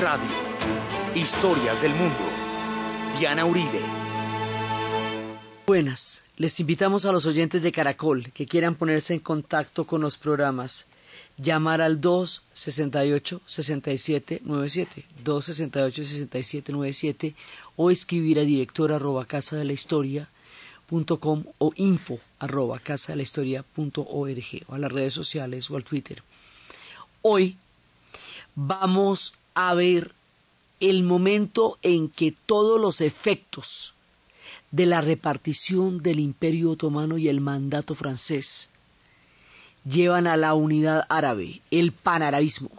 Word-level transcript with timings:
Radio. 0.00 0.28
Historias 1.14 1.80
del 1.82 1.92
mundo. 1.92 2.16
Diana 3.18 3.44
Uribe. 3.44 3.82
Buenas. 5.66 6.22
Les 6.38 6.58
invitamos 6.58 7.04
a 7.04 7.12
los 7.12 7.26
oyentes 7.26 7.62
de 7.62 7.70
Caracol 7.70 8.32
que 8.32 8.46
quieran 8.46 8.76
ponerse 8.76 9.12
en 9.12 9.20
contacto 9.20 9.86
con 9.86 10.00
los 10.00 10.16
programas. 10.16 10.86
Llamar 11.36 11.82
al 11.82 12.00
268-6797, 12.00 14.40
268-6797 15.22 17.34
o 17.76 17.90
escribir 17.90 18.38
a 18.38 18.42
director 18.42 18.92
arroba 18.92 19.26
casa 19.26 19.56
o 21.58 21.72
info 21.76 22.18
arroba 22.38 22.78
casa 22.78 23.12
la 23.16 23.22
historia 23.22 23.66
o 23.76 24.74
a 24.74 24.78
las 24.78 24.92
redes 24.92 25.12
sociales 25.12 25.70
o 25.70 25.76
al 25.76 25.84
Twitter. 25.84 26.22
Hoy 27.20 27.58
vamos 28.54 29.34
a 29.54 29.74
ver 29.74 30.12
el 30.80 31.02
momento 31.02 31.78
en 31.82 32.08
que 32.08 32.34
todos 32.46 32.80
los 32.80 33.00
efectos 33.00 33.94
de 34.70 34.86
la 34.86 35.00
repartición 35.00 36.02
del 36.02 36.20
imperio 36.20 36.70
otomano 36.70 37.18
y 37.18 37.28
el 37.28 37.40
mandato 37.40 37.94
francés 37.94 38.70
llevan 39.84 40.26
a 40.26 40.36
la 40.36 40.54
unidad 40.54 41.04
árabe, 41.08 41.60
el 41.70 41.92
panarabismo. 41.92 42.70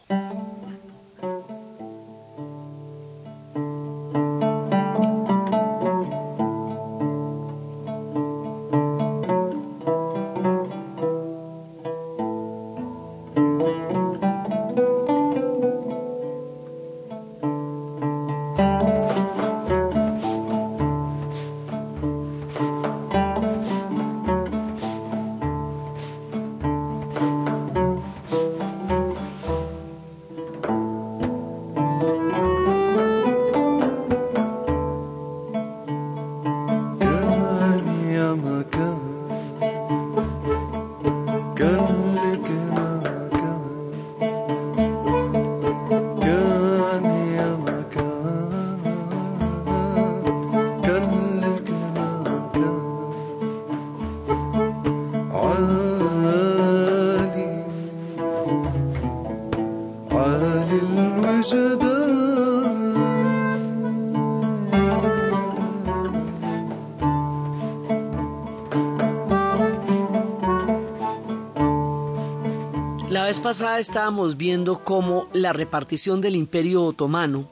Pasada 73.51 73.79
estábamos 73.79 74.37
viendo 74.37 74.81
cómo 74.81 75.27
la 75.33 75.51
repartición 75.51 76.21
del 76.21 76.37
imperio 76.37 76.85
otomano 76.85 77.49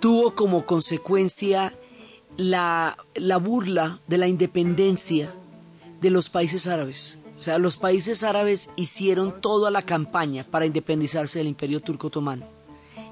tuvo 0.00 0.34
como 0.34 0.66
consecuencia 0.66 1.72
la, 2.36 2.96
la 3.14 3.36
burla 3.36 4.00
de 4.08 4.18
la 4.18 4.26
independencia 4.26 5.32
de 6.00 6.10
los 6.10 6.30
países 6.30 6.66
árabes. 6.66 7.18
O 7.38 7.44
sea, 7.44 7.58
los 7.58 7.76
países 7.76 8.24
árabes 8.24 8.70
hicieron 8.74 9.40
toda 9.40 9.70
la 9.70 9.82
campaña 9.82 10.42
para 10.42 10.66
independizarse 10.66 11.38
del 11.38 11.46
imperio 11.46 11.78
turco 11.78 12.08
otomano. 12.08 12.44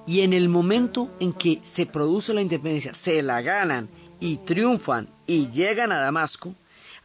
Y 0.09 0.23
en 0.23 0.33
el 0.33 0.49
momento 0.49 1.09
en 1.21 1.33
que 1.33 1.61
se 1.63 1.87
produce 1.87 2.35
la 2.35 2.43
independencia, 2.43 2.95
se 2.95 3.23
la 3.23 3.43
ganan 3.43 3.89
y 4.19 4.39
triunfan 4.39 5.09
y 5.29 5.51
llegan 5.51 5.93
a 5.93 6.01
Damasco, 6.01 6.53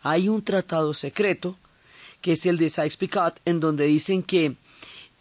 hay 0.02 0.28
un 0.28 0.42
tratado 0.42 0.96
secreto 0.96 1.56
que 2.22 2.32
es 2.34 2.46
el 2.46 2.58
de 2.58 2.70
Sykes-Picot, 2.70 3.36
en 3.46 3.60
donde 3.60 3.86
dicen 3.86 4.24
que 4.24 4.56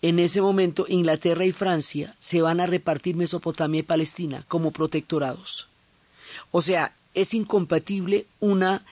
en 0.03 0.19
ese 0.19 0.41
momento 0.41 0.87
Inglaterra 0.89 1.45
y 1.45 1.53
Francia 1.53 2.15
se 2.19 2.41
van 2.43 2.61
a 2.61 2.67
repartir 2.67 3.17
Mesopotamia 3.17 3.81
y 3.81 3.85
Palestina 3.85 4.45
como 4.49 4.71
protectorados. 4.71 5.69
O 6.51 6.63
sea, 6.63 6.95
es 7.15 7.35
incompatible 7.35 8.27
una 8.39 8.85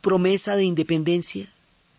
promesa 0.00 0.56
de 0.56 0.64
independencia 0.64 1.48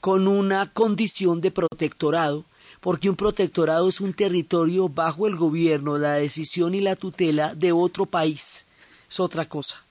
con 0.02 0.28
una 0.28 0.72
condición 0.72 1.42
de 1.42 1.52
protectorado, 1.52 2.46
porque 2.82 3.10
un 3.10 3.16
protectorado 3.16 3.90
es 3.90 4.00
un 4.02 4.14
territorio 4.14 4.90
bajo 4.90 5.26
el 5.26 5.36
gobierno, 5.36 5.98
la 5.98 6.14
decisión 6.14 6.76
y 6.76 6.82
la 6.82 6.96
tutela 6.96 7.56
de 7.56 7.72
otro 7.72 8.06
país. 8.06 8.68
Es 9.10 9.20
otra 9.20 9.50
cosa. 9.50 9.82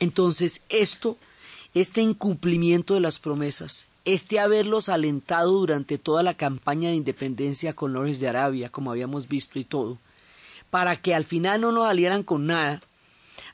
Entonces, 0.00 0.62
esto, 0.68 1.16
este 1.74 2.00
incumplimiento 2.00 2.94
de 2.94 3.00
las 3.00 3.20
promesas, 3.20 3.86
este 4.04 4.40
haberlos 4.40 4.88
alentado 4.88 5.52
durante 5.52 5.98
toda 5.98 6.22
la 6.22 6.34
campaña 6.34 6.88
de 6.88 6.96
independencia 6.96 7.74
con 7.74 7.92
Lores 7.92 8.20
de 8.20 8.28
Arabia, 8.28 8.68
como 8.68 8.90
habíamos 8.90 9.28
visto 9.28 9.58
y 9.58 9.64
todo, 9.64 9.98
para 10.70 10.96
que 10.96 11.14
al 11.14 11.24
final 11.24 11.60
no 11.60 11.72
nos 11.72 11.86
salieran 11.86 12.22
con 12.22 12.46
nada, 12.46 12.80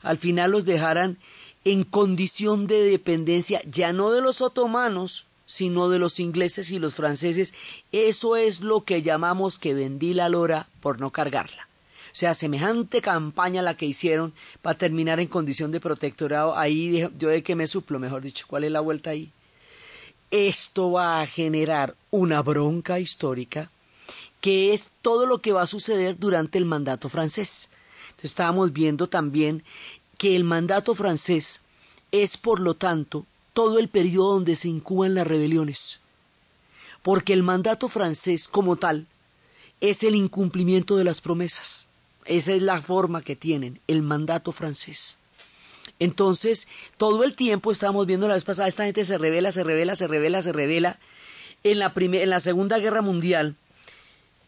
al 0.01 0.17
final 0.17 0.51
los 0.51 0.65
dejaran 0.65 1.17
en 1.65 1.83
condición 1.83 2.67
de 2.67 2.81
dependencia 2.81 3.61
ya 3.69 3.93
no 3.93 4.11
de 4.11 4.21
los 4.21 4.41
otomanos, 4.41 5.25
sino 5.45 5.89
de 5.89 5.99
los 5.99 6.19
ingleses 6.19 6.71
y 6.71 6.79
los 6.79 6.95
franceses, 6.95 7.53
eso 7.91 8.35
es 8.35 8.61
lo 8.61 8.83
que 8.83 9.01
llamamos 9.01 9.59
que 9.59 9.73
vendí 9.73 10.13
la 10.13 10.29
lora 10.29 10.67
por 10.79 10.99
no 10.99 11.09
cargarla. 11.11 11.67
O 12.11 12.15
sea, 12.15 12.33
semejante 12.33 13.01
campaña 13.01 13.61
la 13.61 13.75
que 13.75 13.85
hicieron 13.85 14.33
para 14.61 14.77
terminar 14.77 15.19
en 15.19 15.27
condición 15.27 15.71
de 15.71 15.79
protectorado, 15.79 16.57
ahí 16.57 17.07
yo 17.17 17.29
de 17.29 17.43
que 17.43 17.55
me 17.55 17.67
suplo, 17.67 17.99
mejor 17.99 18.21
dicho, 18.21 18.45
¿cuál 18.47 18.63
es 18.63 18.71
la 18.71 18.79
vuelta 18.79 19.11
ahí? 19.11 19.31
Esto 20.31 20.91
va 20.91 21.21
a 21.21 21.27
generar 21.27 21.95
una 22.11 22.41
bronca 22.41 22.99
histórica 22.99 23.71
que 24.41 24.73
es 24.73 24.91
todo 25.01 25.25
lo 25.25 25.39
que 25.39 25.51
va 25.51 25.63
a 25.63 25.67
suceder 25.67 26.17
durante 26.17 26.57
el 26.57 26.65
mandato 26.65 27.09
francés. 27.09 27.71
Estábamos 28.21 28.73
viendo 28.73 29.07
también 29.07 29.63
que 30.17 30.35
el 30.35 30.43
mandato 30.43 30.93
francés 30.93 31.61
es, 32.11 32.37
por 32.37 32.59
lo 32.59 32.75
tanto, 32.75 33.25
todo 33.53 33.79
el 33.79 33.89
periodo 33.89 34.33
donde 34.33 34.55
se 34.55 34.67
incuban 34.67 35.15
las 35.15 35.27
rebeliones. 35.27 36.01
Porque 37.01 37.33
el 37.33 37.43
mandato 37.43 37.87
francés, 37.87 38.47
como 38.47 38.75
tal, 38.75 39.07
es 39.81 40.03
el 40.03 40.15
incumplimiento 40.15 40.97
de 40.97 41.05
las 41.05 41.21
promesas. 41.21 41.87
Esa 42.25 42.53
es 42.53 42.61
la 42.61 42.81
forma 42.81 43.21
que 43.21 43.35
tienen 43.35 43.79
el 43.87 44.03
mandato 44.03 44.51
francés. 44.51 45.19
Entonces, 45.99 46.67
todo 46.97 47.23
el 47.23 47.35
tiempo 47.35 47.71
estamos 47.71 48.05
viendo 48.05 48.27
la 48.27 48.33
vez 48.33 48.45
pasada, 48.45 48.67
esta 48.67 48.85
gente 48.85 49.03
se 49.05 49.17
revela, 49.17 49.51
se 49.51 49.63
revela, 49.63 49.95
se 49.95 50.07
revela, 50.07 50.41
se 50.41 50.53
revela. 50.53 50.99
En 51.63 51.79
la, 51.79 51.91
en 51.95 52.29
la 52.29 52.39
Segunda 52.39 52.79
Guerra 52.79 53.01
Mundial, 53.01 53.55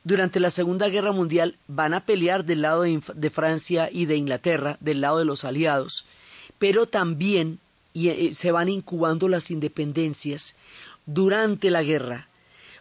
durante 0.04 0.40
la 0.40 0.50
Segunda 0.50 0.88
Guerra 0.90 1.12
Mundial, 1.12 1.58
van 1.68 1.94
a 1.94 2.06
pelear 2.06 2.46
del 2.46 2.62
lado 2.62 2.84
de, 2.84 3.30
Francia 3.30 3.90
y 3.92 4.06
de 4.06 4.16
Inglaterra, 4.16 4.78
del 4.80 5.02
lado 5.02 5.20
de 5.20 5.26
los 5.26 5.44
aliados, 5.44 6.06
pero 6.58 6.88
también 6.88 7.60
eh, 7.94 8.32
se 8.34 8.52
van 8.52 8.70
incubando 8.70 9.28
las 9.28 9.52
independencias 9.52 10.56
durante 11.06 11.70
la 11.70 11.84
guerra, 11.84 12.30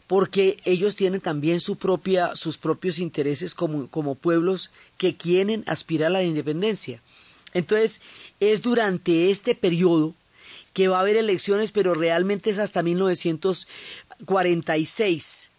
porque 0.06 0.58
ellos 0.64 0.96
tienen 0.96 1.20
también 1.20 1.60
su 1.60 1.76
propia, 1.76 2.36
sus 2.36 2.56
propios 2.56 2.98
intereses 2.98 3.54
como, 3.54 3.88
como 3.88 4.14
pueblos 4.14 4.70
que 4.96 5.16
quieren 5.16 5.64
aspirar 5.66 6.08
a 6.08 6.14
la 6.14 6.22
independencia. 6.22 7.00
Entonces, 7.52 8.00
es 8.40 8.62
durante 8.62 9.30
este 9.30 9.54
periodo 9.54 10.14
que 10.72 10.88
va 10.88 10.96
a 10.98 11.00
haber 11.00 11.16
elecciones, 11.16 11.72
pero 11.72 11.94
realmente 11.94 12.50
es 12.50 12.58
hasta 12.58 12.82
1946 12.82 15.52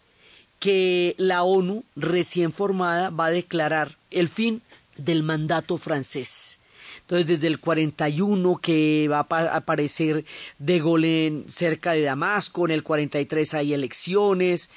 que 0.58 1.14
la 1.18 1.42
ONU, 1.42 1.84
recién 1.96 2.52
formada, 2.52 3.10
va 3.10 3.26
a 3.26 3.30
declarar 3.30 3.98
el 4.10 4.28
fin 4.28 4.62
del 4.96 5.22
mandato 5.22 5.78
francés. 5.78 6.58
Entonces, 7.00 7.26
desde 7.26 7.48
el 7.48 7.58
41 7.58 8.58
que 8.58 9.08
va 9.10 9.26
a 9.28 9.56
aparecer 9.56 10.24
de 10.58 10.78
Gaulle 10.78 11.42
cerca 11.48 11.92
de 11.92 12.02
Damasco, 12.02 12.64
en 12.64 12.70
el 12.70 12.84
43 12.84 13.54
hay 13.54 13.74
elecciones, 13.74 14.70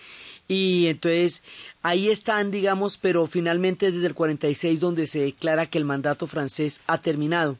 y 0.47 0.87
entonces 0.87 1.43
ahí 1.81 2.09
están, 2.09 2.51
digamos, 2.51 2.97
pero 2.97 3.27
finalmente 3.27 3.87
es 3.87 3.95
desde 3.95 4.07
el 4.07 4.15
46 4.15 4.79
donde 4.79 5.05
se 5.05 5.21
declara 5.21 5.65
que 5.65 5.77
el 5.77 5.85
mandato 5.85 6.27
francés 6.27 6.81
ha 6.87 6.97
terminado. 6.97 7.57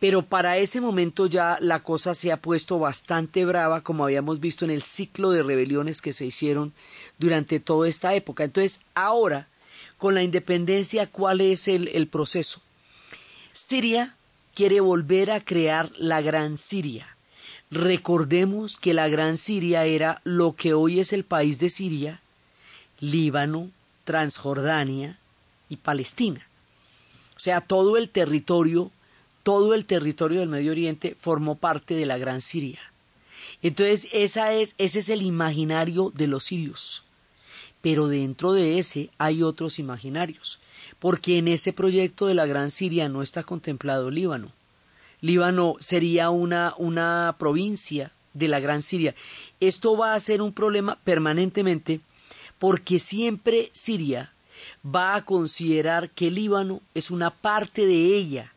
Pero 0.00 0.22
para 0.22 0.56
ese 0.56 0.80
momento 0.80 1.26
ya 1.26 1.58
la 1.60 1.80
cosa 1.80 2.14
se 2.14 2.32
ha 2.32 2.38
puesto 2.38 2.78
bastante 2.78 3.44
brava, 3.44 3.82
como 3.82 4.04
habíamos 4.04 4.40
visto 4.40 4.64
en 4.64 4.70
el 4.70 4.82
ciclo 4.82 5.30
de 5.30 5.42
rebeliones 5.42 6.00
que 6.00 6.14
se 6.14 6.24
hicieron 6.24 6.72
durante 7.18 7.60
toda 7.60 7.86
esta 7.86 8.14
época. 8.14 8.44
Entonces, 8.44 8.80
ahora, 8.94 9.46
con 9.98 10.14
la 10.14 10.22
independencia, 10.22 11.06
¿cuál 11.06 11.42
es 11.42 11.68
el, 11.68 12.08
proceso? 12.08 12.62
Siria 13.52 14.16
quiere 14.54 14.80
volver 14.80 15.30
a 15.30 15.44
crear 15.44 15.90
la 15.98 16.22
Gran 16.22 16.56
Siria. 16.56 17.06
Recordemos 17.70 18.78
que 18.78 18.94
la 18.94 19.08
Gran 19.08 19.36
Siria 19.36 19.84
era 19.84 20.22
lo 20.24 20.56
que 20.56 20.72
hoy 20.72 21.00
es 21.00 21.12
el 21.12 21.24
país 21.24 21.58
de 21.58 21.68
Siria, 21.68 22.22
Líbano, 23.00 23.70
Transjordania 24.04 25.18
y 25.68 25.76
Palestina. 25.76 26.46
O 27.36 27.40
sea, 27.40 27.60
todo 27.60 27.98
el 27.98 28.08
territorio, 28.08 28.90
todo 29.42 29.74
el 29.74 29.84
territorio 29.84 30.40
del 30.40 30.48
Medio 30.48 30.72
Oriente 30.72 31.16
formó 31.18 31.56
parte 31.56 31.94
de 31.94 32.06
la 32.06 32.18
Gran 32.18 32.40
Siria. 32.40 32.80
Entonces, 33.62 34.08
esa 34.12 34.52
es, 34.52 34.74
ese 34.78 35.00
es 35.00 35.08
el 35.08 35.22
imaginario 35.22 36.12
de 36.14 36.26
los 36.26 36.44
sirios. 36.44 37.04
Pero 37.82 38.08
dentro 38.08 38.52
de 38.52 38.78
ese 38.78 39.10
hay 39.18 39.42
otros 39.42 39.78
imaginarios, 39.78 40.60
porque 40.98 41.38
en 41.38 41.48
ese 41.48 41.72
proyecto 41.72 42.26
de 42.26 42.34
la 42.34 42.46
Gran 42.46 42.70
Siria 42.70 43.08
no 43.08 43.22
está 43.22 43.42
contemplado 43.42 44.10
Líbano. 44.10 44.52
Líbano 45.22 45.76
sería 45.80 46.30
una, 46.30 46.74
una 46.78 47.34
provincia 47.38 48.10
de 48.34 48.48
la 48.48 48.60
Gran 48.60 48.82
Siria. 48.82 49.14
Esto 49.60 49.96
va 49.96 50.14
a 50.14 50.20
ser 50.20 50.42
un 50.42 50.52
problema 50.52 50.96
permanentemente 51.04 52.00
porque 52.58 52.98
siempre 52.98 53.70
Siria 53.72 54.32
va 54.84 55.14
a 55.14 55.24
considerar 55.24 56.10
que 56.10 56.30
Líbano 56.30 56.80
es 56.94 57.10
una 57.10 57.30
parte 57.30 57.86
de 57.86 58.16
ella 58.16 58.52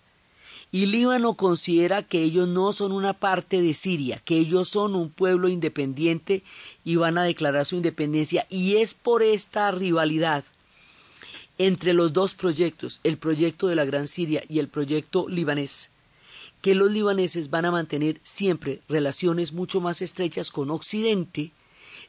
y 0.73 0.87
Líbano 0.87 1.35
considera 1.35 2.01
que 2.01 2.23
ellos 2.23 2.47
no 2.47 2.73
son 2.73 2.93
una 2.93 3.13
parte 3.13 3.61
de 3.61 3.75
Siria, 3.75 4.19
que 4.25 4.39
ellos 4.39 4.69
son 4.69 4.95
un 4.95 5.11
pueblo 5.11 5.47
independiente 5.47 6.41
y 6.83 6.95
van 6.95 7.19
a 7.19 7.23
declarar 7.23 7.67
su 7.67 7.75
independencia. 7.75 8.47
Y 8.49 8.77
es 8.77 8.95
por 8.95 9.21
esta 9.21 9.69
rivalidad 9.69 10.43
entre 11.59 11.93
los 11.93 12.11
dos 12.11 12.33
proyectos, 12.33 13.01
el 13.03 13.19
proyecto 13.19 13.67
de 13.67 13.75
la 13.75 13.85
Gran 13.85 14.07
Siria 14.07 14.43
y 14.49 14.57
el 14.57 14.67
proyecto 14.67 15.29
libanés, 15.29 15.91
que 16.63 16.73
los 16.73 16.89
libaneses 16.89 17.51
van 17.51 17.65
a 17.65 17.71
mantener 17.71 18.19
siempre 18.23 18.81
relaciones 18.89 19.53
mucho 19.53 19.79
más 19.79 20.01
estrechas 20.01 20.49
con 20.49 20.71
Occidente 20.71 21.51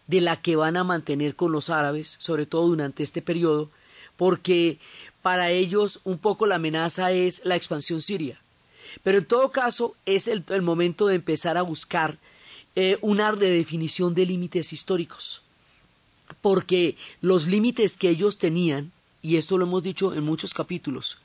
de 0.06 0.22
la 0.22 0.40
que 0.40 0.56
van 0.56 0.78
a 0.78 0.84
mantener 0.84 1.36
con 1.36 1.52
los 1.52 1.68
árabes, 1.68 2.16
sobre 2.18 2.46
todo 2.46 2.68
durante 2.68 3.02
este 3.02 3.20
periodo, 3.20 3.70
porque 4.16 4.78
para 5.20 5.50
ellos 5.50 6.00
un 6.04 6.16
poco 6.16 6.46
la 6.46 6.54
amenaza 6.54 7.12
es 7.12 7.42
la 7.44 7.56
expansión 7.56 8.00
siria. 8.00 8.40
Pero 9.02 9.18
en 9.18 9.24
todo 9.24 9.50
caso 9.50 9.94
es 10.06 10.28
el, 10.28 10.44
momento 10.62 11.06
de 11.06 11.16
empezar 11.16 11.56
a 11.56 11.62
buscar 11.62 12.18
eh, 12.76 12.98
una 13.00 13.30
redefinición 13.30 14.14
de 14.14 14.26
límites 14.26 14.72
históricos. 14.72 15.42
Porque 16.40 16.96
los 17.20 17.46
límites 17.46 17.96
que 17.96 18.08
ellos 18.08 18.38
tenían, 18.38 18.92
y 19.22 19.36
esto 19.36 19.58
lo 19.58 19.66
hemos 19.66 19.82
dicho 19.82 20.14
en 20.14 20.24
muchos 20.24 20.54
capítulos, 20.54 21.18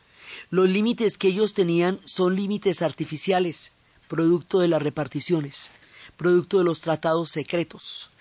los 0.50 0.70
límites 0.70 1.18
que 1.18 1.30
ellos 1.30 1.54
tenían 1.54 2.00
son 2.06 2.36
límites 2.36 2.82
artificiales, 2.82 3.74
producto 4.08 4.60
de 4.60 4.68
las 4.68 4.82
reparticiones, 4.82 5.72
producto 6.18 6.60
de 6.60 6.64
los 6.64 6.82
tratados 6.82 7.30
secretos. 7.30 8.12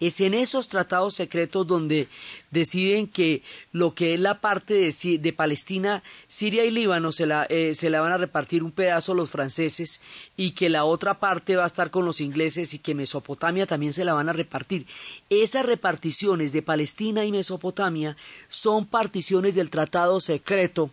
Es 0.00 0.20
en 0.20 0.34
esos 0.34 0.68
tratados 0.68 1.14
secretos 1.14 1.66
donde 1.66 2.08
deciden 2.50 3.06
que 3.06 3.42
lo 3.72 3.94
que 3.94 4.14
es 4.14 4.20
la 4.20 4.40
parte 4.40 4.74
de, 4.74 5.32
Palestina, 5.32 6.02
Siria 6.28 6.64
y 6.64 6.70
Líbano 6.70 7.12
se 7.12 7.26
la, 7.26 7.44
eh, 7.50 7.74
se 7.74 7.90
la 7.90 8.00
van 8.00 8.12
a 8.12 8.16
repartir 8.16 8.62
un 8.62 8.72
pedazo 8.72 9.14
los 9.14 9.30
franceses 9.30 10.02
y 10.36 10.52
que 10.52 10.68
la 10.68 10.84
otra 10.84 11.18
parte 11.18 11.56
va 11.56 11.64
a 11.64 11.68
estar 11.68 11.90
con 11.90 12.04
los 12.04 12.20
ingleses 12.20 12.74
y 12.74 12.78
que 12.78 12.94
Mesopotamia 12.94 13.66
también 13.66 13.92
se 13.92 14.04
la 14.04 14.14
van 14.14 14.28
a 14.28 14.32
repartir. 14.32 14.86
Esas 15.30 15.66
reparticiones 15.66 16.52
de 16.52 16.62
Palestina 16.62 17.24
y 17.24 17.32
Mesopotamia 17.32 18.16
son 18.48 18.86
particiones 18.86 19.54
del 19.54 19.70
tratado 19.70 20.20
secreto 20.20 20.90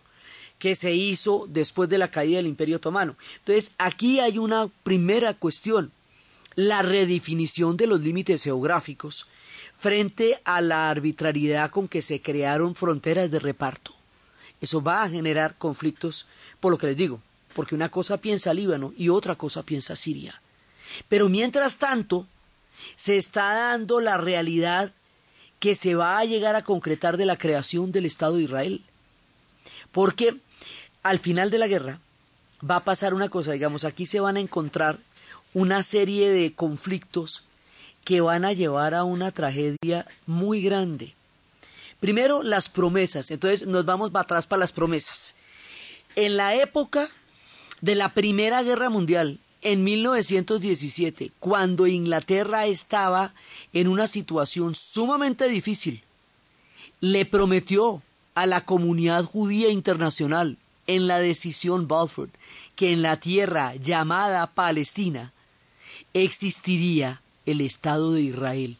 que 0.58 0.74
se 0.74 0.94
hizo 0.94 1.46
después 1.48 1.88
de 1.88 1.98
la 1.98 2.10
caída 2.10 2.38
del 2.38 2.46
Imperio 2.46 2.76
Otomano. 2.76 3.16
Entonces, 3.38 3.72
aquí 3.78 4.20
hay 4.20 4.38
una 4.38 4.68
primera 4.82 5.34
cuestión 5.34 5.92
la 6.56 6.82
redefinición 6.82 7.76
de 7.76 7.86
los 7.86 8.00
límites 8.00 8.44
geográficos 8.44 9.26
frente 9.78 10.40
a 10.44 10.60
la 10.60 10.90
arbitrariedad 10.90 11.70
con 11.70 11.88
que 11.88 12.02
se 12.02 12.22
crearon 12.22 12.74
fronteras 12.74 13.30
de 13.30 13.40
reparto. 13.40 13.94
Eso 14.60 14.82
va 14.82 15.02
a 15.02 15.08
generar 15.08 15.56
conflictos, 15.58 16.28
por 16.60 16.72
lo 16.72 16.78
que 16.78 16.86
les 16.86 16.96
digo, 16.96 17.20
porque 17.54 17.74
una 17.74 17.90
cosa 17.90 18.16
piensa 18.18 18.54
Líbano 18.54 18.92
y 18.96 19.08
otra 19.08 19.34
cosa 19.34 19.62
piensa 19.62 19.96
Siria. 19.96 20.40
Pero 21.08 21.28
mientras 21.28 21.76
tanto, 21.76 22.26
se 22.96 23.16
está 23.16 23.54
dando 23.54 24.00
la 24.00 24.16
realidad 24.16 24.92
que 25.58 25.74
se 25.74 25.94
va 25.94 26.18
a 26.18 26.24
llegar 26.24 26.56
a 26.56 26.64
concretar 26.64 27.16
de 27.16 27.26
la 27.26 27.38
creación 27.38 27.92
del 27.92 28.06
Estado 28.06 28.36
de 28.36 28.44
Israel. 28.44 28.82
Porque 29.92 30.36
al 31.02 31.18
final 31.18 31.50
de 31.50 31.58
la 31.58 31.68
guerra 31.68 32.00
va 32.68 32.76
a 32.76 32.84
pasar 32.84 33.14
una 33.14 33.28
cosa, 33.28 33.52
digamos, 33.52 33.84
aquí 33.84 34.06
se 34.06 34.20
van 34.20 34.36
a 34.36 34.40
encontrar 34.40 34.98
una 35.54 35.82
serie 35.82 36.30
de 36.30 36.52
conflictos 36.52 37.44
que 38.04 38.20
van 38.20 38.44
a 38.44 38.52
llevar 38.52 38.94
a 38.94 39.04
una 39.04 39.30
tragedia 39.30 40.06
muy 40.26 40.60
grande. 40.60 41.14
Primero, 42.00 42.42
las 42.42 42.68
promesas. 42.68 43.30
Entonces 43.30 43.66
nos 43.66 43.86
vamos 43.86 44.10
atrás 44.14 44.46
para 44.46 44.60
las 44.60 44.72
promesas. 44.72 45.36
En 46.16 46.36
la 46.36 46.54
época 46.54 47.08
de 47.80 47.94
la 47.94 48.10
Primera 48.10 48.62
Guerra 48.62 48.90
Mundial, 48.90 49.38
en 49.62 49.82
1917, 49.82 51.32
cuando 51.40 51.86
Inglaterra 51.86 52.66
estaba 52.66 53.32
en 53.72 53.88
una 53.88 54.06
situación 54.06 54.74
sumamente 54.74 55.48
difícil, 55.48 56.02
le 57.00 57.24
prometió 57.24 58.02
a 58.34 58.46
la 58.46 58.64
comunidad 58.66 59.24
judía 59.24 59.70
internacional 59.70 60.58
en 60.86 61.06
la 61.06 61.18
decisión 61.18 61.88
Balfour 61.88 62.28
que 62.76 62.92
en 62.92 63.02
la 63.02 63.18
tierra 63.18 63.74
llamada 63.76 64.48
Palestina 64.48 65.32
existiría 66.14 67.20
el 67.44 67.60
Estado 67.60 68.12
de 68.12 68.22
Israel 68.22 68.78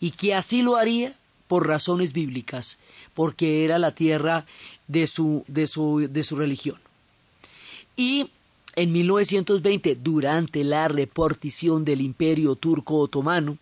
y 0.00 0.10
que 0.10 0.34
así 0.34 0.62
lo 0.62 0.76
haría 0.76 1.14
por 1.46 1.68
razones 1.68 2.12
bíblicas, 2.12 2.78
porque 3.12 3.64
era 3.64 3.78
la 3.78 3.94
tierra 3.94 4.46
de 4.88 5.06
su, 5.06 5.44
de 5.46 5.66
su, 5.66 6.08
de 6.10 6.24
su 6.24 6.36
religión. 6.36 6.78
Y 7.96 8.30
en 8.76 8.92
1920, 8.92 9.96
durante 9.96 10.64
la 10.64 10.88
repartición 10.88 11.84
del 11.84 12.00
imperio 12.00 12.56
turco 12.56 12.98
otomano, 12.98 13.58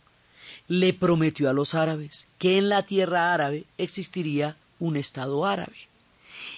le 0.68 0.94
prometió 0.94 1.50
a 1.50 1.52
los 1.52 1.74
árabes 1.74 2.28
que 2.38 2.56
en 2.56 2.68
la 2.68 2.82
tierra 2.82 3.34
árabe 3.34 3.64
existiría 3.76 4.56
un 4.78 4.96
Estado 4.96 5.44
árabe. 5.44 5.76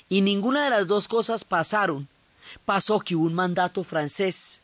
Y 0.09 0.21
ninguna 0.21 0.65
de 0.65 0.71
las 0.71 0.87
dos 0.87 1.09
cosas 1.09 1.45
pasaron. 1.45 2.07
Pasó 2.65 3.01
que 3.01 3.17
hubo 3.17 3.25
un 3.25 3.35
mandato 3.35 3.83
francés 3.83 4.64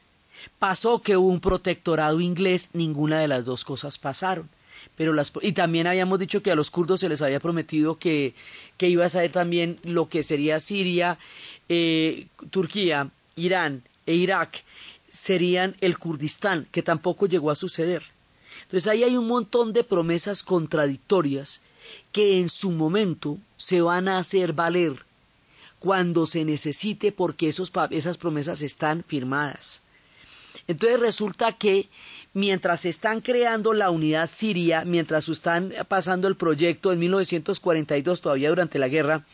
Pasó 0.59 1.03
que 1.03 1.17
hubo 1.17 1.29
un 1.29 1.41
protectorado 1.41 2.21
inglés, 2.21 2.71
ninguna 2.73 3.21
de 3.21 3.29
las 3.29 3.45
dos 3.45 3.65
cosas 3.65 3.99
pasaron. 3.99 4.49
Pero 4.97 5.13
las, 5.13 5.33
y 5.43 5.53
también 5.53 5.87
habíamos 5.87 6.19
dicho 6.19 6.43
que 6.43 6.51
a 6.51 6.55
los 6.55 6.71
kurdos 6.71 7.01
se 7.01 7.09
les 7.09 7.23
había 7.23 7.41
prometido 7.41 7.99
que, 7.99 8.35
que 8.77 8.89
iba 8.89 9.05
a 9.05 9.09
ser 9.09 9.31
también 9.31 9.79
lo 9.83 10.09
que 10.09 10.23
sería 10.23 10.61
Siria, 10.61 11.19
eh, 11.69 12.27
Turquía, 12.51 13.09
Irán 13.37 13.83
e 14.07 14.15
Irak, 14.15 14.65
serían 15.09 15.77
el 15.81 15.99
Kurdistán, 15.99 16.67
que 16.71 16.83
tampoco 16.83 17.27
llegó 17.27 17.51
a 17.51 17.55
suceder. 17.55 18.03
Entonces 18.63 18.89
ahí 18.89 19.03
hay 19.03 19.17
un 19.17 19.27
montón 19.27 19.73
de 19.73 19.85
promesas 19.85 20.43
contradictorias 20.43 21.63
que 22.13 22.41
en 22.41 22.49
su 22.49 22.71
momento 22.71 23.39
se 23.57 23.81
van 23.81 24.09
a 24.09 24.19
hacer 24.19 24.53
valer 24.53 25.05
cuando 25.79 26.27
se 26.27 26.45
necesite 26.45 27.11
porque 27.11 27.49
esos, 27.49 27.73
esas 27.91 28.19
promesas 28.19 28.63
están 28.63 29.03
firmadas. 29.03 29.83
Entonces 30.69 31.01
resulta 31.01 31.53
que 31.53 31.89
mientras 32.33 32.85
están 32.85 33.21
creando 33.21 33.73
la 33.75 33.91
unidad 33.91 34.29
siria, 34.31 34.85
mientras 34.85 35.29
están 35.29 35.73
pasando 35.89 36.29
el 36.29 36.37
proyecto 36.37 36.93
en 36.93 36.99
1942, 37.01 38.21
todavía 38.21 38.51
durante 38.51 38.79
la 38.79 38.89
guerra, 38.89 39.25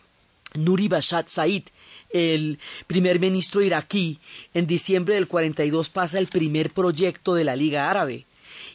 Nuri 0.55 0.89
Bashad 0.89 1.27
Said, 1.29 1.65
el 2.11 2.59
primer 2.87 3.21
ministro 3.21 3.63
iraquí, 3.63 4.19
en 4.55 4.67
diciembre 4.67 5.17
del 5.17 5.27
42 5.27 5.91
pasa 5.91 6.19
el 6.19 6.29
primer 6.29 6.71
proyecto 6.71 7.35
de 7.35 7.45
la 7.45 7.57
Liga 7.57 7.91
Árabe. 7.91 8.25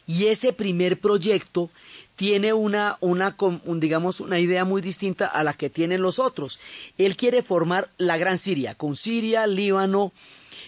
Y 0.06 0.26
ese 0.26 0.52
primer 0.52 1.00
proyecto 1.00 1.70
tiene 2.16 2.52
una, 2.52 2.98
una, 3.00 3.34
digamos, 3.66 4.20
una 4.20 4.38
idea 4.38 4.64
muy 4.64 4.82
distinta 4.82 5.26
a 5.26 5.42
la 5.42 5.54
que 5.54 5.70
tienen 5.70 6.02
los 6.02 6.18
otros. 6.18 6.60
Él 6.98 7.16
quiere 7.16 7.42
formar 7.42 7.90
la 7.98 8.16
Gran 8.16 8.38
Siria, 8.38 8.74
con 8.74 8.96
Siria, 8.96 9.46
Líbano, 9.46 10.12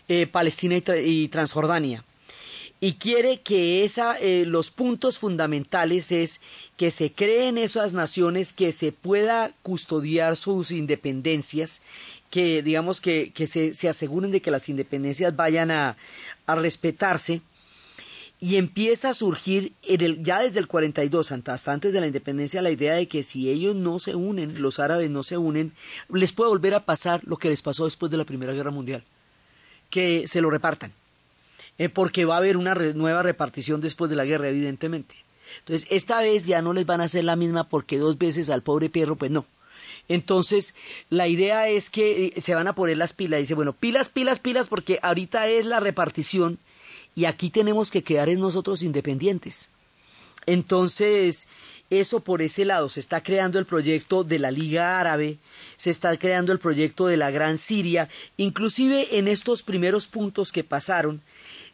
eh, 0.08 0.26
Palestina 0.26 0.76
y, 0.76 1.28
Transjordania. 1.28 2.04
Y 2.80 2.94
quiere 2.94 3.40
que 3.40 3.84
esa, 3.84 4.18
eh, 4.18 4.44
los 4.46 4.70
puntos 4.70 5.18
fundamentales 5.18 6.12
es 6.12 6.40
que 6.76 6.90
se 6.90 7.12
creen 7.12 7.56
esas 7.56 7.92
naciones, 7.92 8.52
que 8.52 8.72
se 8.72 8.92
pueda 8.92 9.52
custodiar 9.62 10.36
sus 10.36 10.70
independencias, 10.70 11.82
que 12.30 12.62
digamos 12.62 13.00
que, 13.00 13.32
se, 13.46 13.88
aseguren 13.88 14.30
de 14.30 14.42
que 14.42 14.50
las 14.50 14.68
independencias 14.68 15.34
vayan 15.34 15.70
a, 15.70 15.96
a 16.46 16.54
respetarse 16.56 17.40
y 18.44 18.56
empieza 18.56 19.08
a 19.08 19.14
surgir 19.14 19.72
ya 20.20 20.40
desde 20.40 20.58
el 20.58 20.66
42, 20.66 21.32
hasta 21.32 21.72
antes 21.72 21.94
de 21.94 22.00
la 22.00 22.06
independencia, 22.06 22.60
la 22.60 22.70
idea 22.70 22.94
de 22.94 23.08
que 23.08 23.22
si 23.22 23.48
ellos 23.48 23.74
no 23.74 23.98
se 23.98 24.14
unen, 24.14 24.60
los 24.60 24.80
árabes 24.80 25.08
no 25.08 25.22
se 25.22 25.38
unen, 25.38 25.72
les 26.10 26.32
puede 26.32 26.50
volver 26.50 26.74
a 26.74 26.84
pasar 26.84 27.22
lo 27.24 27.38
que 27.38 27.48
les 27.48 27.62
pasó 27.62 27.86
después 27.86 28.10
de 28.10 28.18
la 28.18 28.26
Primera 28.26 28.52
Guerra 28.52 28.70
Mundial, 28.70 29.02
que 29.94 30.26
se 30.26 30.40
lo 30.40 30.50
repartan, 30.50 30.92
eh, 31.78 31.88
porque 31.88 32.24
va 32.24 32.34
a 32.34 32.38
haber 32.38 32.56
una 32.56 32.74
nueva 32.74 33.22
repartición 33.22 33.80
después 33.80 34.10
de 34.10 34.16
la 34.16 34.24
guerra, 34.24 34.48
evidentemente. 34.48 35.14
Entonces, 35.60 35.86
esta 35.88 36.18
vez 36.20 36.46
ya 36.46 36.62
no 36.62 36.72
les 36.72 36.84
van 36.84 37.00
a 37.00 37.04
hacer 37.04 37.22
la 37.22 37.36
misma 37.36 37.68
porque 37.68 37.98
dos 37.98 38.18
veces 38.18 38.50
al 38.50 38.64
pobre 38.64 38.90
perro, 38.90 39.14
pues 39.14 39.30
no. 39.30 39.46
Entonces, 40.08 40.74
la 41.10 41.28
idea 41.28 41.68
es 41.68 41.90
que 41.90 42.32
eh, 42.36 42.40
se 42.40 42.56
van 42.56 42.66
a 42.66 42.74
poner 42.74 42.98
las 42.98 43.12
pilas. 43.12 43.38
Dice, 43.38 43.54
bueno, 43.54 43.72
pilas, 43.72 44.08
pilas, 44.08 44.40
pilas, 44.40 44.66
porque 44.66 44.98
ahorita 45.00 45.46
es 45.46 45.64
la 45.64 45.78
repartición 45.78 46.58
y 47.14 47.26
aquí 47.26 47.50
tenemos 47.50 47.92
que 47.92 48.02
quedar 48.02 48.28
en 48.28 48.40
nosotros 48.40 48.82
independientes. 48.82 49.70
Entonces, 50.44 51.46
eso 51.90 52.20
por 52.20 52.42
ese 52.42 52.64
lado, 52.64 52.88
se 52.88 53.00
está 53.00 53.22
creando 53.22 53.58
el 53.58 53.66
proyecto 53.66 54.24
de 54.24 54.38
la 54.38 54.50
Liga 54.50 54.98
Árabe, 55.00 55.38
se 55.76 55.90
está 55.90 56.16
creando 56.16 56.52
el 56.52 56.58
proyecto 56.58 57.06
de 57.06 57.16
la 57.16 57.30
Gran 57.30 57.58
Siria, 57.58 58.08
inclusive 58.36 59.18
en 59.18 59.28
estos 59.28 59.62
primeros 59.62 60.06
puntos 60.06 60.50
que 60.52 60.64
pasaron, 60.64 61.20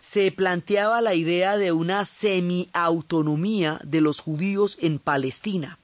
se 0.00 0.32
planteaba 0.32 1.00
la 1.00 1.14
idea 1.14 1.56
de 1.56 1.72
una 1.72 2.04
semi-autonomía 2.04 3.80
de 3.84 4.00
los 4.00 4.20
judíos 4.20 4.78
en 4.80 4.98
Palestina. 4.98 5.78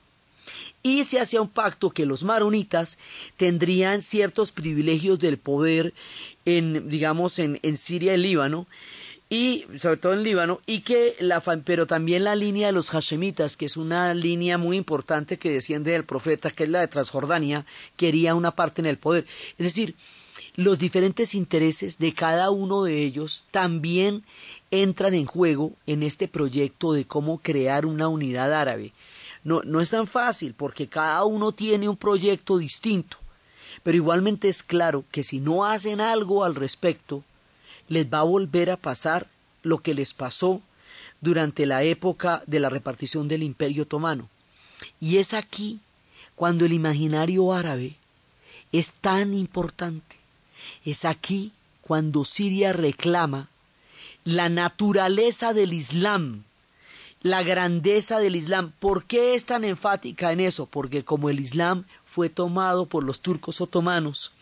Y 0.83 1.05
se 1.05 1.21
hacía 1.21 1.43
un 1.43 1.49
pacto 1.49 1.91
que 1.91 2.07
los 2.07 2.23
maronitas 2.23 2.99
tendrían 3.37 4.03
ciertos 4.03 4.53
privilegios 4.53 5.19
del 5.19 5.37
poder 5.37 5.93
en, 6.45 6.89
digamos, 6.89 7.39
en, 7.39 7.59
en 7.63 7.77
Siria 7.77 8.15
y 8.15 8.19
Líbano, 8.19 8.67
y 9.29 9.65
sobre 9.77 9.97
todo 9.97 10.15
en 10.15 10.23
Líbano, 10.23 10.61
y 10.67 10.81
que 10.81 11.17
la, 11.19 11.41
pero 11.41 11.87
también 11.87 12.25
la 12.25 12.37
línea 12.37 12.69
de 12.69 12.73
los 12.73 12.91
Hashemitas, 12.91 13.57
que 13.57 13.67
es 13.67 13.77
una 13.77 14.15
línea 14.15 14.57
muy 14.57 14.77
importante 14.77 15.37
que 15.37 15.51
desciende 15.51 15.93
del 15.93 16.05
profeta, 16.05 16.53
que 16.53 16.65
es 16.65 16.71
la 16.71 16.81
de 16.81 16.89
Transjordania, 16.89 17.67
quería 17.97 18.37
una 18.37 18.53
parte 18.53 18.83
en 18.83 18.87
el 18.87 18.99
poder. 18.99 19.27
Es 19.59 19.67
decir, 19.67 19.97
los 20.55 20.79
diferentes 20.79 21.35
intereses 21.35 21.99
de 21.99 22.15
cada 22.15 22.51
uno 22.51 22.85
de 22.85 23.03
ellos 23.03 23.45
también 23.51 24.23
entran 24.71 25.13
en 25.15 25.27
juego 25.27 25.73
en 25.87 26.03
este 26.03 26.29
proyecto 26.29 26.93
de 26.93 27.05
cómo 27.05 27.39
crear 27.39 27.85
una 27.85 28.09
unidad 28.09 28.53
árabe. 28.55 28.93
No, 29.43 29.61
no 29.63 29.81
es 29.81 29.91
tan 29.91 30.07
fácil 30.07 30.55
porque 30.55 30.89
cada 30.89 31.25
uno 31.25 31.53
tiene 31.53 31.89
un 31.89 31.97
proyecto 31.97 32.59
distinto, 32.59 33.17
pero 33.83 33.97
igualmente 33.97 34.49
es 34.49 34.63
claro 34.63 35.05
que 35.11 35.25
si 35.25 35.41
no 35.41 35.65
hacen 35.65 36.01
algo 36.01 36.45
al 36.45 36.55
respecto, 36.55 37.25
les 37.89 38.07
va 38.07 38.21
a 38.21 38.25
volver 38.25 38.71
a 38.71 38.77
pasar 38.77 39.27
lo 39.63 39.79
que 39.79 39.95
les 39.95 40.15
pasó 40.15 40.61
durante 41.21 41.67
la 41.67 41.83
época 41.83 42.43
de 42.47 42.61
la 42.61 42.69
repartición 42.69 43.29
del 43.29 43.43
Imperio 43.43 43.85
Otomano. 43.85 44.29
Y 45.01 45.17
es 45.19 45.35
aquí 45.35 45.81
cuando 46.35 46.65
el 46.65 46.73
imaginario 46.73 47.53
árabe 47.53 47.97
es 48.73 48.93
tan 48.93 49.35
importante. 49.35 50.17
Es 50.85 51.05
aquí 51.05 51.53
cuando 51.81 52.25
Siria 52.25 52.73
reclama 52.73 53.49
la 54.25 54.49
naturaleza 54.49 55.53
del 55.53 55.73
Islam, 55.73 56.45
la 57.23 57.43
grandeza 57.43 58.19
del 58.19 58.37
Islam. 58.37 58.73
¿Por 58.79 59.05
qué 59.05 59.35
es 59.35 59.47
tan 59.47 59.65
enfática 59.65 60.33
en 60.33 60.41
eso? 60.41 60.67
Porque 60.67 61.05
como 61.05 61.31
el 61.31 61.41
Islam 61.41 61.85
fue 62.05 62.29
tomado 62.29 62.87
por 62.87 63.05
los 63.05 63.21
turcos 63.21 63.61
otomanos, 63.61 64.33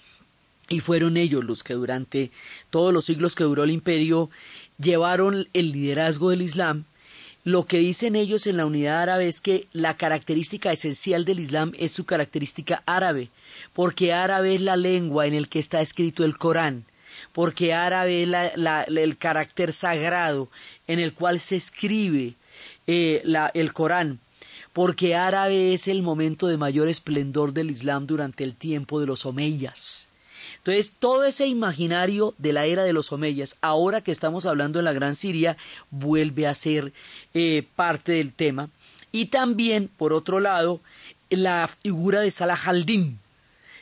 y 0.69 0.81
fueron 0.81 1.17
ellos 1.17 1.45
los 1.45 1.63
que 1.63 1.75
durante 1.75 2.31
todos 2.71 2.93
los 2.93 3.05
siglos 3.05 3.35
que 3.35 3.45
duró 3.45 3.65
el 3.65 3.71
imperio 3.71 4.31
llevaron 4.79 5.49
el 5.53 5.73
liderazgo 5.73 6.31
del 6.31 6.43
Islam. 6.43 6.85
Lo 7.45 7.67
que 7.67 7.79
dicen 7.79 8.17
ellos 8.17 8.47
en 8.47 8.57
la 8.57 8.65
unidad 8.65 9.03
árabe 9.03 9.29
es 9.29 9.41
que 9.41 9.67
la 9.73 9.99
característica 9.99 10.73
esencial 10.73 11.27
del 11.27 11.41
Islam 11.41 11.73
es 11.79 11.93
su 11.93 12.07
característica 12.07 12.83
árabe, 12.87 13.29
porque 13.75 14.15
árabe 14.15 14.55
es 14.55 14.63
la 14.63 14.77
lengua 14.77 15.27
en 15.27 15.35
el 15.35 15.49
que 15.51 15.59
está 15.59 15.83
escrito 15.83 16.25
el 16.25 16.39
Corán, 16.39 16.85
porque 17.33 17.75
árabe 17.75 18.23
es 18.23 18.29
el 18.89 19.17
carácter 19.19 19.75
sagrado 19.75 20.49
en 20.87 21.01
el 21.01 21.13
cual 21.13 21.39
se 21.39 21.57
escribe 21.57 22.35
eh, 22.87 23.23
el 23.53 23.73
Corán, 23.75 24.21
porque 24.73 25.15
árabe 25.15 25.75
es 25.75 25.87
el 25.87 26.03
momento 26.03 26.47
de 26.47 26.57
mayor 26.57 26.89
esplendor 26.89 27.53
del 27.53 27.71
Islam 27.71 28.07
durante 28.07 28.43
el 28.43 28.55
tiempo 28.55 29.01
de 29.01 29.07
los 29.07 29.27
omeyas. 29.27 30.09
Entonces, 30.65 30.97
todo 30.99 31.25
ese 31.25 31.47
imaginario 31.47 32.35
de 32.39 32.55
la 32.55 32.65
era 32.65 32.85
de 32.85 32.95
los 32.95 33.13
Omeyas, 33.13 33.59
ahora 33.61 34.01
que 34.01 34.11
estamos 34.11 34.47
hablando 34.47 34.79
de 34.79 34.83
la 34.83 34.95
Gran 34.95 35.15
Siria, 35.15 35.59
vuelve 35.91 36.47
a 36.47 36.55
ser 36.55 36.95
eh, 37.35 37.67
parte 37.77 38.13
del 38.13 38.33
tema. 38.33 38.71
Y 39.13 39.27
también, 39.27 39.91
por 39.95 40.15
otro 40.15 40.41
lado, 40.41 40.81
la 41.29 41.69
figura 41.83 42.21
de 42.23 42.31
Salah 42.31 42.59
al-Din, 42.65 43.19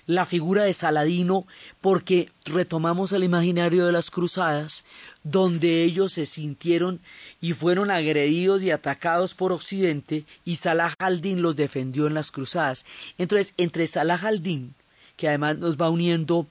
la 0.09 0.27
figura 0.27 0.65
de 0.65 0.75
Saladino, 0.75 1.47
porque 1.81 2.31
retomamos 2.47 3.13
el 3.13 3.23
imaginario 3.23 3.87
de 3.87 3.93
las 3.93 4.11
cruzadas, 4.11 4.85
donde 5.23 5.85
ellos 5.85 6.11
se 6.11 6.27
sintieron 6.27 6.99
y 7.41 7.53
fueron 7.53 7.93
agredidos 7.93 8.61
y 8.65 8.73
atacados 8.73 9.35
por 9.35 9.53
Occidente, 9.53 10.25
y 10.45 10.57
Salah 10.57 10.97
al-Din 10.99 11.43
los 11.43 11.55
defendió 11.55 12.09
en 12.09 12.15
las 12.15 12.33
cruzadas. 12.33 12.87
Entonces, 13.19 13.55
entre 13.57 13.87
Salah 13.87 14.19
al-Din, 14.21 14.75
que 15.17 15.29
además 15.29 15.59
nos 15.59 15.77
va 15.77 15.89
uniendo 15.89 16.49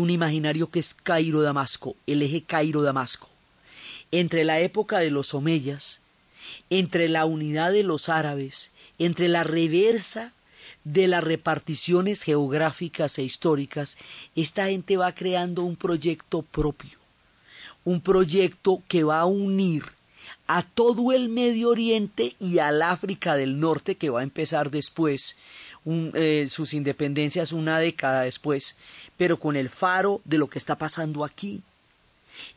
un 0.00 0.10
imaginario 0.10 0.70
que 0.70 0.80
es 0.80 0.94
Cairo-Damasco, 0.94 1.96
el 2.06 2.22
eje 2.22 2.42
Cairo-Damasco, 2.42 3.28
entre 4.10 4.44
la 4.44 4.60
época 4.60 4.98
de 4.98 5.10
los 5.10 5.34
Omeyas, 5.34 6.00
entre 6.70 7.08
la 7.08 7.24
unidad 7.24 7.72
de 7.72 7.82
los 7.82 8.08
árabes, 8.08 8.72
entre 8.98 9.28
la 9.28 9.44
reversa 9.44 10.32
de 10.84 11.08
las 11.08 11.24
reparticiones 11.24 12.22
geográficas 12.22 13.18
e 13.18 13.22
históricas, 13.22 13.96
esta 14.36 14.66
gente 14.66 14.96
va 14.96 15.14
creando 15.14 15.62
un 15.62 15.76
proyecto 15.76 16.42
propio, 16.42 16.98
un 17.84 18.00
proyecto 18.00 18.82
que 18.88 19.04
va 19.04 19.20
a 19.20 19.26
unir 19.26 19.84
a 20.46 20.62
todo 20.62 21.12
el 21.12 21.28
Medio 21.28 21.70
Oriente 21.70 22.34
y 22.38 22.58
al 22.58 22.82
África 22.82 23.36
del 23.36 23.60
Norte, 23.60 23.94
que 23.94 24.10
va 24.10 24.20
a 24.20 24.24
empezar 24.24 24.70
después, 24.70 25.38
eh, 25.86 26.48
sus 26.50 26.74
independencias 26.74 27.52
una 27.52 27.78
década 27.78 28.22
después, 28.22 28.78
pero 29.16 29.38
con 29.38 29.56
el 29.56 29.68
faro 29.68 30.20
de 30.24 30.38
lo 30.38 30.48
que 30.48 30.58
está 30.58 30.76
pasando 30.76 31.24
aquí. 31.24 31.62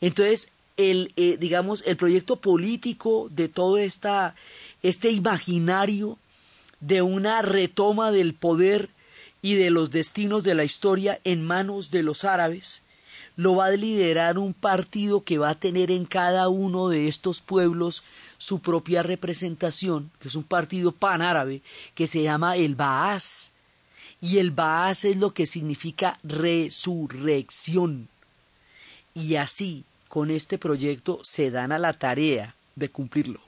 Entonces, 0.02 0.54
el, 0.78 1.12
eh, 1.16 1.38
digamos, 1.40 1.84
el 1.86 1.98
proyecto 1.98 2.38
político 2.38 3.28
de 3.32 3.50
todo 3.50 3.78
esta, 3.78 4.36
este 4.84 5.12
imaginario 5.12 6.18
de 6.80 7.02
una 7.02 7.42
retoma 7.42 8.12
del 8.12 8.34
poder 8.34 8.90
y 9.42 9.56
de 9.56 9.72
los 9.72 9.92
destinos 9.92 10.44
de 10.44 10.56
la 10.56 10.64
historia 10.64 11.20
en 11.24 11.46
manos 11.46 11.92
de 11.92 12.04
los 12.04 12.24
árabes, 12.26 12.84
lo 13.36 13.56
va 13.56 13.68
a 13.68 13.72
liderar 13.72 14.38
un 14.40 14.54
partido 14.54 15.24
que 15.24 15.38
va 15.38 15.50
a 15.50 15.56
tener 15.56 15.92
en 15.92 16.06
cada 16.06 16.50
uno 16.50 16.90
de 16.90 17.08
estos 17.08 17.42
pueblos 17.42 18.04
su 18.38 18.60
propia 18.62 19.04
representación, 19.04 20.12
que 20.20 20.28
es 20.28 20.36
un 20.36 20.44
partido 20.44 20.92
panárabe 20.92 21.62
que 21.96 22.08
se 22.08 22.24
llama 22.24 22.56
el 22.56 22.76
Baas, 22.76 23.54
y 24.22 24.40
el 24.40 24.52
Baas 24.52 25.06
es 25.06 25.18
lo 25.18 25.34
que 25.34 25.46
significa 25.46 26.20
resurrección. 26.24 28.10
Y 29.14 29.36
así, 29.36 29.84
con 30.08 30.32
este 30.32 30.58
proyecto, 30.58 31.20
se 31.24 31.52
dan 31.52 31.72
a 31.72 31.80
la 31.80 31.94
tarea 31.94 32.56
de 32.76 32.90
cumplirlo. 32.90 33.42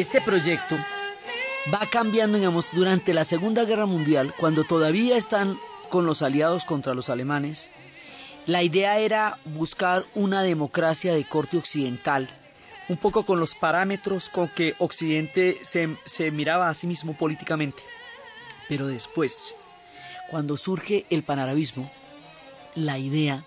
Este 0.00 0.22
proyecto 0.22 0.78
va 1.70 1.90
cambiando, 1.90 2.38
digamos, 2.38 2.70
durante 2.72 3.12
la 3.12 3.26
Segunda 3.26 3.66
Guerra 3.66 3.84
Mundial, 3.84 4.32
cuando 4.38 4.64
todavía 4.64 5.18
están 5.18 5.60
con 5.90 6.06
los 6.06 6.22
aliados 6.22 6.64
contra 6.64 6.94
los 6.94 7.10
alemanes, 7.10 7.70
la 8.46 8.62
idea 8.62 8.96
era 8.96 9.38
buscar 9.44 10.06
una 10.14 10.42
democracia 10.42 11.12
de 11.12 11.28
corte 11.28 11.58
occidental, 11.58 12.30
un 12.88 12.96
poco 12.96 13.26
con 13.26 13.40
los 13.40 13.54
parámetros 13.54 14.30
con 14.30 14.48
que 14.48 14.74
Occidente 14.78 15.58
se, 15.60 15.94
se 16.06 16.30
miraba 16.30 16.70
a 16.70 16.74
sí 16.74 16.86
mismo 16.86 17.12
políticamente. 17.12 17.82
Pero 18.70 18.86
después, 18.86 19.54
cuando 20.30 20.56
surge 20.56 21.04
el 21.10 21.24
panarabismo, 21.24 21.92
la 22.74 22.98
idea 22.98 23.44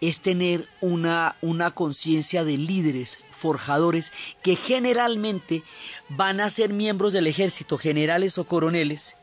es 0.00 0.20
tener 0.20 0.68
una, 0.80 1.36
una 1.40 1.70
conciencia 1.70 2.44
de 2.44 2.56
líderes, 2.56 3.18
forjadores, 3.30 4.12
que 4.42 4.56
generalmente 4.56 5.62
van 6.08 6.40
a 6.40 6.50
ser 6.50 6.72
miembros 6.72 7.12
del 7.12 7.26
ejército, 7.26 7.78
generales 7.78 8.38
o 8.38 8.44
coroneles, 8.44 9.16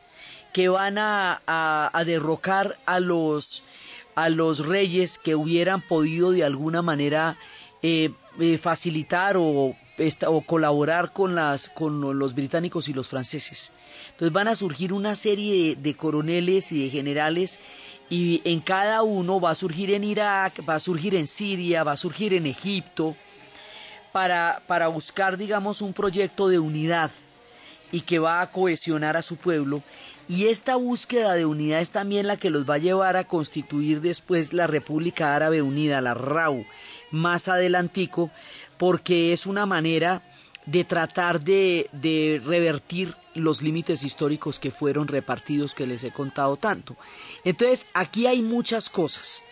que 0.52 0.68
van 0.68 0.98
a, 0.98 1.42
a, 1.46 2.04
derrocar 2.04 2.78
a 2.86 3.00
los, 3.00 3.64
a 4.14 4.28
los 4.28 4.66
reyes 4.66 5.18
que 5.18 5.34
hubieran 5.34 5.80
podido 5.80 6.30
de 6.30 6.44
alguna 6.44 6.82
manera 6.82 7.36
eh, 7.82 8.10
eh, 8.40 8.58
facilitar 8.58 9.36
o, 9.36 9.76
o, 10.26 10.40
colaborar 10.42 11.12
con, 11.12 11.34
las, 11.34 11.68
con 11.68 12.18
los 12.18 12.34
británicos 12.34 12.88
y 12.88 12.92
los 12.92 13.08
franceses. 13.08 13.74
Entonces 14.12 14.32
van 14.32 14.48
a 14.48 14.54
surgir 14.54 14.92
una 14.92 15.14
serie 15.16 15.74
de, 15.74 15.82
de 15.82 15.96
coroneles 15.96 16.70
y 16.70 16.84
de 16.84 16.90
generales 16.90 17.58
y 18.10 18.42
en 18.44 18.60
cada 18.60 19.02
uno 19.02 19.40
va 19.40 19.50
a 19.50 19.54
surgir 19.54 19.90
en 19.90 20.04
Irak, 20.04 20.62
va 20.68 20.76
a 20.76 20.80
surgir 20.80 21.14
en 21.14 21.26
Siria, 21.26 21.84
va 21.84 21.92
a 21.92 21.96
surgir 21.96 22.34
en 22.34 22.46
Egipto, 22.46 23.16
para, 24.12 24.62
para 24.68 24.86
buscar, 24.86 25.36
digamos, 25.36 25.82
un 25.82 25.92
proyecto 25.92 26.48
de 26.48 26.60
unidad 26.60 27.10
y 27.90 28.02
que 28.02 28.20
va 28.20 28.42
a 28.42 28.50
cohesionar 28.52 29.16
a 29.16 29.22
su 29.22 29.36
pueblo. 29.36 29.82
Y 30.28 30.46
esta 30.46 30.76
búsqueda 30.76 31.34
de 31.34 31.46
unidad 31.46 31.80
es 31.80 31.90
también 31.90 32.28
la 32.28 32.36
que 32.36 32.50
los 32.50 32.68
va 32.68 32.74
a 32.74 32.78
llevar 32.78 33.16
a 33.16 33.24
constituir 33.24 34.00
después 34.00 34.52
la 34.52 34.66
República 34.66 35.34
Árabe 35.34 35.62
Unida, 35.62 36.00
la 36.00 36.14
RAU, 36.14 36.64
más 37.10 37.48
adelantico, 37.48 38.30
porque 38.78 39.32
es 39.32 39.46
una 39.46 39.66
manera 39.66 40.22
de 40.66 40.84
tratar 40.84 41.40
de, 41.40 41.88
de 41.92 42.40
revertir 42.44 43.14
los 43.34 43.62
límites 43.62 44.04
históricos 44.04 44.58
que 44.58 44.70
fueron 44.70 45.08
repartidos 45.08 45.74
que 45.74 45.86
les 45.86 46.04
he 46.04 46.12
contado 46.12 46.56
tanto. 46.56 46.96
Entonces, 47.44 47.88
aquí 47.94 48.26
hay 48.26 48.42
muchas 48.42 48.88
cosas. 48.88 49.42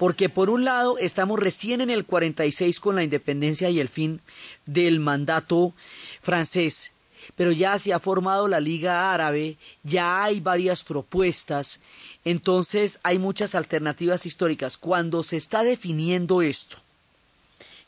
Porque 0.00 0.30
por 0.30 0.48
un 0.48 0.64
lado 0.64 0.96
estamos 0.96 1.38
recién 1.38 1.82
en 1.82 1.90
el 1.90 2.06
46 2.06 2.80
con 2.80 2.96
la 2.96 3.04
independencia 3.04 3.68
y 3.68 3.80
el 3.80 3.90
fin 3.90 4.22
del 4.64 4.98
mandato 4.98 5.74
francés, 6.22 6.92
pero 7.36 7.52
ya 7.52 7.78
se 7.78 7.92
ha 7.92 7.98
formado 7.98 8.48
la 8.48 8.60
Liga 8.60 9.12
Árabe, 9.12 9.58
ya 9.82 10.24
hay 10.24 10.40
varias 10.40 10.84
propuestas, 10.84 11.82
entonces 12.24 13.00
hay 13.02 13.18
muchas 13.18 13.54
alternativas 13.54 14.24
históricas. 14.24 14.78
Cuando 14.78 15.22
se 15.22 15.36
está 15.36 15.62
definiendo 15.62 16.40
esto, 16.40 16.78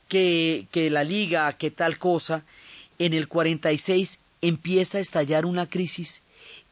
que, 0.09 0.67
que 0.71 0.91
la 0.91 1.05
Liga, 1.05 1.51
que 1.55 1.71
tal 1.71 1.97
cosa, 1.97 2.45
en 3.07 3.15
el 3.15 3.29
46 3.29 4.21
empieza 4.43 4.99
a 4.99 5.01
estallar 5.01 5.45
una 5.45 5.69
crisis 5.69 6.23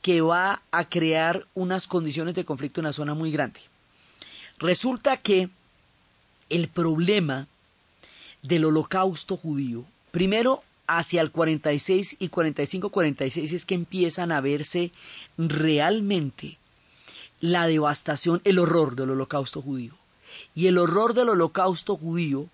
que 0.03 0.21
va 0.21 0.63
a 0.71 0.89
crear 0.89 1.47
unas 1.55 1.87
condiciones 1.87 2.35
de 2.35 2.45
conflicto 2.45 2.81
en 2.81 2.87
la 2.87 2.93
zona 2.93 3.15
muy 3.15 3.31
grande. 3.31 3.61
Resulta 4.59 5.17
que 5.17 5.49
el 6.49 6.69
problema 6.69 7.49
del 8.43 8.65
holocausto 8.65 9.37
judío, 9.37 9.85
primero 10.11 10.63
hacia 10.87 11.21
el 11.21 11.31
46 11.31 12.17
y 12.19 12.29
45-46 12.29 13.53
es 13.53 13.65
que 13.65 13.75
empiezan 13.75 14.33
a 14.33 14.41
verse 14.41 14.91
realmente 15.37 16.59
la 17.41 17.67
devastación, 17.67 18.41
el 18.45 18.59
horror 18.59 18.97
del 18.97 19.11
holocausto 19.11 19.63
judío. 19.63 19.95
Y 20.55 20.67
el 20.67 20.79
horror 20.79 21.15
del 21.15 21.31
holocausto 21.31 21.97
judío 21.97 22.49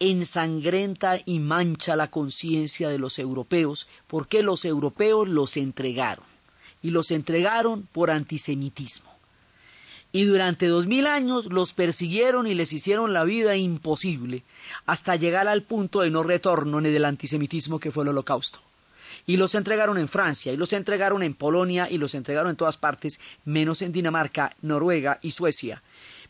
ensangrenta 0.00 1.18
y 1.24 1.38
mancha 1.38 1.96
la 1.96 2.10
conciencia 2.10 2.88
de 2.88 2.98
los 2.98 3.18
europeos 3.18 3.88
porque 4.06 4.42
los 4.42 4.64
europeos 4.64 5.28
los 5.28 5.56
entregaron 5.56 6.24
y 6.82 6.90
los 6.90 7.10
entregaron 7.10 7.88
por 7.92 8.10
antisemitismo. 8.10 9.10
Y 10.12 10.24
durante 10.26 10.68
dos 10.68 10.86
mil 10.86 11.08
años 11.08 11.46
los 11.46 11.72
persiguieron 11.72 12.46
y 12.46 12.54
les 12.54 12.72
hicieron 12.72 13.12
la 13.12 13.24
vida 13.24 13.56
imposible 13.56 14.44
hasta 14.86 15.16
llegar 15.16 15.48
al 15.48 15.62
punto 15.62 16.02
de 16.02 16.10
no 16.10 16.22
retorno 16.22 16.80
ni 16.80 16.90
del 16.90 17.04
antisemitismo 17.04 17.80
que 17.80 17.90
fue 17.90 18.04
el 18.04 18.10
holocausto. 18.10 18.60
Y 19.26 19.38
los 19.38 19.56
entregaron 19.56 19.98
en 19.98 20.06
Francia, 20.06 20.52
y 20.52 20.56
los 20.56 20.72
entregaron 20.72 21.22
en 21.22 21.34
Polonia, 21.34 21.88
y 21.90 21.98
los 21.98 22.14
entregaron 22.14 22.50
en 22.50 22.56
todas 22.56 22.76
partes, 22.76 23.18
menos 23.44 23.82
en 23.82 23.90
Dinamarca, 23.90 24.54
Noruega 24.60 25.18
y 25.22 25.30
Suecia. 25.32 25.82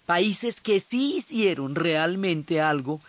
Países 0.07 0.61
que 0.61 0.81
sí 0.81 1.17
hicieron 1.17 1.75
realmente 1.75 2.61
algo 2.61 3.01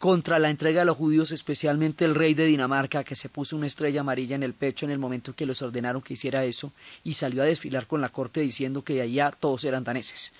contra 0.00 0.38
la 0.38 0.48
entrega 0.48 0.80
de 0.80 0.86
los 0.86 0.96
judíos, 0.96 1.30
especialmente 1.30 2.06
el 2.06 2.14
rey 2.14 2.32
de 2.32 2.46
Dinamarca, 2.46 3.04
que 3.04 3.14
se 3.14 3.28
puso 3.28 3.54
una 3.54 3.66
estrella 3.66 4.00
amarilla 4.00 4.34
en 4.34 4.42
el 4.42 4.54
pecho 4.54 4.86
en 4.86 4.92
el 4.92 4.98
momento 4.98 5.30
en 5.30 5.34
que 5.34 5.44
les 5.44 5.60
ordenaron 5.60 6.00
que 6.00 6.14
hiciera 6.14 6.42
eso, 6.42 6.72
y 7.04 7.12
salió 7.12 7.42
a 7.42 7.44
desfilar 7.44 7.86
con 7.86 8.00
la 8.00 8.08
corte 8.08 8.40
diciendo 8.40 8.82
que 8.82 9.02
allá 9.02 9.30
todos 9.30 9.62
eran 9.64 9.84
daneses. 9.84 10.32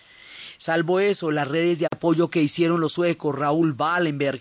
Salvo 0.57 0.99
eso, 0.99 1.31
las 1.31 1.47
redes 1.47 1.79
de 1.79 1.87
apoyo 1.93 2.29
que 2.29 2.41
hicieron 2.41 2.81
los 2.81 2.95
suecos, 2.95 3.39
Raúl 3.39 3.77
Wallenberg, 3.79 4.41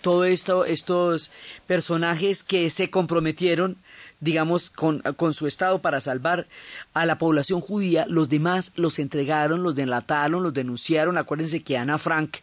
todos 0.00 0.26
esto, 0.26 0.64
estos 0.64 1.30
personajes 1.68 2.42
que 2.42 2.68
se 2.70 2.90
comprometieron, 2.90 3.76
digamos, 4.18 4.70
con, 4.70 5.02
con, 5.16 5.34
su 5.34 5.46
Estado 5.46 5.80
para 5.80 6.00
salvar 6.00 6.48
a 6.94 7.06
la 7.06 7.18
población 7.18 7.60
judía, 7.60 8.06
los 8.08 8.28
demás 8.28 8.72
los 8.74 8.98
entregaron, 8.98 9.62
los 9.62 9.76
delataron, 9.76 10.42
los 10.42 10.52
denunciaron. 10.52 11.16
Acuérdense 11.16 11.62
que 11.62 11.78
Ana 11.78 11.98
Frank 11.98 12.38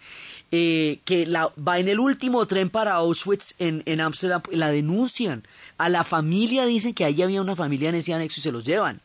eh, 0.52 1.00
que 1.06 1.26
la, 1.26 1.52
va 1.56 1.80
en 1.80 1.88
el 1.88 2.00
último 2.00 2.46
tren 2.48 2.70
para 2.70 2.94
Auschwitz 2.94 3.56
en 3.60 4.02
Ámsterdam, 4.02 4.42
la 4.52 4.70
denuncian. 4.70 5.44
A 5.78 5.90
la 5.90 6.04
familia 6.04 6.66
dicen 6.66 6.94
que 6.94 7.06
ahí 7.06 7.22
había 7.22 7.42
una 7.42 7.56
familia 7.56 7.90
en 7.90 7.96
ese 7.96 8.14
anexo 8.14 8.40
y 8.40 8.44
se 8.44 8.52
los 8.52 8.66
llevan. 8.66 9.02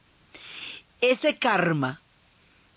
Ese 1.01 1.37
karma 1.37 2.01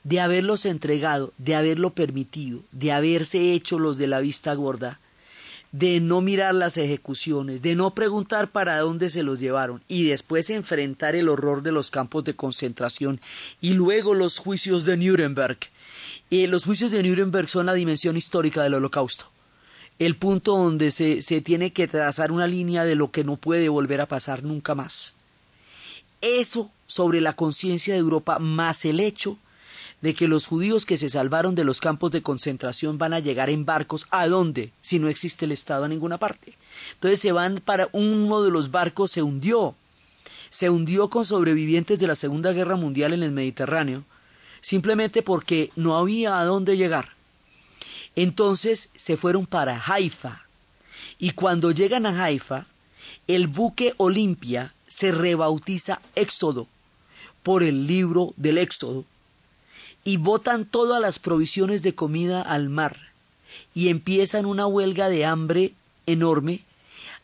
de 0.04 0.22
haberlos 0.22 0.66
entregado, 0.66 1.34
de 1.38 1.56
haberlo 1.56 1.90
permitido, 1.90 2.62
de 2.72 2.94
haberse 2.94 3.52
hecho 3.52 3.78
los 3.78 3.98
de 3.98 4.08
la 4.08 4.22
vista 4.22 4.54
gorda, 4.54 5.00
de 5.74 6.00
no 6.00 6.22
mirar 6.22 6.56
las 6.56 6.78
ejecuciones, 6.78 7.62
de 7.62 7.76
no 7.76 7.94
preguntar 7.94 8.50
para 8.50 8.80
dónde 8.80 9.10
se 9.10 9.24
los 9.24 9.40
llevaron 9.40 9.84
y 9.90 10.06
después 10.06 10.50
enfrentar 10.50 11.16
el 11.16 11.28
horror 11.28 11.62
de 11.62 11.74
los 11.74 11.92
campos 11.92 12.24
de 12.24 12.36
concentración 12.36 13.20
y 13.60 13.74
luego 13.74 14.14
los 14.14 14.40
juicios 14.40 14.86
de 14.86 14.96
Nuremberg 14.96 15.58
los 16.30 16.66
juicios 16.66 16.92
de 16.92 17.04
Nuremberg 17.04 17.50
son 17.50 17.66
la 17.68 17.74
dimensión 17.74 18.18
histórica 18.18 18.64
del 18.64 18.74
holocausto, 18.74 19.26
el 20.00 20.16
punto 20.16 20.58
donde 20.58 20.92
se, 20.92 21.22
se 21.22 21.42
tiene 21.42 21.72
que 21.72 21.88
trazar 21.88 22.32
una 22.32 22.48
línea 22.48 22.84
de 22.84 22.96
lo 22.96 23.12
que 23.12 23.24
no 23.24 23.38
puede 23.38 23.70
volver 23.70 24.02
a 24.02 24.08
pasar 24.08 24.44
nunca 24.44 24.76
más. 24.76 25.18
Eso 26.22 26.72
sobre 26.88 27.22
la 27.22 27.34
conciencia 27.34 27.94
de 27.94 28.00
Europa 28.00 28.40
más 28.40 28.86
el 28.86 29.00
hecho 29.00 29.38
de 30.02 30.14
que 30.14 30.28
los 30.28 30.48
judíos 30.48 30.86
que 30.86 30.98
se 30.98 31.10
salvaron 31.10 31.56
de 31.56 31.64
los 31.64 31.80
campos 31.80 32.12
de 32.12 32.22
concentración 32.22 32.98
van 32.98 33.14
a 33.14 33.20
llegar 33.20 33.50
en 33.50 33.66
barcos 33.66 34.08
a 34.12 34.28
dónde 34.28 34.72
si 34.80 35.00
no 35.00 35.10
existe 35.10 35.46
el 35.46 35.52
Estado 35.52 35.86
a 35.86 35.88
ninguna 35.88 36.18
parte. 36.18 36.54
Entonces 36.94 37.20
se 37.20 37.32
van 37.32 37.62
para 37.64 37.90
uno 37.94 38.44
de 38.44 38.52
los 38.52 38.70
barcos 38.72 39.12
se 39.12 39.24
hundió. 39.24 39.76
Se 40.50 40.70
hundió 40.70 41.10
con 41.10 41.26
sobrevivientes 41.26 42.00
de 42.00 42.08
la 42.08 42.16
Segunda 42.16 42.52
Guerra 42.52 42.76
Mundial 42.76 43.14
en 43.14 43.24
el 43.24 43.32
Mediterráneo 43.32 44.04
simplemente 44.68 45.22
porque 45.22 45.72
no 45.78 45.96
había 45.96 46.40
a 46.40 46.44
dónde 46.44 46.76
llegar. 46.76 47.14
Entonces 48.18 48.92
se 48.98 49.16
fueron 49.16 49.46
para 49.46 49.82
Haifa. 49.82 50.44
Y 51.18 51.32
cuando 51.32 51.72
llegan 51.72 52.06
a 52.06 52.22
Haifa, 52.22 52.66
el 53.28 53.48
buque 53.48 53.94
Olimpia 53.96 54.74
se 54.90 55.14
rebautiza 55.14 56.02
Éxodo 56.16 56.68
por 57.44 57.64
el 57.64 57.88
libro 57.88 58.34
del 58.36 58.58
Éxodo 58.58 59.06
y 60.04 60.18
botan 60.18 60.66
todas 60.66 61.02
las 61.02 61.18
provisiones 61.18 61.82
de 61.82 61.96
comida 61.96 62.42
al 62.42 62.68
mar 62.68 62.98
y 63.74 63.88
empiezan 63.88 64.46
una 64.46 64.68
huelga 64.68 65.08
de 65.08 65.24
hambre 65.24 65.72
enorme 66.08 66.60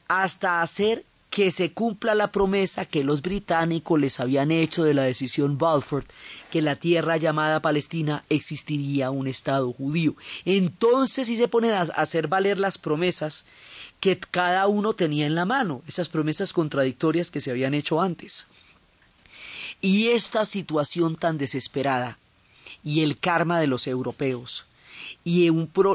hasta 0.08 0.62
hacer 0.62 1.04
que 1.34 1.52
se 1.52 1.74
cumpla 1.74 2.14
la 2.14 2.32
promesa 2.32 2.86
que 2.86 3.04
los 3.04 3.24
británicos 3.24 4.00
les 4.00 4.20
habían 4.20 4.52
hecho 4.52 4.84
de 4.84 4.94
la 4.94 5.02
decisión 5.02 5.58
Balfour, 5.58 6.04
que 6.52 6.62
la 6.62 6.76
tierra 6.76 7.18
llamada 7.18 7.60
Palestina 7.60 8.24
existiría 8.30 9.10
un 9.10 9.28
Estado 9.28 9.74
judío. 9.74 10.16
Entonces 10.46 11.26
sí 11.26 11.36
se 11.36 11.48
ponen 11.48 11.72
a 11.72 11.82
hacer 11.82 12.28
valer 12.28 12.60
las 12.60 12.78
promesas 12.78 13.48
que 14.00 14.20
cada 14.20 14.68
uno 14.68 14.94
tenía 14.94 15.26
en 15.26 15.34
la 15.34 15.46
mano, 15.46 15.82
esas 15.88 16.08
promesas 16.08 16.54
contradictorias 16.54 17.32
que 17.32 17.40
se 17.40 17.50
habían 17.50 17.74
hecho 17.74 18.00
antes. 18.00 18.50
Y 19.82 20.10
esta 20.10 20.46
situación 20.46 21.16
tan 21.16 21.40
desesperada 21.40 22.20
y 22.84 23.02
el 23.02 23.18
karma 23.18 23.60
de 23.60 23.66
los 23.66 23.88
europeos 23.88 24.68
y, 25.24 25.50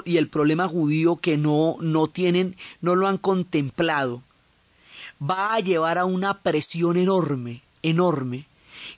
y 0.05 0.17
el 0.17 0.29
problema 0.29 0.67
judío 0.67 1.15
que 1.15 1.37
no, 1.37 1.77
no 1.81 2.09
tienen, 2.09 2.57
no 2.81 2.97
lo 2.97 3.07
han 3.07 3.19
contemplado, 3.19 4.25
va 5.23 5.55
a 5.55 5.61
llevar 5.61 5.99
a 5.99 6.05
una 6.05 6.43
presión 6.43 6.97
enorme, 6.97 7.63
enorme, 7.83 8.47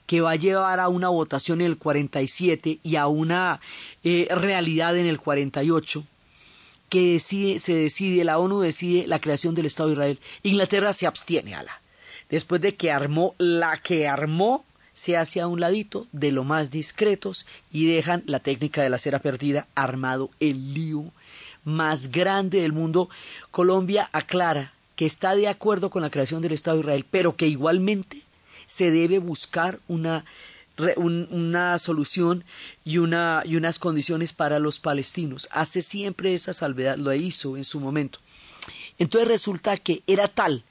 que 0.05 0.21
va 0.21 0.31
a 0.31 0.35
llevar 0.35 0.79
a 0.79 0.87
una 0.87 1.09
votación 1.09 1.61
en 1.61 1.67
el 1.67 1.77
47 1.77 2.79
y 2.83 2.95
a 2.95 3.07
una 3.07 3.59
eh, 4.03 4.27
realidad 4.31 4.97
en 4.97 5.05
el 5.05 5.19
48, 5.19 6.03
que 6.89 7.19
se 7.19 7.73
decide, 7.73 8.23
la 8.23 8.37
ONU 8.37 8.59
decide 8.59 9.07
la 9.07 9.19
creación 9.19 9.55
del 9.55 9.65
Estado 9.65 9.89
de 9.89 9.93
Israel. 9.93 10.19
Inglaterra 10.43 10.93
se 10.93 11.07
abstiene, 11.07 11.55
a 11.55 11.63
la. 11.63 11.81
Después 12.29 12.61
de 12.61 12.75
que 12.75 12.91
armó 12.91 13.35
la 13.37 13.77
que 13.77 14.07
armó, 14.07 14.65
se 14.93 15.17
hace 15.17 15.39
a 15.39 15.47
un 15.47 15.61
ladito 15.61 16.07
de 16.11 16.31
lo 16.31 16.43
más 16.43 16.69
discretos 16.69 17.45
y 17.71 17.85
dejan 17.85 18.23
la 18.25 18.39
técnica 18.39 18.83
de 18.83 18.89
la 18.89 18.97
cera 18.97 19.19
perdida 19.19 19.67
armado 19.73 20.29
el 20.39 20.73
lío 20.73 21.05
más 21.63 22.11
grande 22.11 22.61
del 22.61 22.73
mundo. 22.73 23.09
Colombia 23.51 24.09
aclara 24.11 24.73
que 24.95 25.05
está 25.05 25.35
de 25.35 25.47
acuerdo 25.47 25.89
con 25.89 26.01
la 26.01 26.09
creación 26.09 26.41
del 26.41 26.51
Estado 26.51 26.77
de 26.77 26.81
Israel, 26.81 27.05
pero 27.09 27.35
que 27.35 27.47
igualmente 27.47 28.21
se 28.65 28.91
debe 28.91 29.19
buscar 29.19 29.79
una, 29.87 30.25
una 30.95 31.79
solución 31.79 32.43
y, 32.85 32.97
una, 32.97 33.43
y 33.45 33.55
unas 33.55 33.79
condiciones 33.79 34.33
para 34.33 34.59
los 34.59 34.79
palestinos. 34.79 35.47
Hace 35.51 35.81
siempre 35.81 36.33
esa 36.33 36.53
salvedad, 36.53 36.97
lo 36.97 37.13
hizo 37.13 37.57
en 37.57 37.65
su 37.65 37.79
momento. 37.79 38.19
Entonces 38.97 39.27
resulta 39.27 39.77
que 39.77 40.03
era 40.07 40.27
tal 40.27 40.63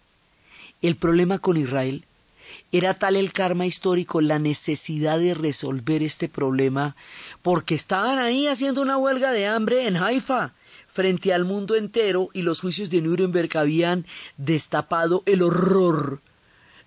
el 0.83 0.97
problema 0.97 1.39
con 1.39 1.57
Israel, 1.57 2.05
era 2.73 2.95
tal 2.95 3.17
el 3.17 3.33
karma 3.33 3.67
histórico, 3.67 4.21
la 4.21 4.39
necesidad 4.39 5.19
de 5.19 5.35
resolver 5.35 6.03
este 6.03 6.29
problema, 6.29 6.95
porque 7.43 7.75
estaban 7.75 8.19
ahí 8.19 8.47
haciendo 8.47 8.81
una 8.81 8.97
huelga 8.97 9.33
de 9.33 9.47
hambre 9.47 9.87
en 9.87 9.97
Haifa, 9.97 10.53
frente 10.92 11.33
al 11.33 11.44
mundo 11.44 11.76
entero, 11.76 12.31
y 12.33 12.42
los 12.42 12.61
juicios 12.61 12.90
de 12.90 13.00
Nuremberg 13.00 13.57
habían 13.57 14.07
destapado 14.37 15.22
el 15.26 15.42
horror 15.42 16.20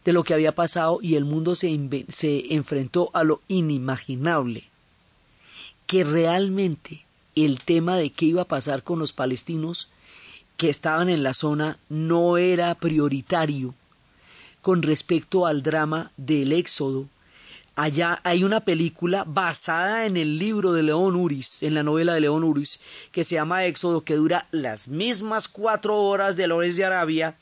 de 0.04 0.14
lo 0.14 0.24
que 0.24 0.34
había 0.34 0.54
pasado 0.54 1.00
y 1.02 1.16
el 1.16 1.26
mundo 1.26 1.56
se, 1.56 2.06
se 2.10 2.54
enfrentó 2.54 3.10
a 3.14 3.24
lo 3.24 3.42
inimaginable, 3.48 4.66
que 5.88 6.04
realmente 6.04 7.06
el 7.36 7.62
tema 7.62 7.96
de 7.96 8.10
qué 8.10 8.26
iba 8.26 8.44
a 8.44 8.48
pasar 8.48 8.84
con 8.84 9.00
los 9.00 9.14
palestinos 9.14 9.92
que 10.58 10.70
estaban 10.70 11.10
en 11.10 11.24
la 11.24 11.34
zona 11.34 11.78
no 11.90 12.38
era 12.38 12.76
prioritario 12.76 13.74
con 14.62 14.82
respecto 14.82 15.46
al 15.46 15.64
drama 15.64 16.12
del 16.16 16.52
Éxodo. 16.52 17.08
Allá 17.76 18.20
hay 18.24 18.44
una 18.44 18.60
película 18.60 19.24
basada 19.26 20.06
en 20.06 20.16
el 20.16 20.38
libro 20.38 20.74
de 20.74 20.84
León 20.84 21.16
Uris, 21.16 21.64
en 21.64 21.74
la 21.74 21.82
novela 21.82 22.14
de 22.14 22.22
León 22.22 22.44
Uris, 22.44 22.82
que 23.12 23.24
se 23.24 23.36
llama 23.36 23.66
Éxodo, 23.66 24.04
que 24.04 24.14
dura 24.14 24.46
las 24.52 24.88
mismas 24.88 25.48
cuatro 25.48 26.00
horas 26.04 26.36
de 26.36 26.46
Lores 26.46 26.76
de 26.76 26.86
Arabia, 26.86 27.36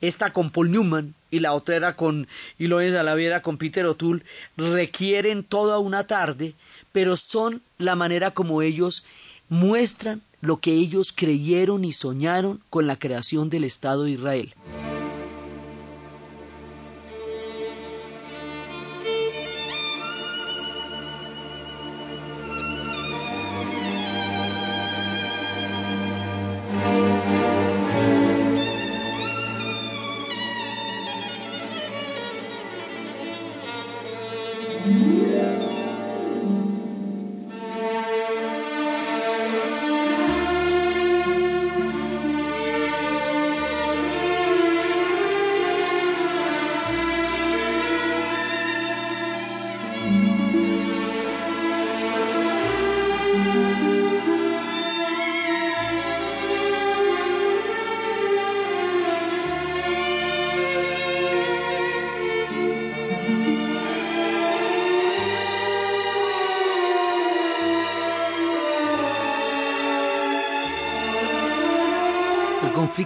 esta 0.00 0.32
con 0.32 0.50
Paul 0.50 0.70
Newman 0.70 1.14
y 1.32 1.40
la 1.40 1.52
otra 1.52 1.74
era 1.74 1.96
con 1.96 2.28
y 2.58 2.68
Lawrence 2.68 2.96
Arabia 2.96 3.26
era 3.26 3.42
con 3.42 3.56
Peter 3.56 3.84
O'Toole, 3.86 4.22
requieren 4.56 5.42
toda 5.42 5.80
una 5.80 6.06
tarde, 6.06 6.54
pero 6.92 7.16
son 7.16 7.60
la 7.78 7.96
manera 7.96 8.30
como 8.30 8.62
ellos 8.62 9.04
muestran 9.48 10.22
lo 10.40 10.58
que 10.58 10.72
ellos 10.72 11.12
creyeron 11.12 11.84
y 11.84 11.92
soñaron 11.92 12.60
con 12.70 12.86
la 12.86 12.98
creación 12.98 13.50
del 13.50 13.64
Estado 13.64 14.04
de 14.04 14.12
Israel. 14.12 14.54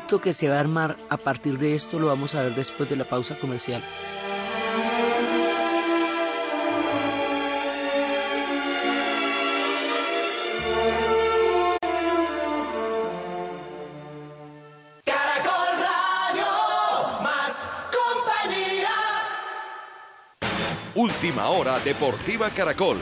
Conflicto 0.07 0.21
que 0.21 0.33
se 0.33 0.49
va 0.49 0.57
a 0.57 0.61
armar 0.61 0.97
a 1.11 1.17
partir 1.17 1.59
de 1.59 1.75
esto 1.75 1.99
lo 1.99 2.07
vamos 2.07 2.35
a 2.35 2.43
ver 2.43 2.55
después 2.55 2.89
de 2.89 2.97
la 2.97 3.05
pausa 3.05 3.37
comercial. 3.39 3.83
Caracol 15.05 15.73
Radio, 15.89 17.23
más 17.23 17.87
compañía. 17.91 18.89
Última 20.95 21.49
hora 21.49 21.79
Deportiva 21.81 22.49
Caracol. 22.51 22.99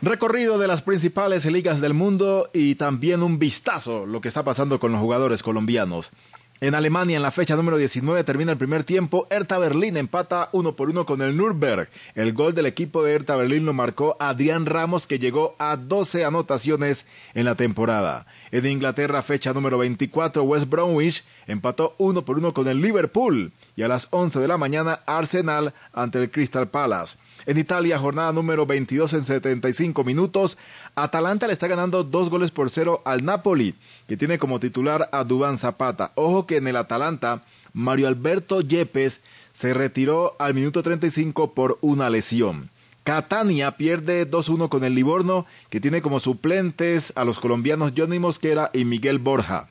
Recorrido 0.00 0.60
de 0.60 0.68
las 0.68 0.82
principales 0.82 1.44
ligas 1.46 1.80
del 1.80 1.92
mundo 1.92 2.50
y 2.52 2.76
también 2.76 3.20
un 3.24 3.40
vistazo 3.40 4.06
lo 4.06 4.20
que 4.20 4.28
está 4.28 4.44
pasando 4.44 4.78
con 4.78 4.92
los 4.92 5.00
jugadores 5.00 5.42
colombianos. 5.42 6.12
En 6.60 6.76
Alemania, 6.76 7.16
en 7.16 7.22
la 7.22 7.32
fecha 7.32 7.56
número 7.56 7.76
19, 7.76 8.22
termina 8.22 8.52
el 8.52 8.58
primer 8.58 8.84
tiempo. 8.84 9.26
Hertha 9.30 9.58
Berlín 9.58 9.96
empata 9.96 10.50
uno 10.52 10.76
por 10.76 10.90
uno 10.90 11.04
con 11.04 11.20
el 11.22 11.36
Nürnberg. 11.36 11.88
El 12.14 12.32
gol 12.32 12.54
del 12.54 12.66
equipo 12.66 13.02
de 13.02 13.12
Hertha 13.12 13.34
Berlín 13.34 13.64
lo 13.64 13.72
marcó 13.72 14.16
Adrián 14.20 14.66
Ramos, 14.66 15.08
que 15.08 15.18
llegó 15.18 15.56
a 15.58 15.76
12 15.76 16.24
anotaciones 16.24 17.04
en 17.34 17.44
la 17.44 17.56
temporada. 17.56 18.26
En 18.50 18.64
Inglaterra, 18.66 19.22
fecha 19.22 19.52
número 19.52 19.78
24, 19.78 20.42
West 20.42 20.68
Bromwich 20.68 21.24
empató 21.46 21.94
uno 21.98 22.24
por 22.24 22.38
uno 22.38 22.54
con 22.54 22.66
el 22.68 22.80
Liverpool. 22.80 23.52
Y 23.76 23.82
a 23.82 23.88
las 23.88 24.08
11 24.10 24.40
de 24.40 24.48
la 24.48 24.56
mañana, 24.56 25.00
Arsenal 25.06 25.74
ante 25.92 26.22
el 26.22 26.30
Crystal 26.30 26.68
Palace. 26.68 27.18
En 27.46 27.58
Italia, 27.58 27.98
jornada 27.98 28.32
número 28.32 28.66
22 28.66 29.12
en 29.12 29.24
75 29.24 30.02
minutos. 30.02 30.56
Atalanta 30.94 31.46
le 31.46 31.52
está 31.52 31.68
ganando 31.68 32.04
dos 32.04 32.30
goles 32.30 32.50
por 32.50 32.70
cero 32.70 33.02
al 33.04 33.24
Napoli, 33.24 33.74
que 34.06 34.16
tiene 34.16 34.38
como 34.38 34.60
titular 34.60 35.08
a 35.12 35.24
Dubán 35.24 35.58
Zapata. 35.58 36.12
Ojo 36.14 36.46
que 36.46 36.56
en 36.56 36.68
el 36.68 36.76
Atalanta, 36.76 37.42
Mario 37.72 38.08
Alberto 38.08 38.60
Yepes 38.60 39.20
se 39.52 39.74
retiró 39.74 40.36
al 40.38 40.54
minuto 40.54 40.82
35 40.82 41.52
por 41.52 41.78
una 41.80 42.10
lesión. 42.10 42.70
Catania 43.08 43.70
pierde 43.78 44.30
2-1 44.30 44.68
con 44.68 44.84
el 44.84 44.94
Livorno, 44.94 45.46
que 45.70 45.80
tiene 45.80 46.02
como 46.02 46.20
suplentes 46.20 47.10
a 47.16 47.24
los 47.24 47.38
colombianos 47.38 47.94
Johnny 47.96 48.18
Mosquera 48.18 48.70
y 48.74 48.84
Miguel 48.84 49.18
Borja. 49.18 49.70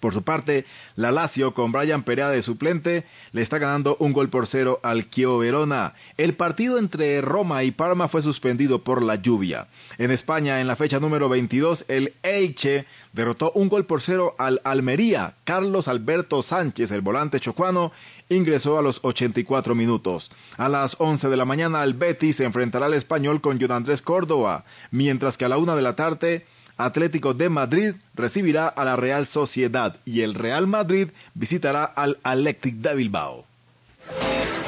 Por 0.00 0.12
su 0.12 0.22
parte, 0.22 0.64
la 0.94 1.10
Lazio 1.10 1.54
con 1.54 1.72
Brian 1.72 2.02
Perea 2.02 2.28
de 2.28 2.42
suplente 2.42 3.04
le 3.32 3.42
está 3.42 3.58
ganando 3.58 3.96
un 4.00 4.12
gol 4.12 4.28
por 4.28 4.46
cero 4.46 4.80
al 4.82 5.10
Chievo 5.10 5.38
Verona. 5.38 5.94
El 6.16 6.34
partido 6.34 6.78
entre 6.78 7.20
Roma 7.20 7.64
y 7.64 7.70
Parma 7.70 8.08
fue 8.08 8.22
suspendido 8.22 8.82
por 8.82 9.02
la 9.02 9.16
lluvia. 9.16 9.68
En 9.98 10.10
España, 10.10 10.60
en 10.60 10.66
la 10.66 10.76
fecha 10.76 11.00
número 11.00 11.28
22, 11.28 11.84
el 11.88 12.14
Elche 12.22 12.86
derrotó 13.12 13.52
un 13.52 13.68
gol 13.68 13.86
por 13.86 14.02
cero 14.02 14.34
al 14.38 14.60
Almería. 14.64 15.34
Carlos 15.44 15.88
Alberto 15.88 16.42
Sánchez, 16.42 16.90
el 16.90 17.00
volante 17.00 17.40
chocuano, 17.40 17.92
ingresó 18.28 18.78
a 18.78 18.82
los 18.82 19.00
84 19.02 19.74
minutos. 19.74 20.30
A 20.56 20.68
las 20.68 20.96
11 20.98 21.28
de 21.28 21.36
la 21.36 21.44
mañana, 21.44 21.82
el 21.84 21.94
Betis 21.94 22.36
se 22.36 22.44
enfrentará 22.44 22.86
al 22.86 22.94
español 22.94 23.40
con 23.40 23.60
John 23.60 23.72
Andrés 23.72 24.02
Córdoba, 24.02 24.64
mientras 24.90 25.38
que 25.38 25.44
a 25.44 25.48
la 25.48 25.58
una 25.58 25.76
de 25.76 25.82
la 25.82 25.96
tarde 25.96 26.46
Atlético 26.76 27.34
de 27.34 27.48
Madrid 27.48 27.94
recibirá 28.14 28.66
a 28.68 28.84
la 28.84 28.96
Real 28.96 29.26
Sociedad 29.26 29.96
y 30.04 30.22
el 30.22 30.34
Real 30.34 30.66
Madrid 30.66 31.10
visitará 31.34 31.84
al 31.84 32.18
Athletic 32.22 32.74
de 32.76 32.94
Bilbao. 32.94 33.44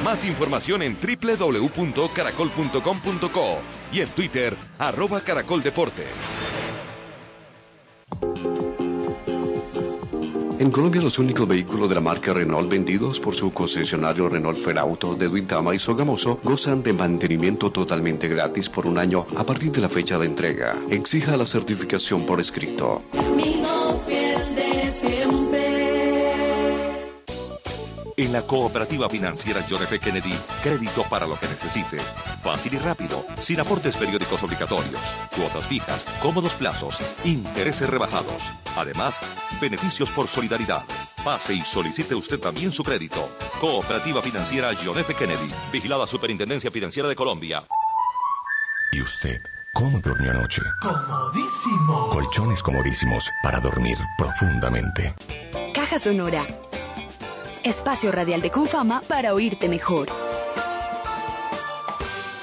Más 0.03 0.25
información 0.25 0.83
en 0.83 0.97
www.caracol.com.co 0.97 3.59
y 3.93 4.01
en 4.01 4.09
Twitter, 4.11 4.57
arroba 4.79 5.21
caracoldeportes. 5.21 6.07
En 10.59 10.73
Colombia, 10.73 11.01
los 11.01 11.21
únicos 11.21 11.47
vehículos 11.47 11.89
de 11.89 11.95
la 11.95 12.01
marca 12.01 12.33
Renault 12.33 12.69
vendidos 12.69 13.21
por 13.21 13.37
su 13.37 13.53
concesionario 13.53 14.29
Renault 14.29 14.59
Ferauto 14.59 15.15
de 15.15 15.29
Duitama 15.29 15.73
y 15.73 15.79
Sogamoso 15.79 16.41
gozan 16.43 16.83
de 16.83 16.93
mantenimiento 16.93 17.71
totalmente 17.71 18.27
gratis 18.27 18.69
por 18.69 18.85
un 18.85 18.99
año 18.99 19.25
a 19.37 19.45
partir 19.45 19.71
de 19.71 19.81
la 19.81 19.89
fecha 19.89 20.19
de 20.19 20.27
entrega. 20.27 20.75
Exija 20.91 21.37
la 21.37 21.47
certificación 21.47 22.27
por 22.27 22.41
escrito. 22.41 23.03
En 28.19 28.33
la 28.33 28.43
cooperativa 28.43 29.09
financiera 29.09 29.65
John 29.71 29.81
F. 29.85 30.01
Kennedy, 30.01 30.35
crédito 30.61 31.05
para 31.05 31.25
lo 31.25 31.39
que 31.39 31.47
necesite. 31.47 31.99
Fácil 32.43 32.75
y 32.75 32.79
rápido, 32.79 33.25
sin 33.39 33.61
aportes 33.61 33.97
periódicos 33.97 34.43
obligatorios, 34.43 35.01
cuotas 35.37 35.69
fijas, 35.69 36.05
cómodos 36.21 36.53
plazos, 36.55 36.99
intereses 37.23 37.89
rebajados. 37.89 38.43
Además, 38.77 39.21
beneficios 39.61 40.11
por 40.11 40.27
solidaridad. 40.27 40.83
Pase 41.25 41.55
y 41.55 41.61
solicite 41.61 42.17
usted 42.17 42.41
también 42.41 42.73
su 42.73 42.83
crédito. 42.83 43.31
Cooperativa 43.61 44.21
Financiera 44.21 44.73
John 44.85 44.99
F. 44.99 45.15
Kennedy, 45.15 45.49
vigilada 45.71 46.05
Superintendencia 46.09 46.73
Financiera 46.73 47.09
de 47.09 47.15
Colombia. 47.15 47.69
¿Y 48.91 49.01
usted? 49.01 49.41
¿Cómo 49.75 50.01
durmió 50.01 50.33
anoche? 50.33 50.63
Comodísimo. 50.83 52.09
Colchones 52.11 52.65
comodísimos 52.65 53.31
para 53.45 53.61
dormir 53.61 53.97
profundamente. 54.17 55.15
Caja 55.73 56.01
Sonora. 56.01 56.43
Espacio 57.69 58.11
radial 58.11 58.41
de 58.41 58.51
Confama 58.51 59.03
para 59.07 59.35
oírte 59.35 59.69
mejor. 59.69 60.09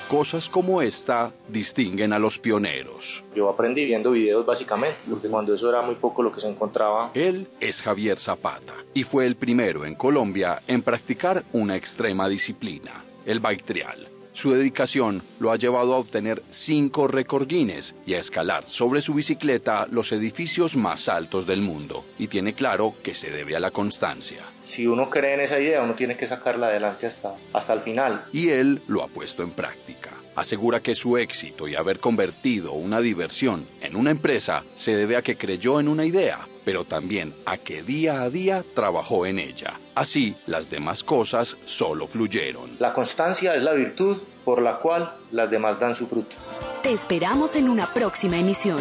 Cosas 0.08 0.48
como 0.48 0.84
esta 0.84 1.32
distinguen 1.48 2.14
a 2.14 2.20
los 2.20 2.38
pioneros. 2.38 3.26
Yo 3.36 3.50
aprendí 3.50 3.86
viendo 3.86 4.12
videos 4.12 4.46
básicamente, 4.46 5.00
porque 5.10 5.28
cuando 5.28 5.56
eso 5.56 5.68
era 5.68 5.82
muy 5.82 5.96
poco 5.96 6.22
lo 6.22 6.32
que 6.32 6.40
se 6.40 6.48
encontraba. 6.48 7.10
Él 7.16 7.48
es 7.60 7.82
Javier 7.82 8.20
Zapata 8.20 8.76
y 8.94 9.04
fue 9.04 9.26
el 9.26 9.36
primero 9.36 9.84
en 9.84 9.96
Colombia 9.96 10.62
en 10.68 10.84
practicar 10.84 11.44
una 11.54 11.76
extrema 11.76 12.30
disciplina, 12.30 13.04
el 13.26 13.40
bike 13.40 13.64
trial. 13.64 14.08
Su 14.36 14.52
dedicación 14.52 15.24
lo 15.40 15.54
ha 15.54 15.56
llevado 15.56 15.94
a 15.94 15.98
obtener 15.98 16.44
cinco 16.50 17.08
récord 17.08 17.48
Guinness 17.48 17.96
y 18.06 18.16
a 18.16 18.20
escalar 18.20 18.68
sobre 18.68 19.00
su 19.00 19.14
bicicleta 19.14 19.88
los 19.90 20.12
edificios 20.12 20.76
más 20.76 21.08
altos 21.08 21.48
del 21.48 21.62
mundo. 21.62 22.04
Y 22.20 22.28
tiene 22.28 22.52
claro 22.52 22.96
que 23.02 23.14
se 23.14 23.32
debe 23.32 23.56
a 23.56 23.62
la 23.62 23.72
constancia. 23.72 24.44
Si 24.62 24.88
uno 24.88 25.10
cree 25.10 25.36
en 25.36 25.40
esa 25.40 25.58
idea, 25.58 25.82
uno 25.82 25.96
tiene 25.96 26.18
que 26.18 26.28
sacarla 26.28 26.68
adelante 26.68 27.08
hasta, 27.08 27.34
hasta 27.54 27.72
el 27.72 27.80
final. 27.80 28.26
Y 28.34 28.50
él 28.50 28.82
lo 28.88 29.04
ha 29.04 29.08
puesto 29.08 29.42
en 29.42 29.52
práctica. 29.52 30.10
Asegura 30.36 30.82
que 30.82 30.96
su 30.96 31.18
éxito 31.18 31.70
y 31.70 31.76
haber 31.76 32.02
convertido 32.02 32.74
una 32.74 33.00
diversión 33.00 33.66
en 33.80 33.96
una 33.96 34.12
empresa 34.12 34.66
se 34.76 34.98
debe 34.98 35.16
a 35.16 35.22
que 35.22 35.38
creyó 35.38 35.80
en 35.80 35.88
una 35.88 36.04
idea, 36.04 36.46
pero 36.66 36.84
también 36.84 37.34
a 37.46 37.58
que 37.58 37.84
día 37.84 38.24
a 38.24 38.30
día 38.30 38.66
trabajó 38.74 39.26
en 39.26 39.40
ella. 39.40 39.80
Así, 39.94 40.36
las 40.48 40.70
demás 40.70 41.04
cosas 41.04 41.56
solo 41.66 42.08
fluyeron. 42.08 42.72
La 42.80 42.94
constancia 42.94 43.56
es 43.56 43.64
la 43.64 43.74
virtud 43.74 44.18
por 44.44 44.62
la 44.62 44.78
cual 44.78 45.14
las 45.32 45.50
demás 45.50 45.80
dan 45.80 45.96
su 45.96 46.08
fruto. 46.08 46.36
Te 46.84 46.92
esperamos 46.92 47.56
en 47.56 47.70
una 47.70 47.86
próxima 47.86 48.38
emisión. 48.38 48.80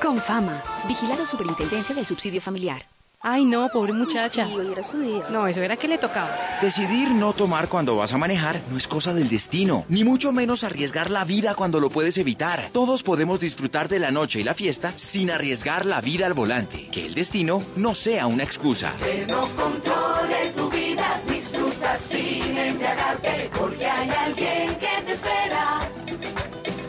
Con 0.00 0.18
fama. 0.18 0.62
Vigilado 0.86 1.26
Superintendencia 1.26 1.94
del 1.94 2.06
Subsidio 2.06 2.40
Familiar. 2.40 2.86
Ay, 3.20 3.44
no, 3.44 3.68
pobre 3.70 3.92
muchacha. 3.92 4.46
Sí, 4.46 4.54
hoy 4.54 4.70
era 4.70 4.88
su 4.88 5.00
día. 5.00 5.24
No, 5.30 5.48
eso 5.48 5.60
era 5.60 5.76
que 5.76 5.88
le 5.88 5.98
tocaba. 5.98 6.30
Decidir 6.62 7.10
no 7.10 7.32
tomar 7.32 7.68
cuando 7.68 7.96
vas 7.96 8.12
a 8.12 8.18
manejar 8.18 8.60
no 8.70 8.78
es 8.78 8.86
cosa 8.86 9.12
del 9.12 9.28
destino, 9.28 9.84
ni 9.88 10.04
mucho 10.04 10.30
menos 10.32 10.62
arriesgar 10.62 11.10
la 11.10 11.24
vida 11.24 11.56
cuando 11.56 11.80
lo 11.80 11.88
puedes 11.90 12.16
evitar. 12.18 12.68
Todos 12.72 13.02
podemos 13.02 13.40
disfrutar 13.40 13.88
de 13.88 13.98
la 13.98 14.12
noche 14.12 14.40
y 14.40 14.44
la 14.44 14.54
fiesta 14.54 14.92
sin 14.94 15.32
arriesgar 15.32 15.84
la 15.84 16.00
vida 16.00 16.26
al 16.26 16.34
volante. 16.34 16.86
Que 16.92 17.06
el 17.06 17.14
destino 17.14 17.60
no 17.74 17.96
sea 17.96 18.28
una 18.28 18.44
excusa. 18.44 18.94
Que 19.02 19.26
no 19.28 19.48
controle 19.48 20.50
tu 20.56 20.70
vida, 20.70 21.20
disfruta 21.28 21.98
sin 21.98 22.56
embriagarte, 22.56 23.50
porque 23.58 23.84
hay 23.84 24.10
alguien 24.10 24.76
que 24.76 25.02
te 25.04 25.12
espera. 25.12 25.80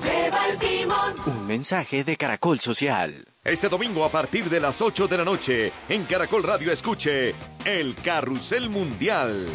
Lleva 0.04 0.48
el 0.48 0.58
timón. 0.60 1.14
Un 1.26 1.48
mensaje 1.48 2.04
de 2.04 2.18
Caracol 2.18 2.60
Social. 2.60 3.29
Este 3.50 3.68
domingo 3.68 4.06
a 4.06 4.10
partir 4.10 4.48
de 4.48 4.60
las 4.60 4.80
8 4.80 5.08
de 5.08 5.18
la 5.18 5.26
noche 5.26 5.72
en 5.90 6.04
Caracol 6.04 6.44
Radio 6.44 6.72
escuche 6.72 7.34
El 7.66 7.96
Carrusel 7.96 8.70
Mundial 8.70 9.48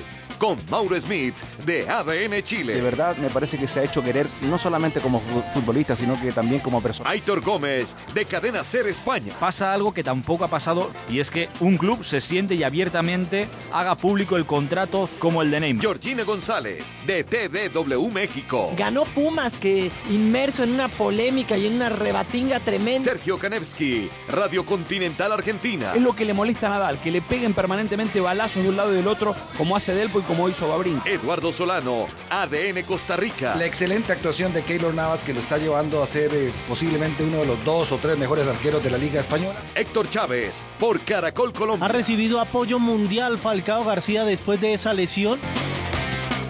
con 0.45 0.59
Mauro 0.69 1.01
Smith 1.01 1.35
de 1.65 1.89
ADN 1.89 2.43
Chile. 2.43 2.75
De 2.75 2.83
verdad 2.83 3.17
me 3.17 3.31
parece 3.31 3.57
que 3.57 3.67
se 3.67 3.81
ha 3.81 3.85
hecho 3.85 4.05
querer 4.05 4.27
no 4.43 4.59
solamente 4.59 5.01
como 5.01 5.19
futbolista, 5.19 5.97
sino 5.97 6.21
que 6.21 6.33
también 6.33 6.61
como 6.61 6.83
persona. 6.83 7.09
Aitor 7.09 7.41
Gómez 7.41 7.97
de 8.13 8.27
Cadena 8.27 8.63
Ser 8.63 8.87
España. 8.87 9.33
Pasa 9.41 9.73
algo 9.73 9.95
que 9.95 10.05
tampoco 10.05 10.45
ha 10.45 10.49
pasado 10.49 10.91
y 11.09 11.21
es 11.21 11.31
que 11.31 11.49
un 11.61 11.79
club 11.79 12.05
se 12.05 12.21
siente 12.21 12.57
y 12.57 12.63
abiertamente 12.63 13.49
haga 13.73 13.95
público 13.95 14.37
el 14.37 14.45
contrato 14.45 15.09
como 15.19 15.41
el 15.41 15.51
de 15.51 15.61
Neymar. 15.61 15.81
Georgina 15.81 16.25
González 16.25 16.95
de 17.07 17.25
TDW 17.25 18.11
México. 18.11 18.71
Ganó 18.77 19.05
Pumas 19.05 19.55
que 19.55 19.91
inmerso 20.11 20.63
en 20.63 20.73
una 20.73 20.89
polémica 20.89 21.57
y 21.57 21.69
en 21.69 21.77
una 21.77 21.89
rebatinga 21.89 22.61
tremenda. 22.61 23.03
Sergio 23.03 23.39
Kanevsky, 23.39 24.11
Radio 24.29 24.67
Continental 24.67 25.33
Argentina. 25.33 25.95
Es 25.95 26.03
lo 26.03 26.15
que 26.15 26.27
le 26.27 26.35
molesta 26.35 26.67
a 26.67 26.71
Nadal, 26.71 26.99
que 26.99 27.11
le 27.11 27.23
peguen 27.23 27.55
permanentemente 27.55 28.21
balazos 28.21 28.63
de 28.63 28.69
un 28.69 28.77
lado 28.77 28.93
y 28.93 28.97
del 28.97 29.09
otro 29.09 29.35
como 29.57 29.75
hace 29.75 29.95
Delpo 29.95 30.19
y 30.19 30.23
como 30.23 30.34
hizo 30.49 30.69
Babrín. 30.69 31.01
Eduardo 31.05 31.53
Solano, 31.53 32.07
ADN 32.31 32.83
Costa 32.87 33.17
Rica. 33.17 33.55
La 33.57 33.67
excelente 33.67 34.13
actuación 34.13 34.53
de 34.53 34.63
Keylor 34.63 34.93
Navas 34.95 35.25
que 35.25 35.33
lo 35.33 35.41
está 35.41 35.59
llevando 35.59 36.03
a 36.03 36.07
ser 36.07 36.35
eh, 36.35 36.53
posiblemente 36.69 37.23
uno 37.23 37.39
de 37.39 37.47
los 37.47 37.65
dos 37.65 37.93
o 37.93 37.99
tres 37.99 38.19
mejores 38.19 38.47
arqueros 38.47 38.83
de 38.83 38.91
la 38.91 38.99
Liga 38.99 39.21
Española. 39.21 39.59
Héctor 39.75 40.11
Chávez, 40.11 40.63
por 40.79 41.01
Caracol 41.01 41.53
Colombia. 41.53 41.87
¿Ha 41.87 41.93
recibido 41.93 42.41
apoyo 42.41 42.79
mundial 42.79 43.39
Falcao 43.39 43.85
García 43.85 44.25
después 44.25 44.61
de 44.61 44.75
esa 44.75 44.93
lesión? 44.93 45.39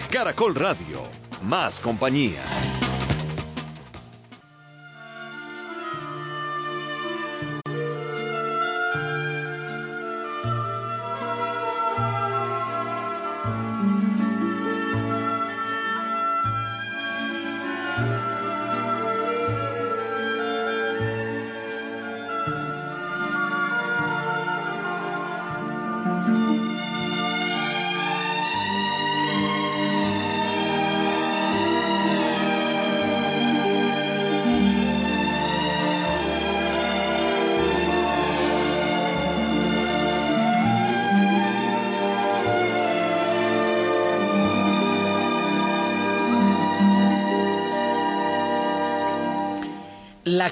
Caracol 0.09 0.55
Radio, 0.55 1.03
más 1.43 1.79
compañía. 1.79 2.41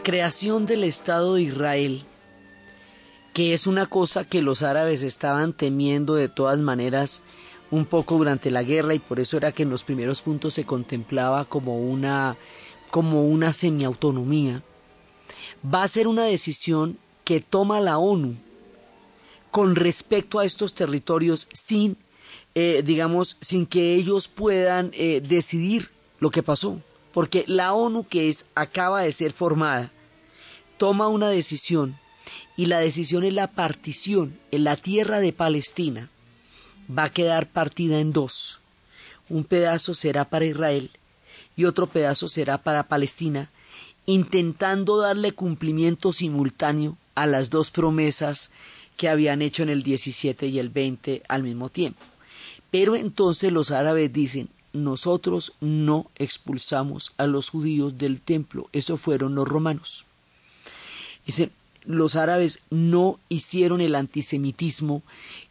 Creación 0.04 0.66
del 0.66 0.84
Estado 0.84 1.36
de 1.36 1.44
Israel, 1.44 2.04
que 3.34 3.54
es 3.54 3.68
una 3.68 3.86
cosa 3.86 4.26
que 4.26 4.42
los 4.42 4.62
árabes 4.62 5.02
estaban 5.02 5.54
temiendo 5.54 6.16
de 6.16 6.28
todas 6.28 6.60
maneras 6.60 7.22
un 7.72 7.86
poco 7.86 8.18
durante 8.18 8.52
la 8.52 8.64
guerra 8.64 8.94
y 8.94 9.00
por 9.00 9.22
eso 9.22 9.38
era 9.38 9.54
que 9.54 9.64
en 9.64 9.70
los 9.70 9.84
primeros 9.84 10.22
puntos 10.22 10.54
se 10.54 10.66
contemplaba 10.66 11.46
como 11.46 11.80
una 11.80 12.38
como 12.92 13.26
una 13.26 13.54
semiautonomía, 13.54 14.62
va 15.66 15.82
a 15.82 15.88
ser 15.88 16.08
una 16.08 16.26
decisión 16.26 17.00
que 17.24 17.40
toma 17.40 17.80
la 17.80 17.98
ONU 17.98 18.36
con 19.50 19.76
respecto 19.76 20.38
a 20.38 20.46
estos 20.46 20.76
territorios 20.76 21.48
sin, 21.54 21.98
eh, 22.54 22.84
digamos, 22.86 23.38
sin 23.42 23.66
que 23.66 23.96
ellos 23.96 24.28
puedan 24.28 24.92
eh, 24.94 25.24
decidir 25.28 25.90
lo 26.20 26.30
que 26.30 26.44
pasó. 26.44 26.80
Porque 27.14 27.46
la 27.48 27.74
ONU 27.74 28.04
que 28.04 28.30
es 28.30 28.48
acaba 28.54 29.02
de 29.02 29.12
ser 29.12 29.32
formada 29.32 29.92
toma 30.78 31.08
una 31.08 31.30
decisión 31.30 31.98
y 32.56 32.68
la 32.68 32.80
decisión 32.80 33.24
es 33.24 33.34
la 33.34 33.48
partición 33.48 34.40
en 34.52 34.64
la 34.64 34.76
tierra 34.76 35.20
de 35.20 35.34
Palestina 35.34 36.10
va 36.88 37.06
a 37.06 37.14
quedar 37.14 37.48
partida 37.48 38.00
en 38.00 38.14
dos. 38.14 38.60
Un 39.30 39.44
pedazo 39.44 39.94
será 39.94 40.26
para 40.26 40.46
Israel 40.46 40.92
y 41.56 41.66
otro 41.66 41.88
pedazo 41.88 42.28
será 42.28 42.58
para 42.58 42.88
Palestina, 42.88 43.50
intentando 44.06 44.98
darle 44.98 45.32
cumplimiento 45.32 46.12
simultáneo 46.12 46.98
a 47.16 47.26
las 47.26 47.50
dos 47.50 47.72
promesas 47.72 48.52
que 48.98 49.10
habían 49.10 49.42
hecho 49.42 49.64
en 49.64 49.70
el 49.70 49.84
17 49.84 50.48
y 50.48 50.60
el 50.60 50.70
20 50.70 51.24
al 51.28 51.44
mismo 51.44 51.70
tiempo. 51.70 52.02
Pero 52.70 52.96
entonces 52.96 53.52
los 53.52 53.72
árabes 53.72 54.12
dicen, 54.12 54.50
nosotros 54.74 55.54
no 55.62 56.10
expulsamos 56.16 57.14
a 57.18 57.28
los 57.28 57.50
judíos 57.50 57.98
del 57.98 58.20
templo, 58.20 58.68
eso 58.74 58.98
fueron 58.98 59.36
los 59.36 59.48
romanos. 59.48 60.06
Dicen, 61.26 61.52
los 61.86 62.16
árabes 62.16 62.60
no 62.70 63.20
hicieron 63.30 63.82
el 63.82 63.96
antisemitismo 63.96 65.02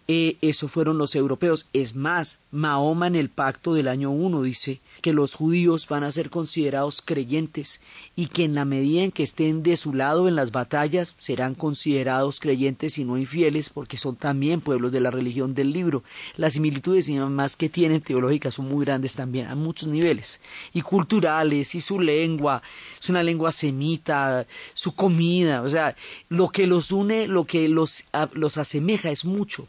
eh, 0.09 0.37
eso 0.41 0.69
fueron 0.69 0.99
los 0.99 1.15
europeos. 1.15 1.69
Es 1.73 1.95
más, 1.95 2.39
Mahoma 2.51 3.07
en 3.07 3.17
el 3.17 3.29
pacto 3.29 3.75
del 3.75 3.89
año 3.89 4.11
1 4.11 4.43
dice 4.43 4.81
que 5.01 5.13
los 5.13 5.35
judíos 5.35 5.87
van 5.89 6.05
a 6.05 6.13
ser 6.13 6.31
considerados 6.31 7.03
creyentes 7.03 7.81
y 8.15 8.27
que 8.27 8.45
en 8.45 8.55
la 8.55 8.65
medida 8.65 9.03
en 9.03 9.13
que 9.13 9.23
estén 9.23 9.63
de 9.63 9.77
su 9.77 9.95
lado 9.95 10.29
en 10.29 10.37
las 10.37 10.53
batallas 10.53 11.15
serán 11.19 11.55
considerados 11.55 12.41
creyentes 12.41 12.99
y 12.99 13.05
no 13.05 13.17
infieles 13.17 13.71
porque 13.71 13.97
son 13.97 14.17
también 14.17 14.61
pueblos 14.61 14.93
de 14.93 15.01
la 15.01 15.11
religión 15.11 15.55
del 15.55 15.73
libro. 15.73 16.03
Las 16.37 16.55
similitudes 16.55 17.09
y 17.09 17.19
más 17.19 17.57
que 17.57 17.69
tienen 17.69 18.01
teológicas 18.01 18.55
son 18.55 18.69
muy 18.69 18.85
grandes 18.85 19.15
también 19.15 19.49
a 19.49 19.55
muchos 19.55 19.89
niveles 19.89 20.43
y 20.73 20.83
culturales 20.83 21.75
y 21.75 21.81
su 21.81 22.01
lengua, 22.01 22.63
es 23.01 23.09
una 23.09 23.23
lengua 23.23 23.53
semita, 23.53 24.47
su 24.75 24.95
comida, 24.95 25.63
o 25.63 25.69
sea, 25.69 25.97
lo 26.29 26.49
que 26.49 26.67
los 26.67 26.93
une, 26.93 27.27
lo 27.27 27.45
que 27.45 27.69
los, 27.69 28.05
los 28.33 28.59
asemeja 28.59 29.11
es 29.11 29.25
mucho. 29.25 29.69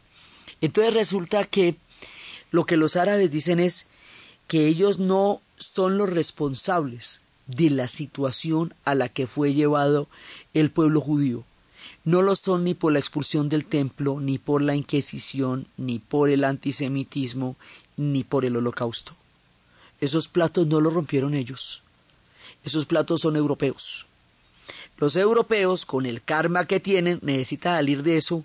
Entonces 0.60 0.94
resulta 0.94 1.44
que 1.44 1.76
lo 2.50 2.66
que 2.66 2.76
los 2.76 2.96
árabes 2.96 3.30
dicen 3.30 3.60
es 3.60 3.88
que 4.46 4.66
ellos 4.68 4.98
no 4.98 5.40
son 5.56 5.98
los 5.98 6.08
responsables 6.08 7.20
de 7.46 7.70
la 7.70 7.88
situación 7.88 8.74
a 8.84 8.94
la 8.94 9.08
que 9.08 9.26
fue 9.26 9.54
llevado 9.54 10.08
el 10.54 10.70
pueblo 10.70 11.00
judío. 11.00 11.44
No 12.04 12.22
lo 12.22 12.36
son 12.36 12.64
ni 12.64 12.74
por 12.74 12.92
la 12.92 12.98
expulsión 12.98 13.48
del 13.48 13.64
templo, 13.64 14.20
ni 14.20 14.38
por 14.38 14.62
la 14.62 14.76
Inquisición, 14.76 15.66
ni 15.76 15.98
por 15.98 16.28
el 16.28 16.44
antisemitismo, 16.44 17.56
ni 17.96 18.24
por 18.24 18.44
el 18.44 18.56
holocausto. 18.56 19.14
Esos 20.00 20.28
platos 20.28 20.66
no 20.66 20.80
los 20.80 20.92
rompieron 20.92 21.34
ellos. 21.34 21.82
Esos 22.62 22.84
platos 22.84 23.22
son 23.22 23.36
europeos. 23.36 24.06
Los 24.98 25.16
europeos, 25.16 25.86
con 25.86 26.06
el 26.06 26.22
karma 26.22 26.66
que 26.66 26.80
tienen, 26.80 27.18
necesitan 27.22 27.76
salir 27.76 28.02
de 28.02 28.16
eso 28.16 28.44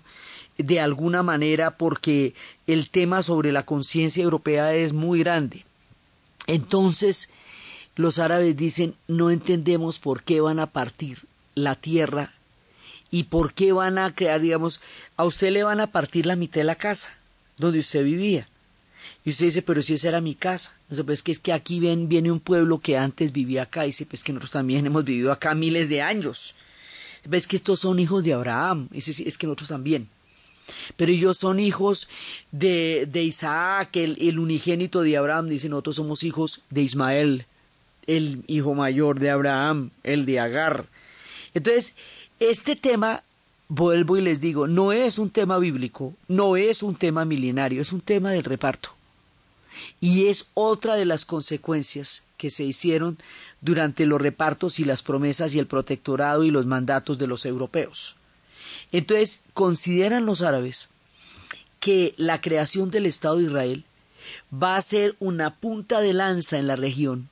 de 0.62 0.80
alguna 0.80 1.22
manera 1.22 1.72
porque 1.72 2.34
el 2.66 2.90
tema 2.90 3.22
sobre 3.22 3.52
la 3.52 3.64
conciencia 3.64 4.22
europea 4.22 4.74
es 4.74 4.92
muy 4.92 5.20
grande. 5.20 5.64
Entonces, 6.46 7.30
los 7.96 8.18
árabes 8.18 8.56
dicen, 8.56 8.94
no 9.08 9.30
entendemos 9.30 9.98
por 9.98 10.22
qué 10.22 10.40
van 10.40 10.58
a 10.58 10.66
partir 10.66 11.20
la 11.54 11.74
tierra 11.74 12.32
y 13.10 13.24
por 13.24 13.52
qué 13.52 13.72
van 13.72 13.98
a 13.98 14.14
crear, 14.14 14.40
digamos, 14.40 14.80
a 15.16 15.24
usted 15.24 15.50
le 15.50 15.64
van 15.64 15.80
a 15.80 15.88
partir 15.88 16.26
la 16.26 16.36
mitad 16.36 16.60
de 16.60 16.64
la 16.64 16.76
casa 16.76 17.18
donde 17.58 17.80
usted 17.80 18.04
vivía. 18.04 18.48
Y 19.24 19.30
usted 19.30 19.46
dice, 19.46 19.62
pero 19.62 19.82
si 19.82 19.94
esa 19.94 20.08
era 20.08 20.20
mi 20.20 20.34
casa. 20.34 20.76
Entonces, 20.82 21.04
pues 21.04 21.22
que 21.22 21.32
es 21.32 21.40
que 21.40 21.52
aquí 21.52 21.78
ven, 21.78 22.08
viene 22.08 22.32
un 22.32 22.40
pueblo 22.40 22.78
que 22.78 22.96
antes 22.96 23.32
vivía 23.32 23.64
acá. 23.64 23.84
Y 23.84 23.88
dice, 23.88 24.06
pues 24.06 24.24
que 24.24 24.32
nosotros 24.32 24.52
también 24.52 24.86
hemos 24.86 25.04
vivido 25.04 25.30
acá 25.30 25.54
miles 25.54 25.88
de 25.88 26.00
años. 26.00 26.54
Ves 27.26 27.46
que 27.46 27.56
estos 27.56 27.80
son 27.80 27.98
hijos 27.98 28.24
de 28.24 28.32
Abraham. 28.32 28.88
Y 28.92 28.98
es 28.98 29.36
que 29.36 29.46
nosotros 29.46 29.68
también. 29.68 30.08
Pero 30.96 31.12
ellos 31.12 31.36
son 31.36 31.60
hijos 31.60 32.08
de, 32.52 33.08
de 33.10 33.22
Isaac, 33.22 33.96
el, 33.96 34.16
el, 34.20 34.38
unigénito 34.38 35.02
de 35.02 35.16
Abraham. 35.16 35.48
Dicen, 35.48 35.70
nosotros 35.70 35.96
somos 35.96 36.22
hijos 36.22 36.62
de 36.70 36.82
Ismael, 36.82 37.46
el 38.06 38.42
hijo 38.46 38.74
mayor 38.74 39.20
de 39.20 39.30
Abraham, 39.30 39.90
el 40.02 40.26
de 40.26 40.40
Agar. 40.40 40.86
Entonces, 41.54 41.96
este 42.38 42.76
tema, 42.76 43.22
vuelvo 43.68 44.16
y 44.16 44.22
les 44.22 44.40
digo, 44.40 44.66
no 44.66 44.92
es 44.92 45.18
un 45.18 45.30
tema 45.30 45.58
bíblico, 45.58 46.14
no 46.28 46.56
es 46.56 46.82
un 46.82 46.94
tema 46.94 47.24
milenario, 47.24 47.82
es 47.82 47.92
un 47.92 48.00
tema 48.00 48.32
del 48.32 48.44
reparto. 48.44 48.90
Y 50.00 50.26
es 50.26 50.48
otra 50.54 50.94
de 50.94 51.04
las 51.04 51.24
consecuencias 51.24 52.24
que 52.36 52.50
se 52.50 52.64
hicieron 52.64 53.18
durante 53.60 54.06
los 54.06 54.20
repartos 54.20 54.80
y 54.80 54.84
las 54.84 55.02
promesas 55.02 55.54
y 55.54 55.58
el 55.58 55.66
protectorado 55.66 56.44
y 56.44 56.50
los 56.50 56.66
mandatos 56.66 57.18
de 57.18 57.26
los 57.26 57.44
europeos. 57.44 58.16
Entonces, 58.92 59.40
consideran 59.54 60.26
los 60.26 60.42
árabes 60.42 60.90
que 61.78 62.14
la 62.16 62.40
creación 62.40 62.90
del 62.90 63.06
Estado 63.06 63.36
de 63.36 63.44
Israel 63.44 63.84
va 64.52 64.76
a 64.76 64.82
ser 64.82 65.14
una 65.18 65.54
punta 65.54 66.00
de 66.00 66.12
lanza 66.12 66.58
en 66.58 66.66
la 66.66 66.76
región, 66.76 67.28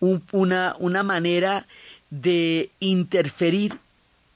una, 0.00 0.76
una 0.78 1.02
manera 1.02 1.66
de 2.10 2.70
interferir 2.80 3.78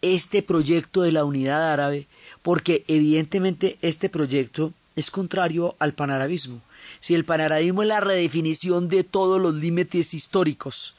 este 0.02 0.42
proyecto 0.42 1.02
de 1.02 1.12
la 1.12 1.24
unidad 1.24 1.72
árabe, 1.72 2.06
porque 2.42 2.84
evidentemente 2.88 3.78
este 3.82 4.08
proyecto 4.08 4.72
es 4.96 5.10
contrario 5.10 5.76
al 5.78 5.94
panarabismo. 5.94 6.60
Si 7.00 7.14
el 7.14 7.24
panarabismo 7.24 7.82
es 7.82 7.88
la 7.88 8.00
redefinición 8.00 8.88
de 8.88 9.02
todos 9.04 9.40
los 9.40 9.54
límites 9.54 10.14
históricos, 10.14 10.96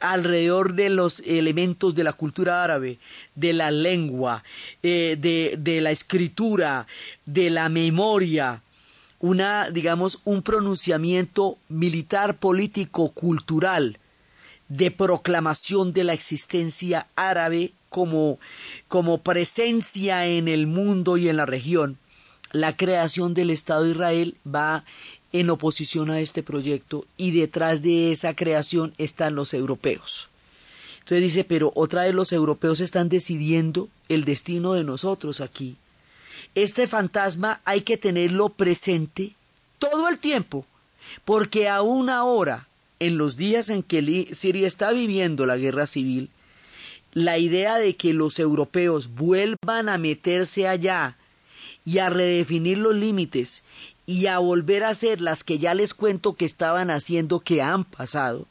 alrededor 0.00 0.74
de 0.74 0.90
los 0.90 1.20
elementos 1.20 1.94
de 1.94 2.04
la 2.04 2.12
cultura 2.12 2.62
árabe, 2.64 2.98
de 3.34 3.52
la 3.52 3.70
lengua, 3.70 4.44
eh, 4.82 5.16
de, 5.18 5.56
de 5.58 5.80
la 5.80 5.90
escritura, 5.90 6.86
de 7.26 7.50
la 7.50 7.68
memoria, 7.68 8.62
una, 9.20 9.70
digamos, 9.70 10.20
un 10.24 10.42
pronunciamiento 10.42 11.58
militar, 11.68 12.38
político, 12.38 13.10
cultural, 13.10 13.98
de 14.68 14.90
proclamación 14.90 15.92
de 15.92 16.04
la 16.04 16.12
existencia 16.12 17.06
árabe 17.16 17.72
como, 17.88 18.38
como 18.86 19.18
presencia 19.18 20.26
en 20.26 20.46
el 20.46 20.66
mundo 20.66 21.16
y 21.16 21.28
en 21.28 21.36
la 21.38 21.46
región, 21.46 21.98
la 22.52 22.76
creación 22.76 23.34
del 23.34 23.50
Estado 23.50 23.84
de 23.84 23.90
Israel 23.90 24.36
va 24.46 24.84
en 25.32 25.50
oposición 25.50 26.10
a 26.10 26.20
este 26.20 26.42
proyecto 26.42 27.04
y 27.16 27.32
detrás 27.32 27.82
de 27.82 28.12
esa 28.12 28.34
creación 28.34 28.94
están 28.98 29.34
los 29.34 29.54
europeos. 29.54 30.28
Entonces 31.00 31.22
dice, 31.22 31.44
pero 31.44 31.72
otra 31.74 32.02
vez 32.02 32.14
los 32.14 32.32
europeos 32.32 32.80
están 32.80 33.08
decidiendo 33.08 33.88
el 34.08 34.24
destino 34.24 34.74
de 34.74 34.84
nosotros 34.84 35.40
aquí. 35.40 35.76
Este 36.54 36.86
fantasma 36.86 37.60
hay 37.64 37.82
que 37.82 37.96
tenerlo 37.96 38.50
presente 38.50 39.32
todo 39.78 40.08
el 40.08 40.18
tiempo, 40.18 40.66
porque 41.24 41.68
aún 41.68 42.10
ahora, 42.10 42.68
en 43.00 43.16
los 43.16 43.36
días 43.36 43.70
en 43.70 43.82
que 43.82 44.28
Siria 44.32 44.66
está 44.66 44.92
viviendo 44.92 45.46
la 45.46 45.56
guerra 45.56 45.86
civil, 45.86 46.30
la 47.14 47.38
idea 47.38 47.78
de 47.78 47.96
que 47.96 48.12
los 48.12 48.38
europeos 48.38 49.14
vuelvan 49.14 49.88
a 49.88 49.98
meterse 49.98 50.68
allá 50.68 51.16
y 51.84 51.98
a 51.98 52.10
redefinir 52.10 52.78
los 52.78 52.94
límites 52.94 53.64
y 54.08 54.24
a 54.24 54.38
volver 54.38 54.84
a 54.84 54.88
hacer 54.88 55.20
las 55.20 55.44
que 55.44 55.58
ya 55.58 55.74
les 55.74 55.92
cuento 55.92 56.32
que 56.32 56.46
estaban 56.46 56.90
haciendo 56.90 57.40
que 57.40 57.60
han 57.60 57.84
pasado, 57.84 58.46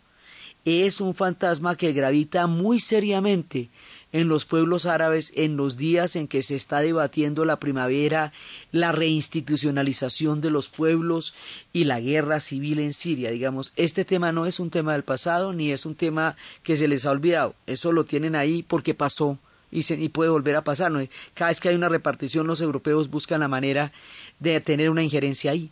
es 0.65 1.01
un 1.01 1.15
fantasma 1.15 1.75
que 1.75 1.93
gravita 1.93 2.45
muy 2.45 2.79
seriamente 2.79 3.71
en 4.11 4.27
los 4.27 4.45
pueblos 4.45 4.85
árabes 4.85 5.33
en 5.35 5.57
los 5.57 5.75
días 5.75 6.15
en 6.15 6.27
que 6.27 6.43
se 6.43 6.53
está 6.53 6.81
debatiendo 6.81 7.43
la 7.43 7.59
primavera, 7.59 8.33
la 8.71 8.91
reinstitucionalización 8.91 10.41
de 10.41 10.51
los 10.51 10.69
pueblos 10.69 11.33
y 11.73 11.85
la 11.85 11.99
guerra 11.99 12.39
civil 12.39 12.77
en 12.77 12.93
Siria. 12.93 13.31
Digamos, 13.31 13.73
este 13.77 14.05
tema 14.05 14.31
no 14.31 14.45
es 14.45 14.59
un 14.59 14.69
tema 14.69 14.93
del 14.93 15.03
pasado 15.03 15.53
ni 15.53 15.71
es 15.71 15.87
un 15.87 15.95
tema 15.95 16.35
que 16.61 16.75
se 16.75 16.87
les 16.87 17.07
ha 17.07 17.11
olvidado. 17.11 17.55
Eso 17.65 17.91
lo 17.91 18.05
tienen 18.05 18.35
ahí 18.35 18.61
porque 18.61 18.93
pasó 18.93 19.39
y, 19.71 20.09
puede 20.09 20.29
volver 20.29 20.55
a 20.55 20.63
pasar. 20.63 20.91
¿no? 20.91 20.99
Cada 21.33 21.49
vez 21.49 21.59
que 21.59 21.69
hay 21.69 21.75
una 21.75 21.89
repartición, 21.89 22.47
los 22.47 22.61
europeos 22.61 23.09
buscan 23.09 23.41
la 23.41 23.47
manera 23.47 23.91
de 24.39 24.59
tener 24.61 24.89
una 24.89 25.03
injerencia 25.03 25.51
ahí. 25.51 25.71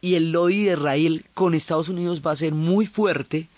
Y 0.00 0.16
el 0.16 0.32
lobby 0.32 0.64
de 0.64 0.72
Israel 0.72 1.24
con 1.34 1.54
Estados 1.54 1.88
Unidos 1.88 2.22
va 2.26 2.32
a 2.32 2.36
ser 2.36 2.52
muy 2.52 2.86
fuerte, 2.86 3.48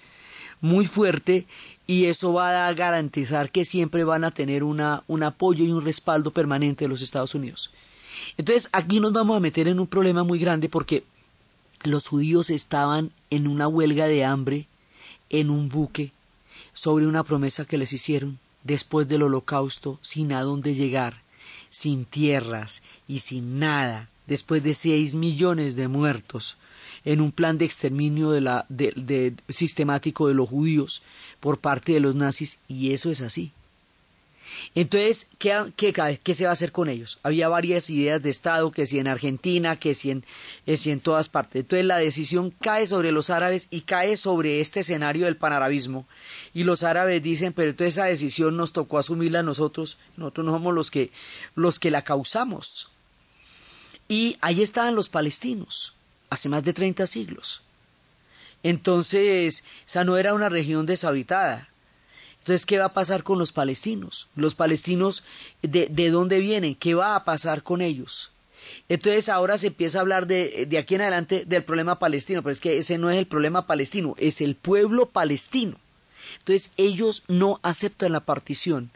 muy 0.60 0.86
fuerte, 0.86 1.46
y 1.86 2.06
eso 2.06 2.32
va 2.32 2.68
a 2.68 2.74
garantizar 2.74 3.50
que 3.50 3.64
siempre 3.64 4.04
van 4.04 4.24
a 4.24 4.30
tener 4.30 4.62
una, 4.62 5.02
un 5.06 5.22
apoyo 5.22 5.64
y 5.64 5.72
un 5.72 5.84
respaldo 5.84 6.30
permanente 6.30 6.84
de 6.84 6.88
los 6.88 7.02
Estados 7.02 7.34
Unidos. 7.34 7.70
Entonces 8.36 8.68
aquí 8.72 9.00
nos 9.00 9.12
vamos 9.12 9.36
a 9.36 9.40
meter 9.40 9.68
en 9.68 9.80
un 9.80 9.86
problema 9.86 10.24
muy 10.24 10.38
grande 10.38 10.68
porque 10.68 11.04
los 11.82 12.08
judíos 12.08 12.50
estaban 12.50 13.10
en 13.30 13.46
una 13.46 13.68
huelga 13.68 14.06
de 14.06 14.24
hambre 14.24 14.66
en 15.30 15.50
un 15.50 15.68
buque 15.68 16.12
sobre 16.72 17.06
una 17.06 17.24
promesa 17.24 17.64
que 17.64 17.78
les 17.78 17.92
hicieron 17.92 18.38
después 18.64 19.06
del 19.06 19.22
holocausto 19.22 19.98
sin 20.02 20.32
a 20.32 20.42
dónde 20.42 20.74
llegar, 20.74 21.22
sin 21.70 22.04
tierras 22.04 22.82
y 23.06 23.20
sin 23.20 23.58
nada, 23.58 24.08
después 24.26 24.62
de 24.62 24.74
seis 24.74 25.14
millones 25.14 25.76
de 25.76 25.86
muertos 25.86 26.56
en 27.04 27.20
un 27.20 27.32
plan 27.32 27.58
de 27.58 27.66
exterminio 27.66 28.30
de 28.30 28.40
la, 28.40 28.66
de, 28.68 29.34
sistemático 29.48 30.26
de 30.26 30.34
los 30.34 30.48
judíos 30.48 31.02
por 31.40 31.58
parte 31.58 31.92
de 31.92 32.00
los 32.00 32.14
nazis, 32.14 32.58
y 32.66 32.92
eso 32.92 33.10
es 33.10 33.20
así. 33.20 33.52
Entonces, 34.74 35.30
¿qué, 35.38 35.72
qué, 35.76 35.92
qué 36.22 36.34
se 36.34 36.44
va 36.44 36.50
a 36.50 36.52
hacer 36.54 36.72
con 36.72 36.88
ellos? 36.88 37.18
Había 37.22 37.48
varias 37.48 37.90
ideas 37.90 38.22
de 38.22 38.30
Estado, 38.30 38.72
que 38.72 38.86
si 38.86 38.98
en 38.98 39.08
Argentina, 39.08 39.76
que 39.76 39.94
si 39.94 40.10
en, 40.10 40.24
que 40.66 40.76
si 40.76 40.90
en 40.90 41.00
todas 41.00 41.28
partes. 41.28 41.60
Entonces, 41.60 41.86
la 41.86 41.98
decisión 41.98 42.50
cae 42.50 42.86
sobre 42.86 43.12
los 43.12 43.30
árabes 43.30 43.68
y 43.70 43.82
cae 43.82 44.16
sobre 44.16 44.60
este 44.60 44.80
escenario 44.80 45.26
del 45.26 45.36
panarabismo. 45.36 46.06
Y 46.52 46.64
los 46.64 46.82
árabes 46.82 47.22
dicen, 47.22 47.52
pero 47.52 47.70
entonces 47.70 47.94
esa 47.94 48.06
decisión 48.06 48.56
nos 48.56 48.72
tocó 48.72 48.98
asumirla 48.98 49.40
a 49.40 49.44
nosotros, 49.44 49.98
nosotros 50.16 50.46
no 50.46 50.52
somos 50.52 50.74
los 50.74 50.90
que, 50.90 51.10
los 51.54 51.78
que 51.78 51.90
la 51.90 52.02
causamos. 52.02 52.92
Y 54.08 54.36
ahí 54.40 54.62
estaban 54.62 54.94
los 54.94 55.08
palestinos, 55.08 55.94
hace 56.30 56.48
más 56.48 56.64
de 56.64 56.72
30 56.72 57.06
siglos. 57.06 57.62
Entonces, 58.62 59.64
esa 59.86 60.04
no 60.04 60.16
era 60.16 60.34
una 60.34 60.48
región 60.48 60.86
deshabitada. 60.86 61.68
Entonces, 62.44 62.66
¿qué 62.66 62.78
va 62.78 62.84
a 62.84 62.92
pasar 62.92 63.22
con 63.22 63.38
los 63.38 63.52
palestinos? 63.52 64.28
Los 64.36 64.54
palestinos, 64.54 65.24
¿de, 65.62 65.86
de 65.86 66.10
dónde 66.10 66.40
vienen? 66.40 66.74
¿Qué 66.74 66.92
va 66.92 67.16
a 67.16 67.24
pasar 67.24 67.62
con 67.62 67.80
ellos? 67.80 68.32
Entonces 68.90 69.30
ahora 69.30 69.56
se 69.56 69.68
empieza 69.68 69.96
a 69.96 70.02
hablar 70.02 70.26
de, 70.26 70.66
de 70.68 70.76
aquí 70.76 70.94
en 70.94 71.00
adelante 71.00 71.46
del 71.46 71.64
problema 71.64 71.98
palestino, 71.98 72.42
pero 72.42 72.52
es 72.52 72.60
que 72.60 72.76
ese 72.76 72.98
no 72.98 73.10
es 73.10 73.16
el 73.16 73.24
problema 73.24 73.66
palestino, 73.66 74.14
es 74.18 74.42
el 74.42 74.56
pueblo 74.56 75.06
palestino. 75.06 75.78
Entonces 76.40 76.72
ellos 76.76 77.22
no 77.28 77.60
aceptan 77.62 78.12
la 78.12 78.20
partición 78.20 78.90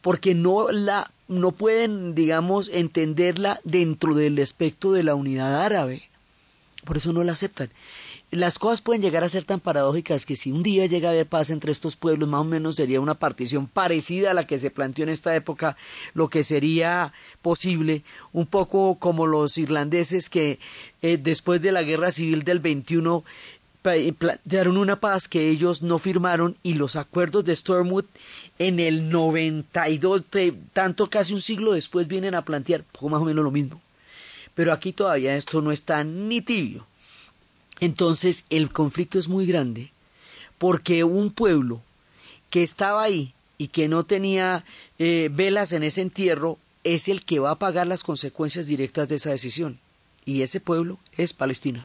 porque 0.00 0.34
no 0.34 0.70
la 0.70 1.10
no 1.28 1.52
pueden, 1.52 2.14
digamos, 2.14 2.70
entenderla 2.72 3.60
dentro 3.62 4.14
del 4.14 4.40
aspecto 4.40 4.92
de 4.92 5.02
la 5.02 5.14
unidad 5.14 5.62
árabe. 5.62 6.08
Por 6.86 6.96
eso 6.96 7.12
no 7.12 7.24
la 7.24 7.32
aceptan. 7.32 7.68
Las 8.32 8.60
cosas 8.60 8.80
pueden 8.80 9.02
llegar 9.02 9.24
a 9.24 9.28
ser 9.28 9.42
tan 9.42 9.58
paradójicas 9.58 10.24
que 10.24 10.36
si 10.36 10.52
un 10.52 10.62
día 10.62 10.86
llega 10.86 11.08
a 11.08 11.12
haber 11.12 11.26
paz 11.26 11.50
entre 11.50 11.72
estos 11.72 11.96
pueblos, 11.96 12.28
más 12.28 12.42
o 12.42 12.44
menos 12.44 12.76
sería 12.76 13.00
una 13.00 13.16
partición 13.16 13.66
parecida 13.66 14.30
a 14.30 14.34
la 14.34 14.46
que 14.46 14.60
se 14.60 14.70
planteó 14.70 15.02
en 15.02 15.08
esta 15.08 15.34
época, 15.34 15.76
lo 16.14 16.28
que 16.28 16.44
sería 16.44 17.12
posible, 17.42 18.04
un 18.32 18.46
poco 18.46 19.00
como 19.00 19.26
los 19.26 19.58
irlandeses 19.58 20.30
que 20.30 20.60
eh, 21.02 21.18
después 21.20 21.60
de 21.60 21.72
la 21.72 21.82
guerra 21.82 22.12
civil 22.12 22.44
del 22.44 22.60
21 22.60 23.24
plantearon 23.82 24.76
una 24.76 25.00
paz 25.00 25.26
que 25.26 25.48
ellos 25.48 25.82
no 25.82 25.98
firmaron 25.98 26.56
y 26.62 26.74
los 26.74 26.94
acuerdos 26.94 27.44
de 27.44 27.56
Stormwood 27.56 28.04
en 28.60 28.78
el 28.78 29.10
92, 29.10 30.24
tanto 30.72 31.10
casi 31.10 31.34
un 31.34 31.40
siglo 31.40 31.72
después, 31.72 32.06
vienen 32.06 32.36
a 32.36 32.44
plantear 32.44 32.84
poco 32.84 33.08
más 33.08 33.22
o 33.22 33.24
menos 33.24 33.42
lo 33.42 33.50
mismo. 33.50 33.80
Pero 34.54 34.72
aquí 34.72 34.92
todavía 34.92 35.34
esto 35.34 35.62
no 35.62 35.72
está 35.72 36.04
ni 36.04 36.42
tibio. 36.42 36.86
Entonces 37.80 38.44
el 38.50 38.70
conflicto 38.70 39.18
es 39.18 39.28
muy 39.28 39.46
grande 39.46 39.92
porque 40.58 41.04
un 41.04 41.30
pueblo 41.30 41.82
que 42.50 42.62
estaba 42.62 43.02
ahí 43.02 43.34
y 43.56 43.68
que 43.68 43.88
no 43.88 44.04
tenía 44.04 44.64
eh, 44.98 45.30
velas 45.32 45.72
en 45.72 45.82
ese 45.82 46.02
entierro 46.02 46.58
es 46.84 47.08
el 47.08 47.24
que 47.24 47.38
va 47.38 47.52
a 47.52 47.58
pagar 47.58 47.86
las 47.86 48.04
consecuencias 48.04 48.66
directas 48.66 49.08
de 49.08 49.16
esa 49.16 49.30
decisión. 49.30 49.78
Y 50.24 50.42
ese 50.42 50.60
pueblo 50.60 50.98
es 51.16 51.32
Palestina. 51.32 51.84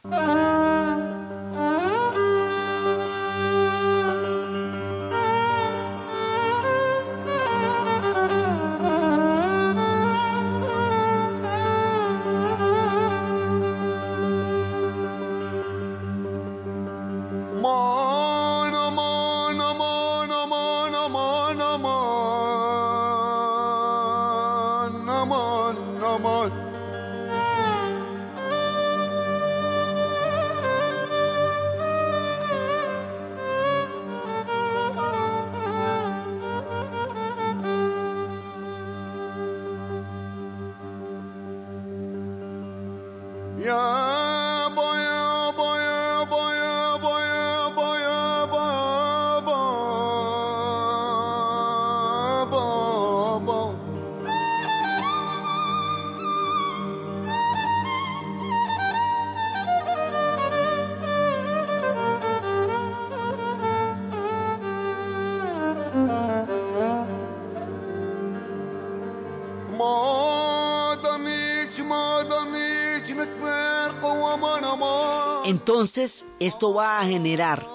Entonces, 75.96 76.26
esto 76.40 76.74
va 76.74 77.00
a 77.00 77.06
generar 77.06 77.66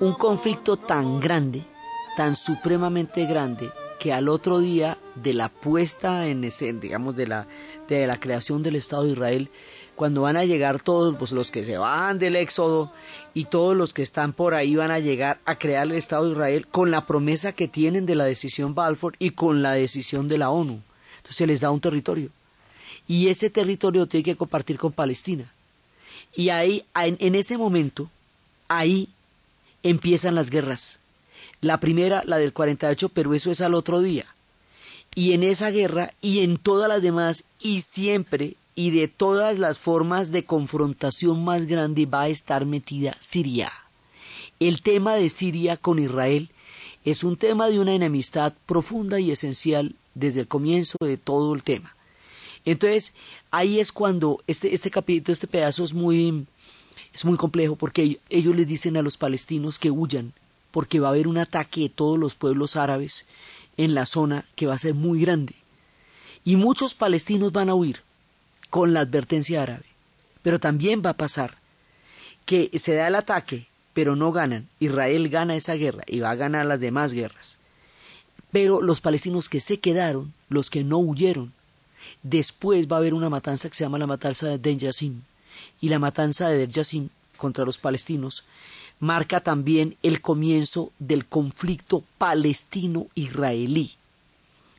un 0.00 0.12
conflicto 0.14 0.76
tan 0.76 1.20
grande, 1.20 1.62
tan 2.16 2.34
supremamente 2.34 3.26
grande, 3.26 3.70
que 4.00 4.12
al 4.12 4.28
otro 4.28 4.58
día 4.58 4.98
de 5.14 5.32
la 5.32 5.48
puesta 5.48 6.26
en 6.26 6.42
ese, 6.42 6.72
digamos, 6.72 7.14
de 7.14 7.28
la, 7.28 7.46
de 7.88 8.08
la 8.08 8.18
creación 8.18 8.64
del 8.64 8.74
Estado 8.74 9.04
de 9.04 9.12
Israel, 9.12 9.50
cuando 9.94 10.22
van 10.22 10.36
a 10.36 10.44
llegar 10.44 10.82
todos 10.82 11.14
pues, 11.16 11.30
los 11.30 11.52
que 11.52 11.62
se 11.62 11.78
van 11.78 12.18
del 12.18 12.34
Éxodo 12.34 12.90
y 13.34 13.44
todos 13.44 13.76
los 13.76 13.94
que 13.94 14.02
están 14.02 14.32
por 14.32 14.54
ahí 14.54 14.74
van 14.74 14.90
a 14.90 14.98
llegar 14.98 15.38
a 15.44 15.54
crear 15.54 15.86
el 15.86 15.92
Estado 15.92 16.24
de 16.24 16.32
Israel 16.32 16.66
con 16.66 16.90
la 16.90 17.06
promesa 17.06 17.52
que 17.52 17.68
tienen 17.68 18.04
de 18.04 18.16
la 18.16 18.24
decisión 18.24 18.74
Balfour 18.74 19.14
y 19.20 19.30
con 19.30 19.62
la 19.62 19.74
decisión 19.74 20.26
de 20.26 20.38
la 20.38 20.50
ONU. 20.50 20.82
Entonces 21.18 21.36
se 21.36 21.46
les 21.46 21.60
da 21.60 21.70
un 21.70 21.80
territorio. 21.80 22.30
Y 23.06 23.28
ese 23.28 23.48
territorio 23.48 24.08
tiene 24.08 24.24
que 24.24 24.36
compartir 24.36 24.76
con 24.76 24.90
Palestina. 24.90 25.52
Y 26.34 26.48
ahí, 26.48 26.84
en, 26.94 27.34
ese 27.34 27.58
momento, 27.58 28.10
ahí 28.68 29.08
empiezan 29.82 30.34
las 30.34 30.50
guerras. 30.50 30.98
La 31.60 31.78
primera, 31.78 32.22
la 32.24 32.38
del 32.38 32.52
48, 32.52 33.10
pero 33.10 33.34
eso 33.34 33.50
es 33.50 33.60
al 33.60 33.74
otro 33.74 34.00
día. 34.00 34.26
Y 35.14 35.32
en 35.32 35.42
esa 35.42 35.70
guerra 35.70 36.12
y 36.22 36.40
en 36.40 36.56
todas 36.56 36.88
las 36.88 37.02
demás, 37.02 37.44
y 37.60 37.82
siempre 37.82 38.56
y 38.74 38.90
de 38.90 39.08
todas 39.08 39.58
las 39.58 39.78
formas 39.78 40.32
de 40.32 40.44
confrontación 40.44 41.44
más 41.44 41.66
grande 41.66 42.06
va 42.06 42.22
a 42.22 42.28
estar 42.28 42.64
metida 42.64 43.16
Siria. 43.18 43.70
El 44.60 44.80
tema 44.80 45.14
de 45.14 45.28
Siria 45.28 45.76
con 45.76 45.98
Israel 45.98 46.48
es 47.04 47.24
un 47.24 47.36
tema 47.36 47.68
de 47.68 47.80
una 47.80 47.94
enemistad 47.94 48.54
profunda 48.66 49.20
y 49.20 49.30
esencial 49.30 49.94
desde 50.14 50.40
el 50.40 50.48
comienzo 50.48 50.96
de 51.00 51.16
todo 51.16 51.54
el 51.54 51.62
tema. 51.62 51.94
Entonces, 52.64 53.14
ahí 53.50 53.80
es 53.80 53.92
cuando 53.92 54.42
este, 54.46 54.74
este 54.74 54.90
capítulo, 54.90 55.32
este 55.32 55.46
pedazo 55.46 55.84
es 55.84 55.94
muy, 55.94 56.46
es 57.12 57.24
muy 57.24 57.36
complejo 57.36 57.76
porque 57.76 58.20
ellos 58.30 58.56
les 58.56 58.68
dicen 58.68 58.96
a 58.96 59.02
los 59.02 59.16
palestinos 59.16 59.78
que 59.78 59.90
huyan 59.90 60.32
porque 60.70 61.00
va 61.00 61.08
a 61.08 61.10
haber 61.10 61.28
un 61.28 61.38
ataque 61.38 61.82
de 61.82 61.88
todos 61.90 62.18
los 62.18 62.34
pueblos 62.34 62.76
árabes 62.76 63.28
en 63.76 63.94
la 63.94 64.06
zona 64.06 64.44
que 64.56 64.66
va 64.66 64.74
a 64.74 64.78
ser 64.78 64.94
muy 64.94 65.20
grande. 65.20 65.54
Y 66.44 66.56
muchos 66.56 66.94
palestinos 66.94 67.52
van 67.52 67.68
a 67.68 67.74
huir 67.74 68.02
con 68.70 68.92
la 68.94 69.00
advertencia 69.00 69.62
árabe. 69.62 69.84
Pero 70.42 70.58
también 70.58 71.02
va 71.04 71.10
a 71.10 71.16
pasar 71.16 71.58
que 72.46 72.70
se 72.78 72.94
da 72.94 73.06
el 73.06 73.14
ataque, 73.14 73.68
pero 73.92 74.16
no 74.16 74.32
ganan. 74.32 74.68
Israel 74.80 75.28
gana 75.28 75.54
esa 75.54 75.74
guerra 75.74 76.02
y 76.06 76.20
va 76.20 76.30
a 76.30 76.34
ganar 76.34 76.66
las 76.66 76.80
demás 76.80 77.12
guerras. 77.12 77.58
Pero 78.50 78.82
los 78.82 79.00
palestinos 79.00 79.48
que 79.48 79.60
se 79.60 79.78
quedaron, 79.78 80.32
los 80.48 80.68
que 80.68 80.84
no 80.84 80.98
huyeron, 80.98 81.52
Después 82.22 82.86
va 82.86 82.96
a 82.96 82.98
haber 83.00 83.14
una 83.14 83.30
matanza 83.30 83.68
que 83.68 83.74
se 83.74 83.84
llama 83.84 83.98
la 83.98 84.06
matanza 84.06 84.46
de 84.46 84.58
Den 84.58 84.78
Yassim. 84.78 85.22
Y 85.80 85.88
la 85.88 85.98
matanza 85.98 86.48
de 86.48 86.58
Den 86.58 86.70
Yassim 86.70 87.08
contra 87.36 87.64
los 87.64 87.78
palestinos 87.78 88.44
marca 89.00 89.40
también 89.40 89.96
el 90.04 90.20
comienzo 90.20 90.92
del 91.00 91.26
conflicto 91.26 92.04
palestino-israelí. 92.18 93.96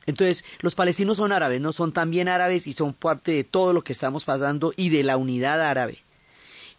Entonces, 0.06 0.46
los 0.60 0.76
palestinos 0.76 1.18
son 1.18 1.34
árabes, 1.34 1.60
no 1.60 1.74
son 1.74 1.92
también 1.92 2.30
árabes 2.30 2.66
y 2.68 2.74
son 2.74 2.94
parte 2.94 3.34
de 3.34 3.44
todo 3.44 3.74
lo 3.74 3.84
que 3.84 3.92
estamos 3.92 4.24
pasando 4.24 4.74
y 4.78 4.90
de 4.90 5.04
la 5.04 5.18
unidad 5.18 5.62
árabe. 5.62 6.00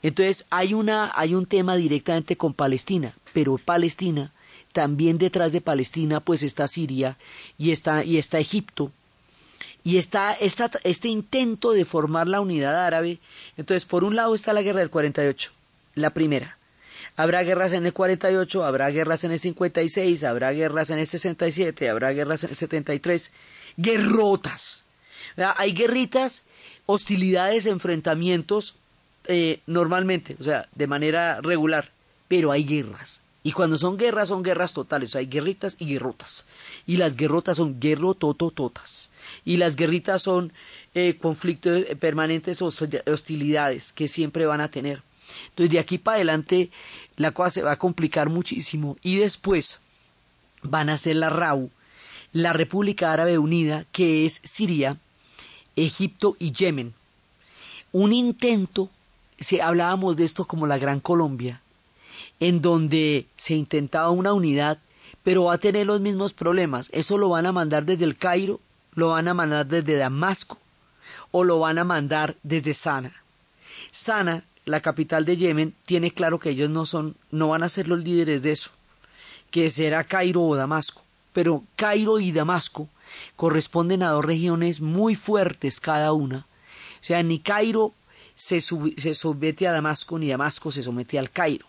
Entonces, 0.03 0.47
hay, 0.51 0.73
una, 0.73 1.13
hay 1.15 1.35
un 1.35 1.47
tema 1.47 1.77
directamente 1.77 2.37
con 2.37 2.55
Palestina, 2.55 3.13
pero 3.33 3.59
Palestina, 3.59 4.33
también 4.73 5.19
detrás 5.19 5.53
de 5.53 5.61
Palestina, 5.61 6.21
pues 6.21 6.43
está 6.43 6.67
Siria 6.67 7.19
y 7.59 7.73
está, 7.73 8.05
y 8.05 8.19
está 8.19 8.39
Egipto, 8.39 8.91
y 9.85 9.99
está 9.99 10.33
este 10.41 11.09
intento 11.09 11.73
de 11.73 11.85
formar 11.85 12.27
la 12.27 12.41
unidad 12.41 12.87
árabe. 12.87 13.19
Entonces, 13.59 13.85
por 13.85 14.03
un 14.03 14.17
lado 14.17 14.35
está 14.35 14.55
la 14.55 14.63
guerra 14.63 14.81
del 14.81 14.91
48, 14.91 15.53
la 15.95 16.11
primera. 16.11 16.57
Habrá 17.17 17.43
guerras 17.43 17.75
en 17.75 17.87
el 17.87 17.93
48, 17.93 18.65
habrá 18.65 18.89
guerras 18.89 19.23
en 19.25 19.33
el 19.33 19.39
56, 19.39 20.25
habrá 20.25 20.53
guerras 20.53 20.91
en 20.91 20.99
el 20.99 21.07
67, 21.07 21.89
habrá 21.89 22.13
guerras 22.13 22.43
en 22.45 22.51
el 22.51 22.57
73. 22.57 23.33
Guerrotas. 23.77 24.85
Hay 25.37 25.75
guerritas, 25.75 26.43
hostilidades, 26.87 27.67
enfrentamientos 27.67 28.77
eh, 29.27 29.61
normalmente, 29.67 30.37
o 30.41 30.43
sea, 30.43 30.69
de 30.75 30.87
manera 30.87 31.41
regular, 31.41 31.91
pero 32.29 32.53
hay 32.53 32.65
guerras. 32.65 33.21
Y 33.47 33.53
cuando 33.53 33.77
son 33.77 33.99
guerras, 33.99 34.31
son 34.31 34.43
guerras 34.43 34.73
totales. 34.73 35.15
hay 35.15 35.27
guerritas 35.27 35.77
y 35.79 35.85
guerrotas. 35.85 36.47
Y 36.87 36.97
las 36.97 37.15
guerrotas 37.15 37.59
son 37.59 37.79
guerrototototas. 37.79 39.11
Y 39.45 39.59
las 39.59 39.77
guerritas 39.77 40.23
son 40.23 40.51
eh, 40.95 41.19
conflictos 41.21 41.85
eh, 41.87 41.95
permanentes, 41.95 42.63
hostilidades 42.63 43.93
que 43.93 44.09
siempre 44.09 44.47
van 44.47 44.63
a 44.63 44.71
tener. 44.71 45.03
Entonces, 45.51 45.73
de 45.73 45.79
aquí 45.79 45.99
para 45.99 46.17
adelante, 46.17 46.71
la 47.17 47.33
cosa 47.33 47.51
se 47.51 47.63
va 47.63 47.73
a 47.73 47.79
complicar 47.79 48.31
muchísimo. 48.31 48.97
Y 49.03 49.17
después 49.17 49.83
van 50.63 50.89
a 50.89 50.97
ser 50.97 51.17
la 51.17 51.29
RAU, 51.29 51.71
la 52.33 52.55
República 52.55 53.13
Árabe 53.13 53.37
Unida, 53.37 53.85
que 53.93 54.25
es 54.25 54.41
Siria, 54.43 54.97
Egipto 55.77 56.35
y 56.39 56.53
Yemen. 56.53 56.95
Un 57.93 58.15
intento, 58.15 58.89
si 59.39 59.61
hablábamos 59.61 60.17
de 60.17 60.25
esto 60.25 60.47
como 60.47 60.67
la 60.67 60.79
Gran 60.79 61.01
Colombia, 61.01 61.61
en 62.41 62.63
donde 62.63 63.27
se 63.37 63.55
intentaba 63.55 64.11
una 64.11 64.33
unidad, 64.33 64.79
pero 65.23 65.45
va 65.45 65.55
a 65.55 65.59
tener 65.59 65.87
los 65.87 66.01
mismos 66.01 66.33
problemas. 66.33 66.89
Eso 66.93 67.19
lo 67.19 67.31
van 67.31 67.47
a 67.47 67.53
mandar 67.53 67.85
desde 67.85 68.05
el 68.05 68.17
Cairo, 68.17 68.61
lo 68.95 69.11
van 69.11 69.29
a 69.29 69.35
mandar 69.35 69.67
desde 69.67 69.97
Damasco 69.97 70.59
o 71.31 71.45
lo 71.45 71.59
van 71.59 71.79
a 71.79 71.85
mandar 71.85 72.37
desde 72.43 72.75
Sana. 72.75 73.13
Sana, 73.91 74.45
la 74.65 74.81
capital 74.81 75.25
de 75.25 75.37
Yemen, 75.37 75.75
tiene 75.85 76.11
claro 76.11 76.39
que 76.39 76.51
ellos 76.51 76.71
no 76.71 76.87
son, 76.87 77.17
no 77.31 77.49
van 77.49 77.63
a 77.63 77.69
ser 77.69 77.89
los 77.89 78.03
líderes 78.03 78.43
de 78.43 78.53
eso, 78.53 78.71
que 79.51 79.71
será 79.71 80.05
Cairo 80.05 80.43
o 80.43 80.57
Damasco. 80.57 81.03
Pero 81.33 81.65
Cairo 81.77 82.21
y 82.21 82.33
Damasco 82.33 82.89
corresponden 83.37 84.03
a 84.03 84.11
dos 84.11 84.25
regiones 84.25 84.81
muy 84.81 85.15
fuertes 85.15 85.81
cada 85.81 86.13
una. 86.13 86.47
O 87.01 87.05
sea, 87.05 87.23
ni 87.23 87.39
Cairo 87.39 87.93
se, 88.37 88.61
se 88.61 89.15
somete 89.15 89.69
a 89.69 89.73
Damasco, 89.73 90.19
ni 90.19 90.29
Damasco 90.29 90.71
se 90.71 90.83
somete 90.83 91.19
al 91.19 91.31
Cairo. 91.31 91.67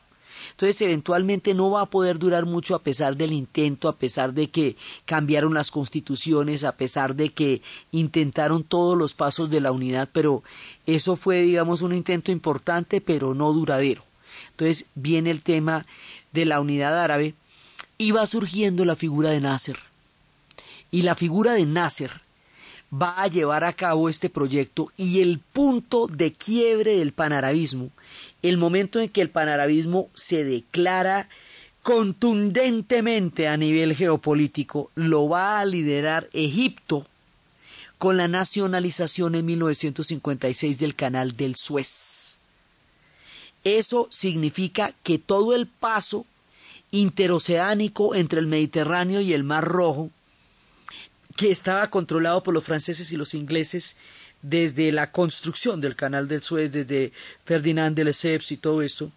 Entonces, 0.52 0.82
eventualmente 0.82 1.54
no 1.54 1.72
va 1.72 1.82
a 1.82 1.86
poder 1.86 2.20
durar 2.20 2.46
mucho 2.46 2.76
a 2.76 2.80
pesar 2.80 3.18
del 3.18 3.34
intento, 3.34 3.88
a 3.88 3.96
pesar 3.96 4.34
de 4.34 4.48
que 4.48 4.76
cambiaron 5.06 5.54
las 5.54 5.72
constituciones, 5.72 6.64
a 6.64 6.78
pesar 6.78 7.16
de 7.16 7.30
que 7.30 7.62
intentaron 7.92 8.64
todos 8.64 8.98
los 8.98 9.14
pasos 9.14 9.50
de 9.50 9.62
la 9.62 9.72
unidad, 9.72 10.10
pero 10.12 10.44
eso 10.86 11.16
fue, 11.16 11.42
digamos, 11.42 11.82
un 11.82 11.94
intento 11.94 12.32
importante, 12.32 13.02
pero 13.02 13.34
no 13.34 13.54
duradero. 13.54 14.04
Entonces, 14.52 14.90
viene 14.96 15.32
el 15.32 15.42
tema 15.42 15.86
de 16.32 16.46
la 16.46 16.60
unidad 16.60 17.02
árabe 17.02 17.34
y 17.98 18.12
va 18.12 18.28
surgiendo 18.28 18.86
la 18.86 18.96
figura 18.96 19.30
de 19.30 19.42
Nasser. 19.42 19.80
Y 20.92 21.02
la 21.02 21.16
figura 21.16 21.54
de 21.54 21.66
Nasser 21.66 22.12
va 22.94 23.22
a 23.22 23.28
llevar 23.28 23.64
a 23.64 23.74
cabo 23.74 24.10
este 24.10 24.30
proyecto 24.30 24.92
y 24.98 25.22
el 25.22 25.40
punto 25.40 26.08
de 26.08 26.34
quiebre 26.34 26.98
del 26.98 27.14
panarabismo 27.14 27.90
el 28.50 28.58
momento 28.58 29.00
en 29.00 29.10
que 29.10 29.22
el 29.22 29.30
panarabismo 29.30 30.10
se 30.14 30.44
declara 30.44 31.30
contundentemente 31.82 33.48
a 33.48 33.58
nivel 33.58 33.96
geopolítico, 33.96 34.92
lo 34.96 35.30
va 35.30 35.60
a 35.60 35.66
liderar 35.66 36.30
Egipto 36.34 37.06
con 37.98 38.18
la 38.18 38.28
nacionalización 38.28 39.36
en 39.36 39.46
1956 39.46 40.80
del 40.80 40.96
canal 40.96 41.36
del 41.36 41.56
Suez. 41.56 42.40
Eso 43.64 44.08
significa 44.12 44.94
que 45.04 45.18
todo 45.18 45.56
el 45.56 45.68
paso 45.68 46.26
interoceánico 46.92 48.16
entre 48.16 48.40
el 48.40 48.48
Mediterráneo 48.48 49.22
y 49.22 49.34
el 49.34 49.44
Mar 49.44 49.66
Rojo, 49.66 50.12
que 51.36 51.52
estaba 51.52 51.90
controlado 51.90 52.44
por 52.44 52.54
los 52.54 52.64
franceses 52.64 53.12
y 53.12 53.18
los 53.18 53.34
ingleses, 53.34 53.98
desde 54.48 54.92
la 54.92 55.12
construcción 55.12 55.82
del 55.82 55.96
canal 55.96 56.28
del 56.28 56.44
Suez, 56.44 56.72
desde 56.72 57.12
Ferdinand 57.46 57.96
de 57.96 58.04
Lesseps 58.04 58.52
y 58.52 58.58
todo 58.58 58.84
esto, 58.84 59.12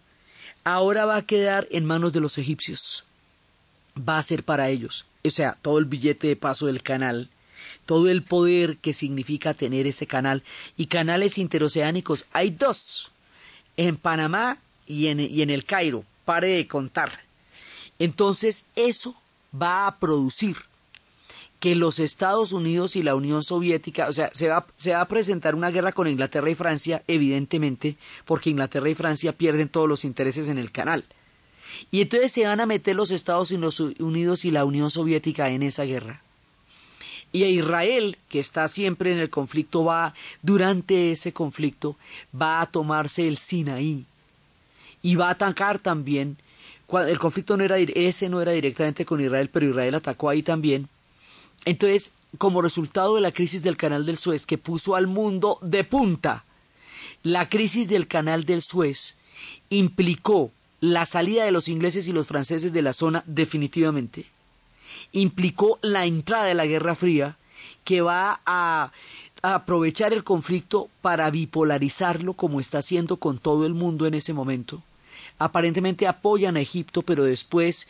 ahora 0.63 1.05
va 1.05 1.17
a 1.17 1.25
quedar 1.25 1.67
en 1.69 1.85
manos 1.85 2.13
de 2.13 2.19
los 2.19 2.39
egipcios. 2.39 3.03
Va 3.97 4.17
a 4.17 4.23
ser 4.23 4.43
para 4.43 4.69
ellos. 4.69 5.05
O 5.23 5.29
sea, 5.29 5.55
todo 5.61 5.77
el 5.77 5.85
billete 5.85 6.27
de 6.27 6.35
paso 6.35 6.65
del 6.65 6.81
canal, 6.81 7.29
todo 7.85 8.09
el 8.09 8.23
poder 8.23 8.77
que 8.77 8.93
significa 8.93 9.53
tener 9.53 9.85
ese 9.85 10.07
canal. 10.07 10.41
Y 10.77 10.87
canales 10.87 11.37
interoceánicos 11.37 12.25
hay 12.31 12.49
dos, 12.49 13.11
en 13.77 13.97
Panamá 13.97 14.57
y 14.87 15.07
en, 15.07 15.19
y 15.19 15.43
en 15.43 15.51
el 15.51 15.63
Cairo. 15.63 16.05
Pare 16.25 16.47
de 16.47 16.67
contar. 16.67 17.11
Entonces, 17.99 18.65
eso 18.75 19.15
va 19.53 19.85
a 19.85 19.99
producir 19.99 20.55
que 21.59 21.75
los 21.75 21.99
Estados 21.99 22.53
Unidos 22.53 22.95
y 22.95 23.03
la 23.03 23.15
Unión 23.15 23.43
Soviética, 23.43 24.07
o 24.07 24.13
sea, 24.13 24.29
se 24.33 24.47
va, 24.47 24.65
se 24.77 24.93
va 24.93 25.01
a 25.01 25.07
presentar 25.07 25.55
una 25.55 25.71
guerra 25.71 25.91
con 25.91 26.07
Inglaterra 26.07 26.49
y 26.49 26.55
Francia, 26.55 27.03
evidentemente, 27.07 27.97
porque 28.25 28.49
Inglaterra 28.49 28.89
y 28.89 28.95
Francia 28.95 29.33
pierden 29.33 29.67
todos 29.67 29.87
los 29.87 30.05
intereses 30.05 30.47
en 30.47 30.57
el 30.57 30.71
canal. 30.71 31.03
Y 31.91 32.01
entonces 32.01 32.31
se 32.31 32.47
van 32.47 32.61
a 32.61 32.65
meter 32.65 32.95
los 32.95 33.11
Estados 33.11 33.51
Unidos 33.51 34.45
y 34.45 34.51
la 34.51 34.65
Unión 34.65 34.89
Soviética 34.89 35.49
en 35.49 35.63
esa 35.63 35.83
guerra. 35.83 36.21
Y 37.31 37.43
a 37.43 37.49
Israel, 37.49 38.17
que 38.29 38.39
está 38.39 38.67
siempre 38.67 39.11
en 39.11 39.19
el 39.19 39.29
conflicto, 39.29 39.83
va, 39.83 40.15
durante 40.41 41.11
ese 41.11 41.33
conflicto, 41.33 41.95
va 42.39 42.61
a 42.61 42.65
tomarse 42.65 43.27
el 43.27 43.37
Sinaí. 43.37 44.05
Y 45.01 45.15
va 45.15 45.27
a 45.27 45.31
atacar 45.31 45.79
también, 45.79 46.37
el 47.07 47.19
conflicto 47.19 47.55
no 47.55 47.63
era, 47.63 47.77
ese 47.77 48.29
no 48.29 48.41
era 48.41 48.53
directamente 48.53 49.05
con 49.05 49.21
Israel, 49.21 49.49
pero 49.51 49.67
Israel 49.67 49.95
atacó 49.95 50.29
ahí 50.29 50.41
también 50.41 50.87
entonces, 51.65 52.13
como 52.37 52.61
resultado 52.61 53.15
de 53.15 53.21
la 53.21 53.31
crisis 53.31 53.63
del 53.63 53.77
canal 53.77 54.05
del 54.05 54.17
Suez 54.17 54.45
que 54.45 54.57
puso 54.57 54.95
al 54.95 55.07
mundo 55.07 55.57
de 55.61 55.83
punta, 55.83 56.43
la 57.23 57.49
crisis 57.49 57.89
del 57.89 58.07
canal 58.07 58.45
del 58.45 58.61
Suez 58.61 59.17
implicó 59.69 60.51
la 60.79 61.05
salida 61.05 61.43
de 61.43 61.51
los 61.51 61.67
ingleses 61.67 62.07
y 62.07 62.13
los 62.13 62.27
franceses 62.27 62.71
de 62.71 62.81
la 62.81 62.93
zona 62.93 63.23
definitivamente, 63.25 64.25
implicó 65.11 65.79
la 65.81 66.05
entrada 66.05 66.45
de 66.45 66.53
la 66.53 66.65
Guerra 66.65 66.95
Fría 66.95 67.37
que 67.83 68.01
va 68.01 68.39
a, 68.45 68.91
aprovechar 69.41 70.11
el 70.11 70.25
conflicto 70.25 70.89
para 71.01 71.29
bipolarizarlo 71.29 72.33
como 72.33 72.59
está 72.59 72.79
haciendo 72.79 73.17
con 73.17 73.37
todo 73.37 73.65
el 73.65 73.73
mundo 73.73 74.05
en 74.05 74.13
ese 74.13 74.33
momento. 74.33 74.83
Aparentemente 75.37 76.07
apoyan 76.07 76.57
a 76.57 76.61
Egipto, 76.61 77.03
pero 77.03 77.23
después 77.23 77.87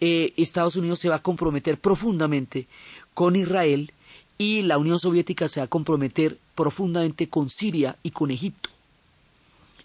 eh, 0.00 0.32
Estados 0.36 0.76
Unidos 0.76 1.00
se 1.00 1.08
va 1.08 1.16
a 1.16 1.22
comprometer 1.22 1.76
profundamente 1.76 2.68
con 3.14 3.36
Israel 3.36 3.92
y 4.38 4.62
la 4.62 4.78
Unión 4.78 4.98
Soviética 4.98 5.48
se 5.48 5.60
va 5.60 5.64
a 5.64 5.68
comprometer 5.68 6.38
profundamente 6.54 7.28
con 7.28 7.50
Siria 7.50 7.96
y 8.02 8.10
con 8.10 8.30
Egipto. 8.30 8.70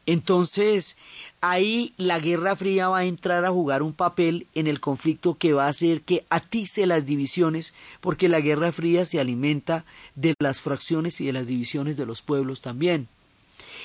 Entonces, 0.08 0.98
ahí 1.42 1.94
la 1.98 2.20
Guerra 2.20 2.56
Fría 2.56 2.88
va 2.88 3.00
a 3.00 3.06
entrar 3.06 3.44
a 3.44 3.52
jugar 3.52 3.84
un 3.84 3.92
papel 3.92 4.48
en 4.56 4.68
el 4.68 4.80
conflicto 4.80 5.38
que 5.38 5.52
va 5.52 5.66
a 5.66 5.70
hacer 5.70 6.02
que 6.02 6.26
atice 6.30 6.86
las 6.86 7.06
divisiones, 7.06 7.76
porque 8.00 8.30
la 8.30 8.40
Guerra 8.40 8.72
Fría 8.72 9.06
se 9.06 9.20
alimenta 9.20 9.84
de 10.16 10.34
las 10.40 10.62
fracciones 10.62 11.20
y 11.20 11.26
de 11.26 11.34
las 11.34 11.46
divisiones 11.46 11.98
de 11.98 12.06
los 12.06 12.22
pueblos 12.22 12.62
también. 12.62 13.10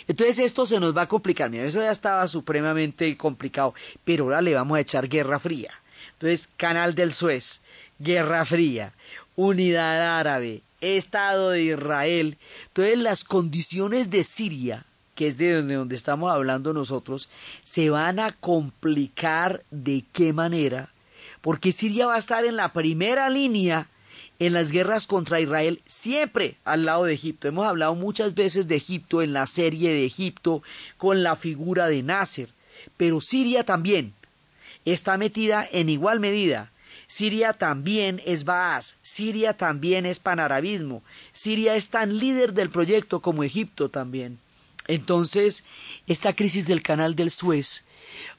Entonces 0.07 0.39
esto 0.39 0.65
se 0.65 0.79
nos 0.79 0.97
va 0.97 1.03
a 1.03 1.09
complicar. 1.09 1.51
Mira, 1.51 1.65
eso 1.65 1.81
ya 1.81 1.91
estaba 1.91 2.27
supremamente 2.29 3.17
complicado, 3.17 3.75
pero 4.05 4.25
ahora 4.25 4.43
le 4.43 4.55
vamos 4.55 4.79
a 4.79 4.81
echar 4.81 5.09
Guerra 5.09 5.41
Fría. 5.41 5.73
Entonces, 6.13 6.49
Canal 6.57 6.95
del 6.95 7.13
Suez, 7.13 7.63
Guerra 7.99 8.45
Fría, 8.45 8.93
unidad 9.37 10.19
árabe, 10.19 10.63
Estado 10.81 11.51
de 11.51 11.63
Israel. 11.63 12.39
Entonces 12.69 12.99
las 12.99 13.25
condiciones 13.25 14.11
de 14.11 14.25
Siria, 14.25 14.85
que 15.15 15.27
es 15.27 15.39
de 15.39 15.55
donde, 15.55 15.75
donde 15.75 15.95
estamos 15.95 16.31
hablando 16.33 16.73
nosotros, 16.73 17.29
se 17.63 17.91
van 17.91 18.19
a 18.19 18.33
complicar 18.33 19.63
de 19.71 20.05
qué 20.13 20.33
manera, 20.33 20.91
porque 21.41 21.73
Siria 21.73 22.07
va 22.07 22.17
a 22.17 22.19
estar 22.19 22.45
en 22.45 22.57
la 22.57 22.73
primera 22.73 23.31
línea 23.31 23.89
en 24.39 24.55
las 24.55 24.73
guerras 24.73 25.07
contra 25.07 25.41
Israel, 25.41 25.83
siempre 25.87 26.57
al 26.65 26.85
lado 26.85 27.05
de 27.05 27.15
Egipto. 27.15 27.47
Hemos 27.47 27.65
hablado 27.65 27.95
muchas 27.95 28.35
veces 28.35 28.67
de 28.67 28.75
Egipto 28.75 29.23
en 29.23 29.33
la 29.33 29.47
serie 29.47 29.91
de 29.91 30.05
Egipto 30.05 30.65
con 30.97 31.23
la 31.23 31.37
figura 31.37 31.87
de 31.87 32.03
Nasser, 32.03 32.49
pero 32.97 33.21
Siria 33.21 33.65
también 33.65 34.15
está 34.85 35.17
metida 35.17 35.65
en 35.71 35.89
igual 35.89 36.19
medida 36.19 36.72
Siria 37.13 37.53
también 37.53 38.23
es 38.25 38.47
Baas, 38.47 38.97
Siria 39.03 39.55
también 39.55 40.07
es 40.07 40.19
panarabismo, 40.19 41.03
Siria 41.33 41.75
es 41.75 41.89
tan 41.89 42.17
líder 42.17 42.55
del 42.55 42.71
proyecto 42.71 43.21
como 43.21 43.45
Egipto 43.45 43.91
también. 43.91 44.39
Entonces, 44.89 45.67
esta 46.07 46.35
crisis 46.35 46.67
del 46.67 46.83
canal 46.83 47.15
del 47.15 47.31
Suez 47.31 47.87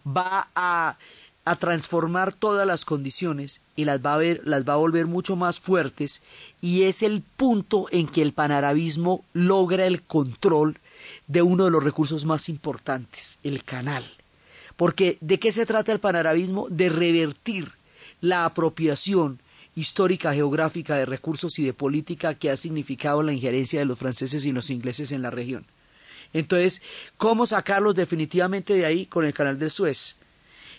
va 0.03 0.49
a, 0.55 0.97
a 1.45 1.55
transformar 1.57 2.33
todas 2.33 2.65
las 2.65 2.83
condiciones 2.83 3.61
y 3.75 3.85
las 3.85 4.03
va 4.03 4.15
a, 4.15 4.17
ver, 4.17 4.41
las 4.43 4.67
va 4.67 4.73
a 4.73 4.77
volver 4.77 5.05
mucho 5.05 5.35
más 5.35 5.59
fuertes 5.59 6.23
y 6.59 6.81
es 6.81 7.03
el 7.03 7.21
punto 7.21 7.85
en 7.91 8.07
que 8.07 8.23
el 8.23 8.33
panarabismo 8.33 9.23
logra 9.33 9.85
el 9.85 10.01
control 10.01 10.79
de 11.27 11.43
uno 11.43 11.65
de 11.65 11.71
los 11.71 11.83
recursos 11.83 12.25
más 12.25 12.49
importantes, 12.49 13.37
el 13.43 13.63
canal. 13.63 14.03
Porque 14.75 15.19
¿de 15.21 15.39
qué 15.39 15.51
se 15.51 15.67
trata 15.67 15.91
el 15.91 15.99
panarabismo? 15.99 16.69
De 16.69 16.89
revertir 16.89 17.71
la 18.23 18.45
apropiación 18.45 19.41
histórica 19.75 20.33
geográfica 20.33 20.95
de 20.95 21.05
recursos 21.05 21.59
y 21.59 21.65
de 21.65 21.73
política 21.73 22.35
que 22.35 22.49
ha 22.49 22.55
significado 22.55 23.21
la 23.21 23.33
injerencia 23.33 23.81
de 23.81 23.85
los 23.85 23.99
franceses 23.99 24.45
y 24.45 24.53
los 24.53 24.69
ingleses 24.69 25.11
en 25.11 25.21
la 25.21 25.29
región. 25.29 25.65
Entonces, 26.31 26.81
¿cómo 27.17 27.45
sacarlos 27.45 27.95
definitivamente 27.95 28.75
de 28.75 28.85
ahí? 28.85 29.07
Con 29.07 29.25
el 29.25 29.33
canal 29.33 29.59
del 29.59 29.71
Suez. 29.71 30.19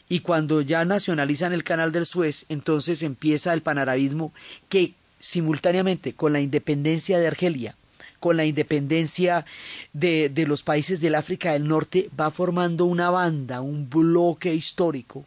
Y 0.08 0.20
cuando 0.20 0.62
ya 0.62 0.86
nacionalizan 0.86 1.52
el 1.52 1.64
canal 1.64 1.92
del 1.92 2.06
Suez, 2.06 2.46
entonces 2.48 3.02
empieza 3.02 3.52
el 3.52 3.60
panarabismo 3.60 4.32
que 4.70 4.94
simultáneamente 5.20 6.14
con 6.14 6.32
la 6.32 6.40
independencia 6.40 7.18
de 7.18 7.26
Argelia, 7.26 7.76
con 8.20 8.38
la 8.38 8.46
independencia 8.46 9.44
de, 9.92 10.30
de 10.30 10.46
los 10.46 10.62
países 10.62 11.02
del 11.02 11.14
África 11.14 11.52
del 11.52 11.68
Norte, 11.68 12.08
va 12.18 12.30
formando 12.30 12.86
una 12.86 13.10
banda, 13.10 13.60
un 13.60 13.90
bloque 13.90 14.54
histórico 14.54 15.26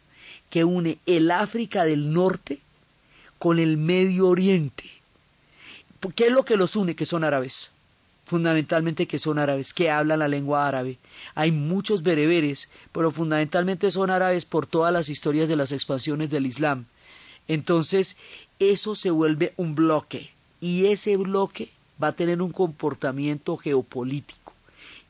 que 0.50 0.64
une 0.64 0.98
el 1.06 1.30
África 1.30 1.84
del 1.84 2.12
Norte 2.12 2.58
con 3.38 3.58
el 3.58 3.76
Medio 3.76 4.28
Oriente. 4.28 4.84
¿Qué 6.14 6.26
es 6.26 6.32
lo 6.32 6.44
que 6.44 6.56
los 6.56 6.76
une? 6.76 6.94
Que 6.96 7.06
son 7.06 7.24
árabes. 7.24 7.72
fundamentalmente 8.28 9.06
que 9.06 9.18
son 9.18 9.38
árabes, 9.38 9.72
que 9.72 9.90
hablan 9.90 10.18
la 10.18 10.28
lengua 10.28 10.68
árabe. 10.68 10.98
Hay 11.34 11.50
muchos 11.50 12.02
bereberes, 12.02 12.70
pero 12.92 13.10
fundamentalmente 13.10 13.90
son 13.90 14.10
árabes 14.10 14.44
por 14.44 14.66
todas 14.66 14.92
las 14.92 15.08
historias 15.08 15.48
de 15.48 15.56
las 15.56 15.72
expansiones 15.72 16.28
del 16.28 16.44
Islam. 16.44 16.84
Entonces, 17.48 18.18
eso 18.58 18.94
se 18.94 19.10
vuelve 19.10 19.54
un 19.56 19.74
bloque 19.74 20.30
y 20.60 20.86
ese 20.86 21.16
bloque 21.16 21.70
va 22.00 22.08
a 22.08 22.12
tener 22.12 22.42
un 22.42 22.52
comportamiento 22.52 23.56
geopolítico 23.56 24.47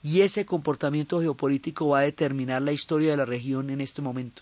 y 0.09 0.23
ese 0.23 0.47
comportamiento 0.47 1.21
geopolítico 1.21 1.89
va 1.89 1.99
a 1.99 2.03
determinar 2.03 2.63
la 2.63 2.73
historia 2.73 3.11
de 3.11 3.19
la 3.19 3.27
región 3.27 3.69
en 3.69 3.83
este 3.83 4.01
momento. 4.01 4.41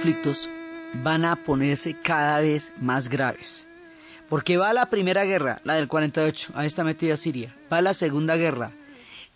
Conflictos 0.00 0.48
van 1.04 1.26
a 1.26 1.36
ponerse 1.36 1.94
cada 1.94 2.40
vez 2.40 2.72
más 2.80 3.10
graves. 3.10 3.68
Porque 4.30 4.56
va 4.56 4.72
la 4.72 4.86
primera 4.86 5.24
guerra, 5.24 5.60
la 5.62 5.74
del 5.74 5.88
48, 5.88 6.52
ahí 6.54 6.66
está 6.66 6.84
metida 6.84 7.18
Siria. 7.18 7.54
Va 7.70 7.82
la 7.82 7.92
segunda 7.92 8.36
guerra, 8.36 8.72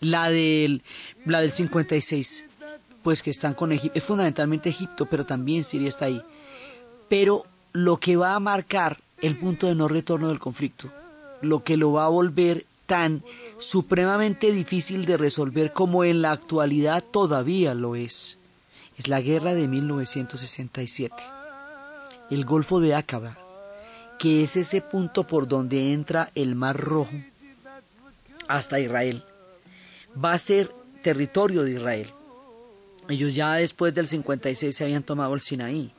la 0.01 0.31
del, 0.31 0.81
la 1.27 1.43
del 1.43 1.51
56, 1.51 2.47
pues 3.03 3.23
que 3.23 3.29
están 3.29 3.53
con 3.53 3.73
Egipto, 3.73 3.99
es 3.99 4.05
fundamentalmente 4.05 4.71
Egipto, 4.71 5.05
pero 5.05 5.27
también 5.27 5.65
Siria 5.65 5.89
está 5.89 6.07
ahí. 6.07 6.23
Pero 7.11 7.45
lo 7.75 7.99
que 7.99 8.17
va 8.17 8.35
a 8.35 8.41
marcar 8.41 8.97
el 9.21 9.37
punto 9.37 9.67
de 9.67 9.75
no 9.75 9.87
retorno 9.87 10.29
del 10.29 10.39
conflicto, 10.39 10.91
lo 11.43 11.63
que 11.63 11.77
lo 11.77 11.93
va 11.93 12.07
a 12.07 12.09
volver 12.09 12.65
tan 12.87 13.23
supremamente 13.59 14.51
difícil 14.51 15.05
de 15.05 15.19
resolver 15.19 15.75
como 15.75 16.05
en 16.05 16.23
la 16.23 16.33
actualidad 16.33 17.05
todavía 17.05 17.75
lo 17.75 17.97
es, 17.97 18.39
es 18.97 19.09
la 19.09 19.21
guerra 19.21 19.55
de 19.55 19.69
1967. 19.69 21.15
El 22.31 22.45
Golfo 22.45 22.81
de 22.81 22.95
Aqaba, 22.95 23.37
que 24.19 24.43
es 24.43 24.57
ese 24.57 24.81
punto 24.81 25.27
por 25.27 25.49
donde 25.49 25.93
entra 25.93 26.31
el 26.35 26.55
Mar 26.55 26.77
Rojo 26.77 27.17
hasta 28.49 28.81
Israel, 28.81 29.25
va 30.23 30.33
a 30.33 30.39
ser 30.39 30.71
territorio 31.03 31.63
de 31.63 31.73
Israel. 31.73 32.11
Ellos 33.09 33.35
ya 33.35 33.55
después 33.55 33.93
del 33.95 34.07
56 34.07 34.75
se 34.75 34.85
habían 34.85 35.03
tomado 35.03 35.35
el 35.35 35.41
Sinaí. 35.41 35.93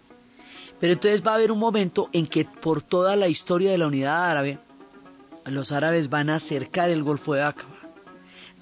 Pero 0.80 0.94
entonces 0.94 1.26
va 1.26 1.32
a 1.32 1.36
haber 1.36 1.52
un 1.52 1.60
momento 1.60 2.10
en 2.12 2.28
que 2.28 2.46
por 2.46 2.82
toda 2.82 3.16
la 3.16 3.28
historia 3.28 3.72
de 3.72 3.78
la 3.78 3.88
unidad 3.88 4.30
árabe, 4.30 4.58
los 5.46 5.72
árabes 5.72 6.10
van 6.10 6.30
a 6.30 6.40
cercar 6.40 6.90
el 6.90 7.04
Golfo 7.04 7.34
de 7.34 7.44
Aqaba. 7.44 7.76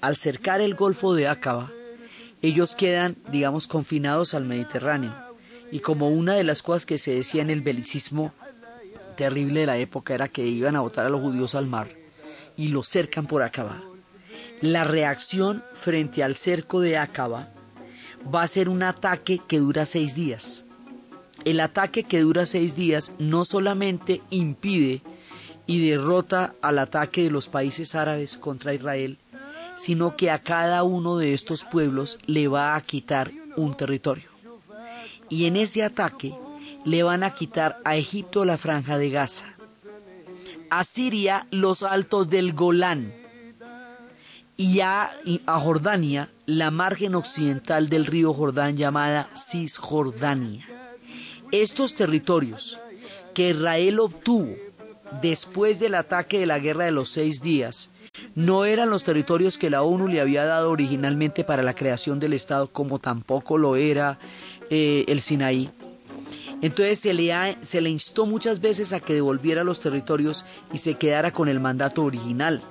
Al 0.00 0.16
cercar 0.16 0.60
el 0.60 0.74
Golfo 0.74 1.14
de 1.14 1.28
Aqaba, 1.28 1.72
ellos 2.44 2.74
quedan, 2.74 3.16
digamos, 3.32 3.66
confinados 3.66 4.34
al 4.34 4.44
Mediterráneo. 4.44 5.14
Y 5.72 5.80
como 5.80 6.10
una 6.10 6.34
de 6.34 6.44
las 6.44 6.62
cosas 6.62 6.84
que 6.84 6.98
se 6.98 7.14
decía 7.14 7.40
en 7.40 7.48
el 7.48 7.62
belicismo 7.62 8.34
terrible 9.16 9.60
de 9.60 9.66
la 9.66 9.78
época 9.78 10.12
era 10.12 10.28
que 10.28 10.46
iban 10.46 10.76
a 10.76 10.82
botar 10.82 11.06
a 11.06 11.08
los 11.08 11.22
judíos 11.22 11.54
al 11.54 11.66
mar 11.66 11.88
y 12.54 12.68
los 12.68 12.86
cercan 12.86 13.24
por 13.26 13.42
Aqaba. 13.42 13.82
La 14.60 14.84
reacción 14.84 15.64
frente 15.72 16.22
al 16.22 16.36
cerco 16.36 16.80
de 16.80 16.98
Aqaba 16.98 17.48
va 18.32 18.42
a 18.42 18.48
ser 18.48 18.68
un 18.68 18.82
ataque 18.82 19.40
que 19.48 19.58
dura 19.58 19.86
seis 19.86 20.14
días. 20.14 20.66
El 21.46 21.60
ataque 21.60 22.04
que 22.04 22.20
dura 22.20 22.44
seis 22.44 22.76
días 22.76 23.12
no 23.18 23.46
solamente 23.46 24.20
impide 24.28 25.00
y 25.66 25.88
derrota 25.88 26.54
al 26.60 26.78
ataque 26.78 27.22
de 27.22 27.30
los 27.30 27.48
países 27.48 27.94
árabes 27.94 28.36
contra 28.36 28.74
Israel, 28.74 29.16
sino 29.76 30.16
que 30.16 30.30
a 30.30 30.38
cada 30.38 30.82
uno 30.82 31.16
de 31.16 31.34
estos 31.34 31.64
pueblos 31.64 32.18
le 32.26 32.48
va 32.48 32.76
a 32.76 32.80
quitar 32.80 33.32
un 33.56 33.76
territorio. 33.76 34.30
Y 35.28 35.46
en 35.46 35.56
ese 35.56 35.82
ataque 35.82 36.34
le 36.84 37.02
van 37.02 37.22
a 37.22 37.34
quitar 37.34 37.80
a 37.84 37.96
Egipto 37.96 38.44
la 38.44 38.58
franja 38.58 38.98
de 38.98 39.10
Gaza, 39.10 39.54
a 40.70 40.84
Siria 40.84 41.46
los 41.50 41.82
altos 41.82 42.28
del 42.28 42.52
Golán 42.52 43.12
y 44.56 44.80
a, 44.80 45.10
a 45.46 45.60
Jordania 45.60 46.28
la 46.46 46.70
margen 46.70 47.14
occidental 47.14 47.88
del 47.88 48.06
río 48.06 48.32
Jordán 48.32 48.76
llamada 48.76 49.30
Cisjordania. 49.34 50.68
Estos 51.50 51.94
territorios 51.94 52.78
que 53.34 53.50
Israel 53.50 54.00
obtuvo 54.00 54.54
después 55.22 55.78
del 55.80 55.94
ataque 55.94 56.40
de 56.40 56.46
la 56.46 56.58
guerra 56.58 56.84
de 56.84 56.90
los 56.90 57.08
seis 57.08 57.40
días 57.42 57.90
no 58.34 58.64
eran 58.64 58.90
los 58.90 59.04
territorios 59.04 59.58
que 59.58 59.70
la 59.70 59.82
ONU 59.82 60.08
le 60.08 60.20
había 60.20 60.44
dado 60.44 60.70
originalmente 60.70 61.44
para 61.44 61.62
la 61.62 61.74
creación 61.74 62.20
del 62.20 62.32
Estado, 62.32 62.68
como 62.68 62.98
tampoco 62.98 63.58
lo 63.58 63.76
era 63.76 64.18
eh, 64.70 65.04
el 65.08 65.20
Sinaí. 65.20 65.70
Entonces 66.62 67.00
se 67.00 67.14
le, 67.14 67.32
ha, 67.32 67.62
se 67.62 67.80
le 67.80 67.90
instó 67.90 68.26
muchas 68.26 68.60
veces 68.60 68.92
a 68.92 69.00
que 69.00 69.14
devolviera 69.14 69.64
los 69.64 69.80
territorios 69.80 70.44
y 70.72 70.78
se 70.78 70.94
quedara 70.94 71.32
con 71.32 71.48
el 71.48 71.60
mandato 71.60 72.02
original. 72.02 72.62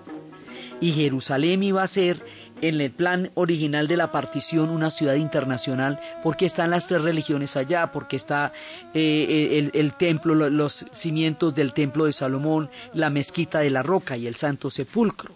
Y 0.82 0.92
Jerusalén 0.92 1.64
iba 1.64 1.84
a 1.84 1.88
ser 1.88 2.26
en 2.64 2.80
el 2.80 2.92
plan 2.92 3.30
original 3.36 3.88
de 3.90 3.98
la 3.98 4.12
partición 4.12 4.70
una 4.70 4.90
ciudad 4.90 5.16
internacional 5.16 6.00
porque 6.24 6.46
están 6.46 6.70
las 6.72 6.88
tres 6.88 7.02
religiones 7.02 7.58
allá, 7.58 7.92
porque 7.92 8.16
está 8.16 8.54
eh, 8.94 9.60
el, 9.60 9.72
el, 9.80 9.94
templo, 9.94 10.34
los 10.34 10.86
cimientos 10.94 11.56
del 11.56 11.74
templo 11.74 12.06
de 12.06 12.14
Salomón, 12.14 12.70
la 12.94 13.10
mezquita 13.10 13.60
de 13.60 13.70
la 13.70 13.84
roca 13.84 14.16
y 14.16 14.28
el 14.28 14.36
santo 14.36 14.70
sepulcro. 14.70 15.34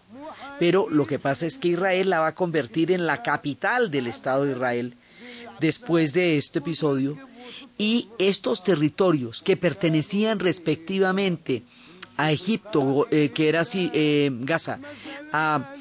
Pero 0.58 0.88
lo 0.90 1.06
que 1.06 1.20
pasa 1.20 1.46
es 1.46 1.58
que 1.58 1.70
Israel 1.70 2.10
la 2.10 2.22
va 2.22 2.28
a 2.28 2.36
convertir 2.36 2.92
en 2.92 3.06
la 3.06 3.22
capital 3.22 3.92
del 3.92 4.08
Estado 4.08 4.46
de 4.46 4.54
Israel 4.54 4.96
después 5.60 6.14
de 6.14 6.38
este 6.38 6.60
episodio 6.60 7.18
y 7.78 8.08
estos 8.20 8.64
territorios 8.64 9.42
que 9.42 9.58
pertenecían 9.58 10.40
respectivamente 10.40 11.64
a 12.16 12.32
Egipto, 12.32 13.08
eh, 13.12 13.32
que 13.34 13.50
era 13.50 13.62
así, 13.62 13.92
eh, 13.94 14.32
Gaza, 14.32 14.80
a 15.32 15.72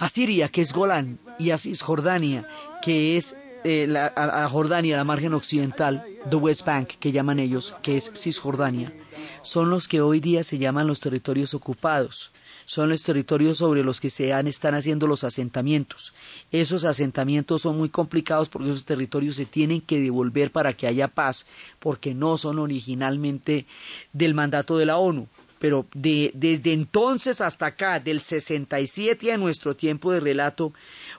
a 0.00 0.08
Siria, 0.08 0.48
que 0.48 0.62
es 0.62 0.72
Golán, 0.72 1.20
y 1.38 1.50
a 1.50 1.58
Cisjordania, 1.58 2.48
que 2.82 3.16
es 3.18 3.36
eh, 3.64 3.86
la, 3.86 4.12
a, 4.16 4.48
Jordania, 4.48 4.96
la 4.96 5.04
margen 5.04 5.34
occidental, 5.34 6.04
the 6.28 6.36
West 6.36 6.64
Bank, 6.64 6.88
que 6.98 7.12
llaman 7.12 7.38
ellos, 7.38 7.76
que 7.82 7.98
es 7.98 8.10
Cisjordania, 8.16 8.94
son 9.42 9.68
los 9.68 9.88
que 9.88 10.00
hoy 10.00 10.20
día 10.20 10.42
se 10.42 10.56
llaman 10.56 10.86
los 10.86 11.00
territorios 11.00 11.54
ocupados. 11.54 12.32
Son 12.64 12.88
los 12.88 13.02
territorios 13.02 13.58
sobre 13.58 13.82
los 13.82 14.00
que 14.00 14.10
se 14.10 14.32
han, 14.32 14.46
están 14.46 14.74
haciendo 14.76 15.08
los 15.08 15.24
asentamientos. 15.24 16.14
Esos 16.52 16.84
asentamientos 16.84 17.62
son 17.62 17.76
muy 17.76 17.88
complicados 17.88 18.48
porque 18.48 18.70
esos 18.70 18.84
territorios 18.84 19.34
se 19.34 19.44
tienen 19.44 19.80
que 19.80 20.00
devolver 20.00 20.52
para 20.52 20.72
que 20.72 20.86
haya 20.86 21.08
paz, 21.08 21.46
porque 21.80 22.14
no 22.14 22.38
son 22.38 22.60
originalmente 22.60 23.66
del 24.12 24.34
mandato 24.34 24.78
de 24.78 24.86
la 24.86 24.98
ONU 24.98 25.26
pero 25.60 25.86
de, 25.92 26.30
desde 26.34 26.72
entonces 26.72 27.42
hasta 27.42 27.66
acá, 27.66 28.00
del 28.00 28.22
67 28.22 29.30
a 29.30 29.36
nuestro 29.36 29.76
tiempo 29.76 30.10
de 30.10 30.18
relato, 30.18 30.72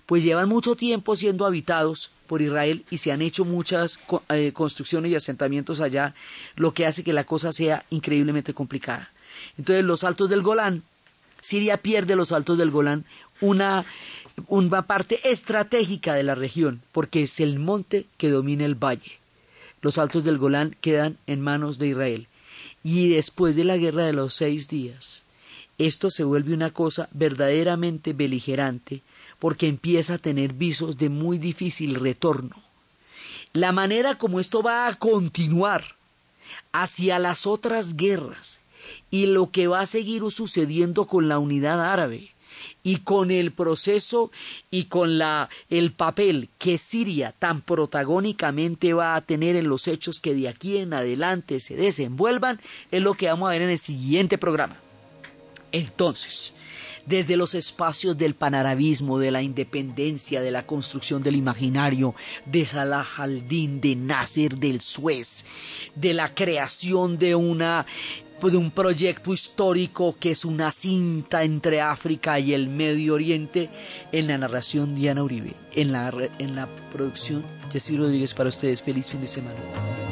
pues 0.08 0.24
llevan 0.24 0.50
mucho 0.50 0.76
tiempo 0.76 1.16
siendo 1.16 1.46
habitados 1.46 2.10
por 2.26 2.42
Israel 2.42 2.84
y 2.90 2.98
se 2.98 3.12
han 3.12 3.22
hecho 3.22 3.46
muchas 3.46 4.00
eh, 4.30 4.52
construcciones 4.52 5.12
y 5.12 5.16
asentamientos 5.16 5.80
allá, 5.80 6.16
lo 6.56 6.74
que 6.74 6.88
hace 6.88 7.04
que 7.04 7.14
la 7.14 7.24
cosa 7.24 7.54
sea 7.54 7.86
increíblemente 7.92 8.56
complicada. 8.56 9.12
Entonces 9.60 9.86
los 9.86 10.04
altos 10.04 10.28
del 10.28 10.42
Golán, 10.42 10.82
Siria 11.40 11.78
pierde 11.78 12.16
los 12.16 12.32
altos 12.32 12.58
del 12.58 12.72
Golán, 12.72 13.06
una, 13.42 13.86
una 14.48 14.82
parte 14.82 15.20
estratégica 15.30 16.16
de 16.16 16.24
la 16.24 16.34
región, 16.34 16.82
porque 16.92 17.24
es 17.24 17.40
el 17.40 17.60
monte 17.60 18.08
que 18.18 18.32
domina 18.32 18.66
el 18.66 18.74
valle. 18.74 19.20
Los 19.82 20.00
altos 20.00 20.24
del 20.24 20.40
Golán 20.40 20.76
quedan 20.82 21.18
en 21.28 21.42
manos 21.42 21.78
de 21.78 21.90
Israel. 21.90 22.28
Y 22.84 23.10
después 23.10 23.56
de 23.56 23.64
la 23.64 23.78
guerra 23.78 24.06
de 24.06 24.14
los 24.14 24.34
seis 24.34 24.68
días, 24.68 25.24
esto 25.78 26.10
se 26.10 26.24
vuelve 26.24 26.54
una 26.54 26.72
cosa 26.72 27.10
verdaderamente 27.12 28.14
beligerante 28.14 29.02
porque 29.40 29.68
empieza 29.68 30.16
a 30.16 30.20
tener 30.20 30.54
visos 30.54 30.98
de 30.98 31.10
muy 31.10 31.38
difícil 31.38 31.96
retorno. 31.96 32.56
La 33.54 33.72
manera 33.72 34.18
como 34.18 34.40
esto 34.40 34.62
va 34.62 34.88
a 34.88 34.96
continuar 34.96 35.96
hacia 36.72 37.20
las 37.20 37.48
otras 37.48 37.96
guerras 37.96 38.62
y 39.10 39.26
lo 39.28 39.52
que 39.52 39.68
va 39.68 39.82
a 39.82 39.86
seguir 39.88 40.24
sucediendo 40.32 41.06
con 41.06 41.28
la 41.28 41.40
unidad 41.40 41.82
árabe 41.82 42.31
y 42.84 42.98
con 42.98 43.32
el 43.32 43.52
proceso 43.52 44.32
y 44.70 44.86
con 44.86 45.18
la 45.18 45.50
el 45.70 45.92
papel 45.92 46.50
que 46.58 46.78
Siria 46.78 47.34
tan 47.38 47.62
protagónicamente 47.62 48.94
va 48.94 49.16
a 49.16 49.22
tener 49.22 49.56
en 49.56 49.68
los 49.68 49.88
hechos 49.88 50.20
que 50.20 50.34
de 50.34 50.50
aquí 50.50 50.78
en 50.78 50.94
adelante 50.94 51.60
se 51.60 51.76
desenvuelvan 51.76 52.60
es 52.92 53.02
lo 53.02 53.14
que 53.14 53.28
vamos 53.28 53.48
a 53.48 53.52
ver 53.52 53.62
en 53.62 53.70
el 53.70 53.80
siguiente 53.80 54.38
programa. 54.38 54.78
Entonces, 55.72 56.54
desde 57.06 57.38
los 57.38 57.56
espacios 57.56 58.18
del 58.18 58.36
panarabismo, 58.36 59.20
de 59.20 59.32
la 59.32 59.42
independencia, 59.42 60.42
de 60.42 60.52
la 60.52 60.66
construcción 60.66 61.24
del 61.24 61.36
imaginario, 61.36 62.16
de 62.46 62.66
Salah 62.66 63.06
al-Din, 63.18 63.82
de 63.82 63.96
Nasser 63.96 64.58
del 64.58 64.82
Suez, 64.82 65.46
de 65.96 66.14
la 66.14 66.34
creación 66.34 67.18
de 67.18 67.36
una 67.36 67.86
de 68.50 68.58
un 68.58 68.72
proyecto 68.72 69.34
histórico 69.34 70.16
que 70.20 70.32
es 70.32 70.46
una 70.46 70.72
cinta 70.72 71.44
entre 71.44 71.82
África 71.82 72.40
y 72.40 72.54
el 72.54 72.68
Medio 72.68 73.14
Oriente 73.14 73.70
en 74.12 74.28
la 74.28 74.38
narración 74.38 74.96
Diana 74.96 75.24
Uribe, 75.24 75.54
en 75.76 75.92
la, 75.92 76.12
en 76.40 76.56
la 76.56 76.68
producción 76.92 77.44
Jessy 77.72 77.98
Rodríguez 77.98 78.34
para 78.34 78.50
ustedes. 78.50 78.82
Feliz 78.82 79.08
fin 79.08 79.22
de 79.22 79.28
semana. 79.28 80.11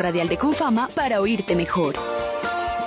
Radial 0.00 0.28
de 0.28 0.38
Confama 0.38 0.88
para 0.94 1.20
oírte 1.20 1.54
mejor. 1.54 2.09